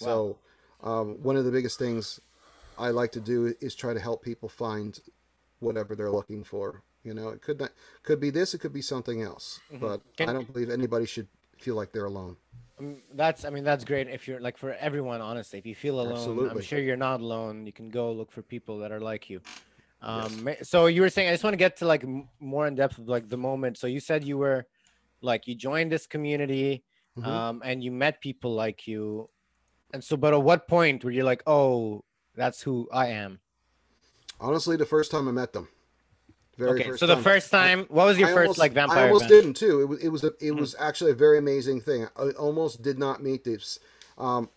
Wow. 0.00 0.06
So, 0.06 0.38
um, 0.82 1.22
one 1.22 1.36
of 1.36 1.44
the 1.44 1.50
biggest 1.50 1.78
things 1.78 2.20
I 2.78 2.90
like 2.90 3.12
to 3.12 3.20
do 3.20 3.54
is 3.60 3.74
try 3.74 3.94
to 3.94 4.00
help 4.00 4.22
people 4.22 4.48
find 4.48 4.98
whatever 5.58 5.94
they're 5.94 6.10
looking 6.10 6.44
for. 6.44 6.82
You 7.04 7.14
know, 7.14 7.30
it 7.30 7.40
could 7.40 7.60
not 7.60 7.70
could 8.02 8.20
be 8.20 8.30
this, 8.30 8.52
it 8.54 8.58
could 8.58 8.72
be 8.72 8.82
something 8.82 9.22
else. 9.22 9.60
But 9.72 10.00
Can- 10.16 10.28
I 10.28 10.32
don't 10.32 10.52
believe 10.52 10.70
anybody 10.70 11.06
should 11.06 11.28
feel 11.58 11.74
like 11.74 11.92
they're 11.92 12.04
alone. 12.04 12.36
Um, 12.78 13.02
that's, 13.14 13.44
I 13.44 13.50
mean, 13.50 13.64
that's 13.64 13.84
great 13.84 14.08
if 14.08 14.26
you're 14.26 14.40
like 14.40 14.56
for 14.56 14.72
everyone, 14.74 15.20
honestly. 15.20 15.58
If 15.58 15.66
you 15.66 15.74
feel 15.74 16.00
alone, 16.00 16.50
I'm 16.50 16.60
sure 16.62 16.78
you're 16.78 16.96
not 16.96 17.20
alone. 17.20 17.66
You 17.66 17.72
can 17.72 17.88
go 17.90 18.12
look 18.12 18.32
for 18.32 18.42
people 18.42 18.78
that 18.78 18.92
are 18.92 19.00
like 19.00 19.28
you. 19.30 19.40
Um, 20.02 20.44
ma- 20.44 20.52
so 20.62 20.86
you 20.86 21.02
were 21.02 21.10
saying, 21.10 21.28
I 21.28 21.32
just 21.32 21.44
want 21.44 21.52
to 21.52 21.58
get 21.58 21.76
to 21.78 21.86
like 21.86 22.04
more 22.38 22.66
in 22.66 22.74
depth 22.74 22.96
of 22.98 23.06
like 23.08 23.28
the 23.28 23.36
moment. 23.36 23.76
So 23.76 23.86
you 23.86 24.00
said 24.00 24.24
you 24.24 24.38
were 24.38 24.66
like, 25.20 25.46
you 25.46 25.54
joined 25.54 25.92
this 25.92 26.06
community 26.06 26.82
Mhm. 27.18 27.26
um, 27.26 27.62
and 27.64 27.82
you 27.84 27.90
met 27.90 28.20
people 28.22 28.54
like 28.54 28.86
you. 28.86 29.28
And 29.92 30.02
so, 30.02 30.16
but 30.16 30.32
at 30.32 30.42
what 30.42 30.68
point 30.68 31.04
were 31.04 31.10
you 31.10 31.24
like, 31.24 31.42
oh, 31.46 32.04
that's 32.34 32.62
who 32.62 32.88
I 32.92 33.08
am? 33.08 33.40
Honestly, 34.40 34.76
the 34.76 34.86
first 34.86 35.10
time 35.10 35.28
I 35.28 35.32
met 35.32 35.52
them. 35.52 35.68
Very 36.60 36.82
okay. 36.82 36.96
So 36.96 37.06
the 37.06 37.14
time. 37.14 37.22
first 37.22 37.50
time, 37.50 37.86
what 37.88 38.04
was 38.04 38.18
your 38.18 38.28
I 38.28 38.32
first 38.32 38.40
almost- 38.40 38.58
like 38.58 38.72
vampire? 38.72 38.98
I 38.98 39.06
almost 39.06 39.24
event? 39.24 39.42
didn't 39.42 39.56
too. 39.56 39.80
It 39.80 39.86
was 39.86 39.98
it 40.04 40.08
was 40.08 40.24
a, 40.24 40.32
it 40.40 40.54
was 40.54 40.76
actually 40.78 41.10
a 41.10 41.14
very 41.14 41.38
amazing 41.38 41.80
thing. 41.80 42.06
I 42.16 42.30
almost 42.32 42.82
did 42.82 42.98
not 42.98 43.22
meet 43.22 43.44
this. 43.44 43.78
Um, 44.18 44.50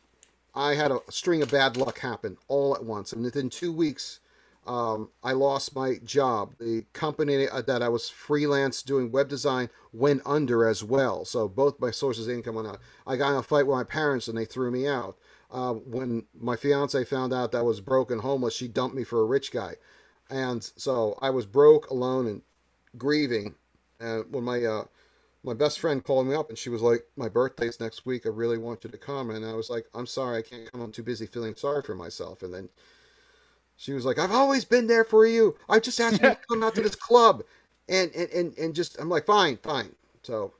I 0.54 0.76
had 0.76 0.92
a 0.92 1.00
string 1.10 1.42
of 1.42 1.50
bad 1.50 1.78
luck 1.78 2.00
happen 2.00 2.38
all 2.50 2.76
at 2.76 2.84
once, 2.84 3.14
and 3.14 3.24
within 3.24 3.50
two 3.50 3.72
weeks, 3.72 4.20
um, 4.68 5.10
I 5.24 5.32
lost 5.32 5.76
my 5.76 5.96
job. 6.04 6.56
The 6.60 6.86
company 6.92 7.48
uh, 7.48 7.62
that 7.62 7.82
I 7.82 7.88
was 7.90 8.10
freelance 8.10 8.84
doing 8.84 9.10
web 9.12 9.30
design 9.30 9.70
went 9.94 10.22
under 10.26 10.68
as 10.68 10.84
well. 10.84 11.24
So 11.26 11.48
both 11.48 11.80
my 11.80 11.92
sources 11.92 12.28
of 12.28 12.34
income 12.34 12.56
went 12.56 12.68
out. 12.68 12.80
I 13.08 13.16
got 13.16 13.32
in 13.32 13.38
a 13.38 13.44
fight 13.44 13.66
with 13.66 13.78
my 13.78 13.84
parents, 13.86 14.28
and 14.28 14.38
they 14.38 14.46
threw 14.46 14.72
me 14.72 14.88
out. 14.88 15.18
Uh, 15.50 15.74
when 15.74 16.26
my 16.40 16.56
fiance 16.56 17.04
found 17.06 17.32
out 17.32 17.52
that 17.52 17.60
I 17.60 17.62
was 17.62 17.80
broke 17.80 18.12
and 18.12 18.22
homeless, 18.22 18.56
she 18.56 18.68
dumped 18.68 18.96
me 18.96 19.04
for 19.04 19.22
a 19.22 19.26
rich 19.26 19.52
guy, 19.52 19.76
and 20.30 20.64
so 20.78 21.18
I 21.22 21.30
was 21.30 21.46
broke, 21.46 21.90
alone, 21.90 22.28
and 22.28 22.42
grieving. 22.98 23.56
And 24.00 24.32
when 24.34 24.44
my 24.46 24.64
uh, 24.66 24.86
my 25.44 25.54
best 25.56 25.80
friend 25.80 26.04
called 26.04 26.28
me 26.28 26.36
up 26.36 26.50
and 26.50 26.58
she 26.58 26.70
was 26.70 26.82
like, 26.84 27.06
"My 27.18 27.30
birthday's 27.30 27.80
next 27.80 28.06
week. 28.06 28.26
I 28.26 28.30
really 28.30 28.58
want 28.60 28.84
you 28.84 28.92
to 28.92 28.98
come." 28.98 29.30
And 29.32 29.46
I 29.46 29.54
was 29.54 29.70
like, 29.70 29.88
"I'm 29.96 30.08
sorry, 30.08 30.40
I 30.40 30.44
can't 30.44 30.72
come. 30.72 30.82
I'm 30.82 30.92
too 30.94 31.04
busy 31.04 31.28
feeling 31.28 31.56
sorry 31.56 31.84
for 31.84 31.96
myself." 31.96 32.44
And 32.44 32.54
then 32.54 32.70
She 33.76 33.94
was 33.94 34.06
like, 34.06 34.18
"I've 34.20 34.32
always 34.32 34.66
been 34.66 34.88
there 34.88 35.04
for 35.04 35.26
you. 35.26 35.58
I 35.70 35.80
just 35.80 36.00
asked 36.00 36.22
you 36.22 36.30
to 36.30 36.36
come 36.50 36.64
out 36.64 36.76
to 36.76 36.82
this 36.82 36.96
club," 36.96 37.44
and 37.90 38.12
and 38.16 38.30
and 38.30 38.58
and 38.58 38.76
just 38.76 38.98
I'm 39.00 39.10
like, 39.10 39.26
"Fine, 39.26 39.58
fine." 39.58 39.96
So, 40.24 40.54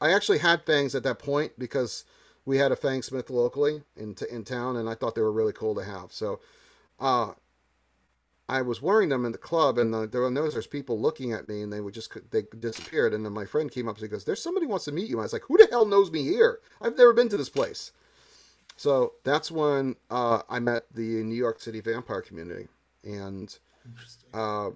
I 0.00 0.12
actually 0.12 0.38
had 0.38 0.64
fangs 0.66 0.94
at 0.94 1.02
that 1.04 1.18
point 1.18 1.52
because 1.58 2.04
we 2.44 2.58
had 2.58 2.72
a 2.72 2.76
fang 2.76 3.02
smith 3.02 3.30
locally 3.30 3.82
in 3.96 4.14
t- 4.14 4.26
in 4.30 4.44
town, 4.44 4.76
and 4.76 4.88
I 4.88 4.94
thought 4.94 5.14
they 5.14 5.22
were 5.22 5.32
really 5.32 5.52
cool 5.52 5.74
to 5.76 5.84
have. 5.84 6.12
So, 6.12 6.40
uh, 7.00 7.32
I 8.48 8.60
was 8.60 8.82
wearing 8.82 9.08
them 9.08 9.24
in 9.24 9.32
the 9.32 9.38
club, 9.38 9.78
and 9.78 9.94
uh, 9.94 10.06
there 10.06 10.20
were 10.20 10.30
there's 10.30 10.66
people 10.66 11.00
looking 11.00 11.32
at 11.32 11.48
me, 11.48 11.62
and 11.62 11.72
they 11.72 11.80
would 11.80 11.94
just 11.94 12.12
they 12.30 12.42
disappeared. 12.58 13.14
And 13.14 13.24
then 13.24 13.32
my 13.32 13.46
friend 13.46 13.70
came 13.70 13.88
up 13.88 13.96
and 13.96 14.02
he 14.02 14.08
goes, 14.08 14.24
"There's 14.24 14.42
somebody 14.42 14.66
wants 14.66 14.84
to 14.84 14.92
meet 14.92 15.08
you." 15.08 15.16
And 15.16 15.22
I 15.22 15.24
was 15.24 15.32
like, 15.32 15.44
"Who 15.44 15.56
the 15.56 15.68
hell 15.70 15.86
knows 15.86 16.10
me 16.10 16.22
here? 16.22 16.60
I've 16.80 16.98
never 16.98 17.12
been 17.12 17.30
to 17.30 17.36
this 17.36 17.48
place." 17.48 17.92
So 18.76 19.14
that's 19.22 19.50
when 19.50 19.96
uh, 20.10 20.42
I 20.48 20.58
met 20.58 20.84
the 20.92 21.22
New 21.22 21.36
York 21.36 21.60
City 21.60 21.80
vampire 21.80 22.20
community, 22.20 22.68
and 23.02 23.56
uh, 24.34 24.70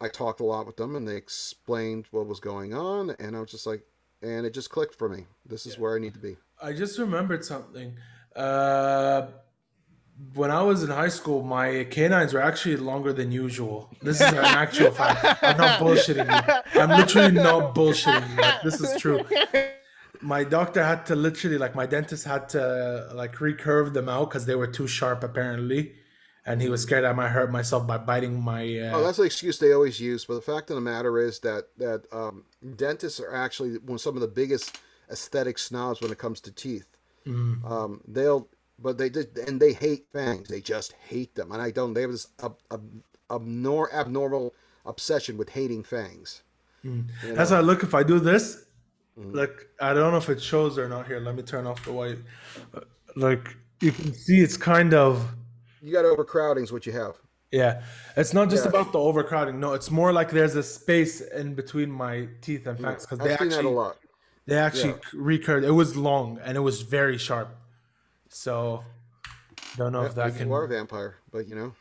I 0.00 0.08
talked 0.08 0.40
a 0.40 0.44
lot 0.44 0.66
with 0.66 0.76
them, 0.76 0.96
and 0.96 1.06
they 1.06 1.16
explained 1.16 2.06
what 2.10 2.26
was 2.26 2.40
going 2.40 2.74
on, 2.74 3.10
and 3.20 3.36
I 3.36 3.40
was 3.40 3.50
just 3.50 3.66
like, 3.66 3.82
and 4.22 4.46
it 4.46 4.54
just 4.54 4.70
clicked 4.70 4.96
for 4.96 5.08
me. 5.08 5.26
This 5.46 5.66
is 5.66 5.78
where 5.78 5.94
I 5.94 5.98
need 5.98 6.14
to 6.14 6.20
be. 6.20 6.38
I 6.60 6.72
just 6.72 6.98
remembered 6.98 7.44
something. 7.44 7.94
Uh, 8.34 9.26
when 10.34 10.50
I 10.50 10.62
was 10.62 10.82
in 10.82 10.90
high 10.90 11.08
school, 11.08 11.42
my 11.42 11.84
canines 11.90 12.32
were 12.34 12.42
actually 12.42 12.76
longer 12.76 13.12
than 13.12 13.32
usual. 13.32 13.90
This 14.02 14.20
is 14.20 14.28
an 14.28 14.44
actual 14.44 14.90
fact. 14.90 15.42
I'm 15.42 15.56
not 15.56 15.78
bullshitting 15.82 16.26
you. 16.74 16.80
I'm 16.80 16.90
literally 16.90 17.32
not 17.32 17.74
bullshitting 17.74 18.30
you. 18.30 18.36
Like, 18.42 18.62
this 18.62 18.80
is 18.80 19.00
true. 19.00 19.24
My 20.20 20.44
doctor 20.44 20.84
had 20.84 21.06
to 21.06 21.16
literally, 21.16 21.56
like, 21.58 21.74
my 21.74 21.86
dentist 21.86 22.24
had 22.26 22.48
to 22.50 23.10
like 23.14 23.36
recurve 23.36 23.94
them 23.94 24.08
out 24.08 24.28
because 24.28 24.44
they 24.46 24.54
were 24.54 24.66
too 24.66 24.86
sharp, 24.86 25.24
apparently, 25.24 25.92
and 26.44 26.60
he 26.60 26.68
was 26.68 26.82
scared 26.82 27.04
I 27.04 27.12
might 27.14 27.28
hurt 27.30 27.50
myself 27.50 27.86
by 27.86 27.96
biting 27.98 28.40
my. 28.40 28.62
Uh, 28.78 28.98
Oh, 28.98 29.02
that's 29.04 29.16
the 29.16 29.24
excuse 29.24 29.58
they 29.58 29.72
always 29.72 29.98
use. 30.00 30.26
But 30.26 30.34
the 30.34 30.42
fact 30.42 30.68
of 30.70 30.76
the 30.76 30.82
matter 30.82 31.18
is 31.18 31.40
that 31.40 31.68
that 31.78 32.04
um, 32.12 32.44
dentists 32.76 33.18
are 33.20 33.34
actually 33.34 33.78
one 33.78 33.94
of 33.94 34.00
some 34.00 34.14
of 34.14 34.20
the 34.20 34.28
biggest 34.28 34.78
aesthetic 35.10 35.58
snobs 35.58 36.00
when 36.00 36.12
it 36.12 36.18
comes 36.18 36.40
to 36.42 36.52
teeth. 36.52 36.86
Um, 37.26 38.00
they'll, 38.08 38.48
but 38.80 38.98
they 38.98 39.08
did, 39.08 39.36
and 39.46 39.60
they 39.60 39.72
hate 39.72 40.06
fangs. 40.12 40.48
They 40.48 40.60
just 40.60 40.92
hate 41.08 41.34
them, 41.34 41.52
and 41.52 41.60
I 41.60 41.70
don't. 41.70 41.94
They 41.94 42.02
have 42.02 42.10
this 42.12 42.28
ab, 42.42 42.56
ab, 42.70 43.02
abnor, 43.30 43.92
abnormal 43.92 44.54
obsession 44.86 45.36
with 45.36 45.50
hating 45.50 45.82
fangs. 45.84 46.42
That's 47.22 47.50
I 47.52 47.60
look 47.60 47.82
if 47.82 47.94
I 47.94 48.02
do 48.02 48.18
this, 48.18 48.64
like 49.16 49.68
I 49.80 49.92
don't 49.92 50.12
know 50.12 50.18
if 50.18 50.30
it 50.30 50.42
shows 50.42 50.78
or 50.78 50.88
not 50.88 51.06
here. 51.06 51.20
Let 51.20 51.34
me 51.34 51.42
turn 51.42 51.66
off 51.66 51.84
the 51.84 51.92
white. 51.92 52.18
Uh, 52.74 52.80
Like 53.16 53.56
you 53.80 53.92
can 53.92 54.14
see, 54.14 54.40
it's 54.40 54.56
kind 54.56 54.94
of 54.94 55.26
You 55.82 55.92
got 55.92 56.04
overcrowding 56.06 56.64
is 56.64 56.72
what 56.72 56.86
you 56.86 56.92
have. 56.92 57.16
yeah. 57.52 57.82
It's 58.16 58.32
not 58.32 58.48
just 58.48 58.64
Yeah. 58.64 58.70
about 58.70 58.92
the 58.92 58.98
overcrowding. 58.98 59.60
No, 59.60 59.74
it's 59.74 59.90
more 59.90 60.12
like 60.12 60.30
there's 60.30 60.54
a 60.56 60.62
space 60.62 61.20
in 61.20 61.54
between 61.54 61.90
my 61.90 62.28
teeth 62.40 62.66
and 62.66 62.78
fangs 62.80 63.04
because 63.04 63.18
they 63.18 63.28
that 63.28 63.40
a 63.40 63.44
actually 63.44 63.74
lot. 63.74 63.96
they 64.46 64.56
actually 64.56 64.94
recurred. 65.12 65.64
It 65.64 65.72
was 65.82 65.96
long 65.96 66.38
and 66.44 66.56
it 66.56 66.60
was 66.60 66.80
very 66.82 67.18
sharp. 67.18 67.48
So 68.30 68.82
don't 69.76 69.92
know 69.92 70.02
if 70.02 70.14
that 70.14 70.36
can. 70.36 70.46
you 70.48 70.54
are 70.54 70.64
a 70.64 70.68
vampire, 70.68 71.16
but 71.30 71.46
you 71.48 71.54
know. 71.54 71.74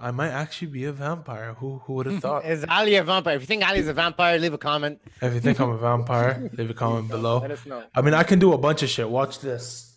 I 0.00 0.12
might 0.12 0.30
actually 0.30 0.68
be 0.68 0.84
a 0.84 0.92
vampire. 0.92 1.54
Who 1.54 1.78
who 1.84 1.94
would 1.94 2.06
have 2.06 2.20
thought? 2.26 2.44
Is 2.46 2.64
Ali 2.68 2.94
a 2.94 3.02
vampire? 3.02 3.34
If 3.34 3.42
you 3.42 3.46
think 3.46 3.68
Ali's 3.68 3.88
a 3.88 3.92
vampire, 3.92 4.38
leave 4.38 4.52
a 4.54 4.58
comment. 4.58 5.00
if 5.20 5.34
you 5.34 5.40
think 5.40 5.58
I'm 5.60 5.70
a 5.70 5.76
vampire, 5.78 6.48
leave 6.56 6.70
a 6.70 6.74
comment 6.74 7.08
below. 7.08 7.40
Let 7.40 7.50
us 7.50 7.66
know. 7.66 7.82
I 7.94 8.00
mean, 8.02 8.14
I 8.14 8.22
can 8.22 8.38
do 8.38 8.52
a 8.52 8.58
bunch 8.58 8.82
of 8.84 8.88
shit. 8.88 9.08
Watch 9.10 9.40
this. 9.40 9.96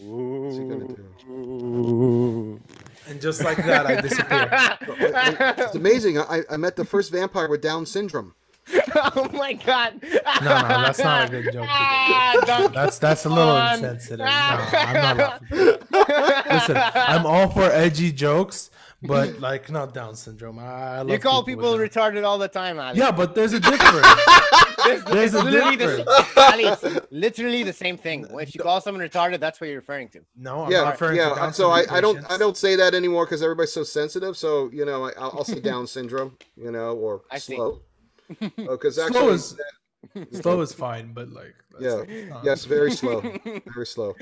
What's 0.00 0.56
he 0.56 0.64
gonna 0.64 0.88
do? 0.88 2.60
And 3.08 3.20
just 3.20 3.42
like 3.44 3.58
that, 3.58 3.86
I 3.86 4.00
disappear. 4.00 4.48
It's 5.64 5.74
amazing. 5.74 6.18
I, 6.18 6.42
I 6.50 6.56
met 6.56 6.76
the 6.76 6.84
first 6.84 7.12
vampire 7.12 7.48
with 7.48 7.60
Down 7.60 7.84
syndrome. 7.86 8.34
oh 9.16 9.28
my 9.32 9.52
god. 9.54 10.02
No, 10.02 10.08
no, 10.10 10.68
that's 10.68 10.98
not 10.98 11.28
a 11.28 11.30
good 11.30 11.44
joke. 11.44 11.52
to 11.52 11.58
do. 11.60 11.66
Ah, 11.68 12.42
don't- 12.46 12.74
That's 12.74 12.98
that's 12.98 13.24
a 13.24 13.28
little 13.28 13.56
insensitive. 13.56 14.18
No, 14.20 14.26
I'm 14.26 15.16
not. 15.16 15.42
Listen, 15.50 16.76
I'm 16.76 17.26
all 17.26 17.48
for 17.48 17.62
edgy 17.64 18.12
jokes, 18.12 18.70
but 19.02 19.40
like 19.40 19.70
not 19.70 19.92
Down 19.94 20.14
syndrome. 20.14 20.58
I 20.58 20.98
love 20.98 21.10
you 21.10 21.18
call 21.18 21.42
people 21.44 21.76
with 21.76 21.92
retarded 21.92 22.24
all 22.24 22.38
the 22.38 22.48
time, 22.48 22.78
Ali. 22.78 22.98
Yeah, 22.98 23.10
but 23.10 23.34
there's 23.34 23.52
a 23.52 23.60
difference. 23.60 24.06
This- 24.84 25.02
there's 25.04 25.34
it's 25.34 25.42
a 25.42 25.44
literally 25.44 25.76
difference. 25.76 26.04
The, 26.06 26.50
Ali, 26.52 26.64
it's 26.64 27.06
literally 27.10 27.62
the 27.62 27.72
same 27.72 27.96
thing. 27.96 28.26
If 28.40 28.54
you 28.54 28.60
call 28.60 28.80
someone 28.80 29.06
retarded, 29.06 29.40
that's 29.40 29.60
what 29.60 29.68
you're 29.68 29.78
referring 29.78 30.08
to. 30.10 30.20
No, 30.36 30.62
I'm 30.64 30.72
yeah, 30.72 30.82
not 30.82 30.92
referring 30.92 31.16
to 31.18 31.22
yeah. 31.22 31.34
Down 31.34 31.52
So 31.52 31.70
I, 31.70 31.84
I 31.90 32.00
don't. 32.00 32.18
I 32.30 32.36
don't 32.38 32.56
say 32.56 32.76
that 32.76 32.94
anymore 32.94 33.26
because 33.26 33.42
everybody's 33.42 33.72
so 33.72 33.84
sensitive. 33.84 34.36
So 34.36 34.70
you 34.72 34.84
know, 34.84 35.06
I, 35.06 35.12
I'll, 35.18 35.34
I'll 35.38 35.44
say 35.44 35.60
Down 35.60 35.86
syndrome. 35.86 36.36
You 36.56 36.70
know, 36.72 36.96
or 36.96 37.22
I 37.30 37.38
see. 37.38 37.58
slow. 38.56 38.76
Because 38.76 38.94
Slow 38.96 39.06
actually, 39.06 39.34
is 39.34 39.56
slow 40.40 40.60
is 40.60 40.72
fine, 40.72 41.12
but 41.12 41.30
like 41.30 41.54
that's, 41.78 42.08
yeah, 42.08 42.24
not- 42.28 42.44
yes, 42.44 42.64
very 42.76 42.90
slow, 42.92 43.20
very 43.74 43.86
slow. 43.86 44.14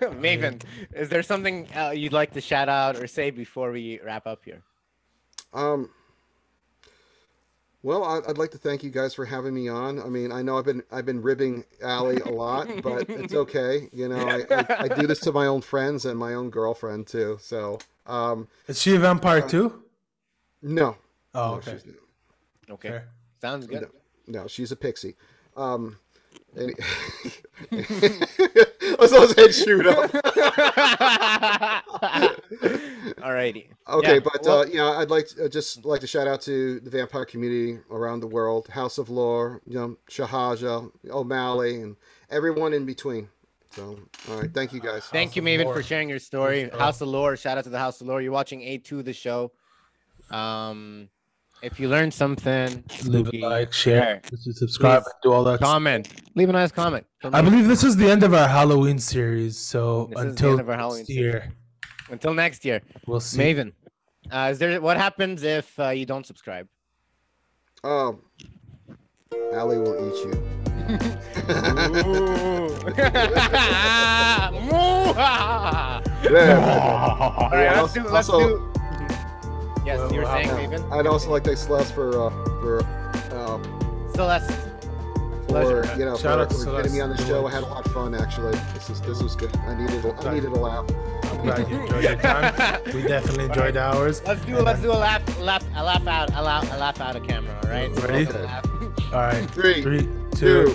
Maven, 0.00 0.62
is 0.94 1.08
there 1.08 1.22
something 1.22 1.68
uh, 1.76 1.90
you'd 1.90 2.12
like 2.12 2.32
to 2.32 2.40
shout 2.40 2.68
out 2.68 2.96
or 2.96 3.06
say 3.06 3.30
before 3.30 3.70
we 3.72 4.00
wrap 4.04 4.26
up 4.26 4.44
here? 4.44 4.62
Um. 5.52 5.90
Well, 7.82 8.02
I- 8.02 8.22
I'd 8.30 8.38
like 8.38 8.50
to 8.52 8.58
thank 8.58 8.82
you 8.82 8.88
guys 8.90 9.12
for 9.12 9.26
having 9.26 9.52
me 9.54 9.68
on. 9.68 10.00
I 10.00 10.06
mean, 10.06 10.32
I 10.32 10.40
know 10.40 10.56
I've 10.56 10.64
been 10.64 10.82
I've 10.90 11.04
been 11.04 11.20
ribbing 11.20 11.64
Allie 11.82 12.20
a 12.20 12.30
lot, 12.30 12.66
but 12.82 13.10
it's 13.10 13.34
okay. 13.34 13.88
You 13.92 14.08
know, 14.08 14.26
I, 14.26 14.44
I, 14.50 14.76
I 14.84 14.88
do 14.88 15.06
this 15.06 15.20
to 15.20 15.32
my 15.32 15.46
own 15.46 15.60
friends 15.60 16.06
and 16.06 16.18
my 16.18 16.32
own 16.32 16.48
girlfriend 16.48 17.06
too. 17.08 17.36
So, 17.42 17.78
um, 18.06 18.48
Is 18.68 18.80
she 18.80 18.94
a 18.94 18.98
vampire 18.98 19.42
too? 19.42 19.82
no, 20.62 20.96
Oh, 21.34 21.50
no, 21.50 21.54
okay. 21.56 21.72
she's, 21.84 21.94
Okay, 22.70 22.88
Fair. 22.88 23.08
Sounds 23.40 23.66
good. 23.66 23.88
no, 24.26 24.46
she's 24.46 24.72
a 24.72 24.76
pixie. 24.76 25.16
Um, 25.56 25.98
any... 26.56 26.72
I 27.72 29.06
saw 29.06 29.20
his 29.26 29.34
head 29.36 29.54
shoot 29.54 29.86
up. 29.86 30.10
Alrighty. 33.20 33.66
Okay, 33.88 34.14
Yeah, 34.14 34.20
but 34.20 34.40
well- 34.42 34.60
uh, 34.60 34.64
you 34.66 34.76
know, 34.76 34.92
I'd 34.92 35.10
like 35.10 35.28
to, 35.28 35.44
uh, 35.44 35.48
just 35.48 35.84
like 35.84 36.00
to 36.00 36.06
shout 36.06 36.26
out 36.26 36.40
to 36.42 36.80
the 36.80 36.90
vampire 36.90 37.24
community 37.24 37.80
around 37.90 38.20
the 38.20 38.26
world, 38.26 38.68
House 38.68 38.98
of 38.98 39.10
Lore, 39.10 39.60
you 39.66 39.74
know, 39.74 39.96
Shahaja, 40.10 40.90
O'Malley, 41.10 41.80
and 41.80 41.96
everyone 42.30 42.72
in 42.72 42.84
between. 42.86 43.28
So, 43.70 43.98
all 44.30 44.40
right, 44.40 44.52
thank 44.52 44.72
you 44.72 44.80
guys. 44.80 45.04
Thank 45.06 45.34
you, 45.34 45.42
Maven, 45.42 45.64
Lore. 45.64 45.74
for 45.74 45.82
sharing 45.82 46.08
your 46.08 46.20
story. 46.20 46.70
House 46.70 47.00
of 47.00 47.08
Lore. 47.08 47.36
Shout 47.36 47.58
out 47.58 47.64
to 47.64 47.70
the 47.70 47.78
House 47.78 48.00
of 48.00 48.06
Lore. 48.06 48.22
You're 48.22 48.30
watching 48.32 48.60
A2 48.60 49.04
the 49.04 49.12
show. 49.12 49.50
Um, 50.30 51.08
if 51.64 51.80
you 51.80 51.88
learned 51.88 52.12
something, 52.12 52.84
Leave 53.04 53.28
a 53.32 53.38
like, 53.38 53.72
share, 53.72 54.20
share, 54.28 54.52
subscribe, 54.52 55.02
Please. 55.02 55.12
do 55.22 55.32
all 55.32 55.44
that. 55.44 55.60
comment, 55.60 56.08
leave 56.34 56.50
a 56.50 56.52
nice 56.52 56.70
comment. 56.70 57.06
I 57.24 57.40
believe 57.40 57.66
this 57.66 57.82
is 57.82 57.96
the 57.96 58.08
end 58.10 58.22
of 58.22 58.34
our 58.34 58.46
Halloween 58.48 58.98
series. 58.98 59.56
So 59.56 60.10
This 60.10 60.18
is 60.18 60.24
the 60.24 60.28
until 60.30 60.50
end 60.50 60.60
of 60.60 60.68
our 60.68 60.76
Halloween 60.76 61.00
next 61.00 61.10
year, 61.10 61.52
Until 62.10 62.34
next 62.34 62.64
year, 62.66 62.82
we'll 63.06 63.20
see. 63.20 63.38
Maven. 63.38 63.72
Uh, 64.30 64.48
is 64.52 64.58
there 64.58 64.80
what 64.80 64.96
happens 64.98 65.42
if 65.42 65.78
uh, 65.80 65.88
you 65.88 66.04
don't 66.06 66.26
subscribe? 66.26 66.68
Um, 67.82 68.20
Allie 69.52 69.78
will 69.78 69.96
eat 70.06 70.16
you. 70.24 70.32
Yeah. 72.96 74.50
All 77.20 77.50
right, 77.50 77.76
let's 77.76 77.92
do. 77.92 78.02
Let's 78.08 78.28
do. 78.28 78.73
Yes, 79.84 80.10
you 80.12 80.20
were 80.20 80.26
saying, 80.26 80.48
Maven. 80.48 80.90
I'd 80.92 81.06
also 81.06 81.30
like 81.30 81.42
to 81.44 81.50
thanks 81.50 81.62
Celeste 81.62 81.94
for 81.94 82.26
uh, 82.26 82.30
for 82.60 82.84
um, 83.36 83.62
Celeste. 84.14 84.50
for 84.50 84.70
Pleasure. 85.46 85.84
you 85.98 86.04
know 86.06 86.16
Shout 86.16 86.38
for, 86.38 86.42
out 86.42 86.50
to 86.50 86.56
for 86.56 86.76
getting 86.76 86.92
me 86.94 87.00
on 87.00 87.10
the 87.10 87.16
show. 87.26 87.46
I 87.46 87.50
had 87.50 87.62
a 87.62 87.66
lot 87.66 87.86
of 87.86 87.92
fun 87.92 88.14
actually. 88.14 88.52
This 88.72 88.88
is 88.90 89.00
this 89.02 89.22
was 89.22 89.36
good. 89.36 89.54
I 89.58 89.74
needed 89.74 90.04
a, 90.04 90.14
I 90.26 90.34
needed 90.34 90.50
a 90.52 90.58
laugh. 90.58 90.86
I'm 91.24 91.42
glad 91.42 91.68
you 91.68 91.80
enjoyed 91.82 92.04
your 92.04 92.16
time. 92.16 92.54
We 92.94 93.02
definitely 93.02 93.44
enjoyed 93.44 93.76
ours. 93.76 94.22
Let's 94.26 94.44
do. 94.44 94.58
A 94.58 94.62
let's 94.62 94.80
do 94.80 94.90
a 94.90 94.92
laugh. 94.92 95.22
Laugh. 95.40 95.64
A 95.76 95.84
laugh 95.84 96.06
out. 96.06 96.30
A 96.34 96.42
laugh. 96.42 96.64
A 96.72 96.76
laugh 96.78 97.00
out 97.00 97.16
of 97.16 97.26
camera. 97.26 97.54
All 97.64 97.70
right. 97.70 97.94
So 97.94 98.02
Ready? 98.08 98.24
let's 98.24 98.36
laugh. 98.44 98.64
All 99.12 99.20
right, 99.20 99.50
Three, 99.50 99.82
three, 99.82 100.08
two, 100.34 100.74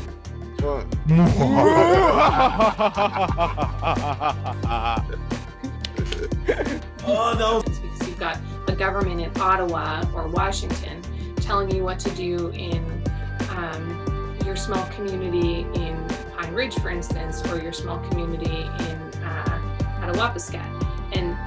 two. 0.60 0.66
one. 0.66 0.88
oh 7.06 7.36
no! 7.38 7.62
because 7.64 8.08
you've 8.08 8.20
got 8.20 8.38
a 8.38 8.40
government 8.80 9.22
in 9.22 9.32
Ottawa 9.42 10.04
or 10.16 10.28
Washington 10.30 11.02
telling 11.36 11.70
you 11.70 11.84
what 11.84 12.00
to 12.00 12.10
do 12.12 12.50
in 12.52 13.04
um, 13.52 14.36
your 14.46 14.56
small 14.56 14.86
community 14.88 15.68
in 15.74 16.08
Pine 16.38 16.54
Ridge, 16.54 16.76
for 16.76 16.90
instance, 16.90 17.46
or 17.52 17.62
your 17.62 17.74
small 17.74 18.00
community 18.10 18.62
in 18.62 19.24
uh, 19.24 19.62
Attawapiskat. 20.02 20.66
And 21.12 21.38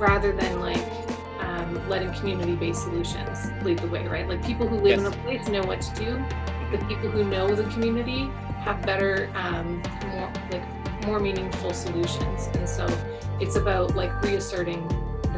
rather 0.00 0.32
than 0.32 0.60
like 0.60 0.86
um, 1.40 1.88
letting 1.88 2.12
community-based 2.14 2.82
solutions 2.84 3.50
lead 3.62 3.78
the 3.80 3.88
way, 3.88 4.06
right? 4.06 4.28
Like 4.28 4.44
people 4.44 4.68
who 4.68 4.76
live 4.76 5.00
in 5.00 5.06
a 5.06 5.10
place 5.10 5.48
know 5.48 5.62
what 5.64 5.80
to 5.80 5.94
do. 5.96 6.24
The 6.70 6.78
people 6.84 7.10
who 7.10 7.24
know 7.24 7.52
the 7.54 7.64
community 7.72 8.30
have 8.60 8.80
better, 8.86 9.28
um, 9.34 9.82
more 10.12 10.32
like 10.52 11.04
more 11.06 11.18
meaningful 11.18 11.72
solutions. 11.72 12.48
And 12.54 12.68
so 12.68 12.86
it's 13.40 13.56
about 13.56 13.96
like 13.96 14.22
reasserting 14.22 14.86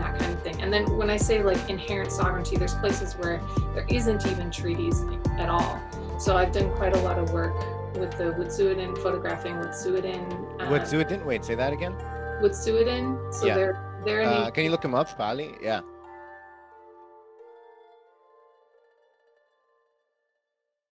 that 0.03 0.19
kind 0.19 0.33
of 0.33 0.43
thing. 0.43 0.61
And 0.63 0.73
then 0.73 0.85
when 0.97 1.11
I 1.11 1.17
say 1.17 1.43
like 1.43 1.63
inherent 1.71 2.11
sovereignty, 2.13 2.57
there's 2.57 2.75
places 2.75 3.15
where 3.15 3.41
there 3.75 3.87
isn't 3.89 4.27
even 4.27 4.51
treaties 4.51 5.03
at 5.39 5.49
all. 5.49 5.81
So 6.19 6.37
I've 6.37 6.53
done 6.53 6.71
quite 6.77 6.95
a 6.97 7.01
lot 7.01 7.19
of 7.19 7.33
work 7.33 7.55
with 7.95 8.17
the 8.19 8.25
Wet'suwet'en, 8.39 8.97
photographing 8.99 9.55
Wet'suwet'en. 9.55 10.61
Um, 10.61 10.73
it? 11.13 11.25
Wait, 11.27 11.45
say 11.45 11.55
that 11.55 11.73
again. 11.73 11.95
Wet'suwet'en. 12.43 13.33
So 13.33 13.47
Yeah. 13.47 13.55
they're 13.55 13.89
they're 14.05 14.23
Uh, 14.23 14.51
can 14.51 14.65
you 14.65 14.71
look 14.71 14.85
him 14.85 14.95
up, 14.95 15.17
Pali? 15.17 15.57
Yeah. 15.63 15.81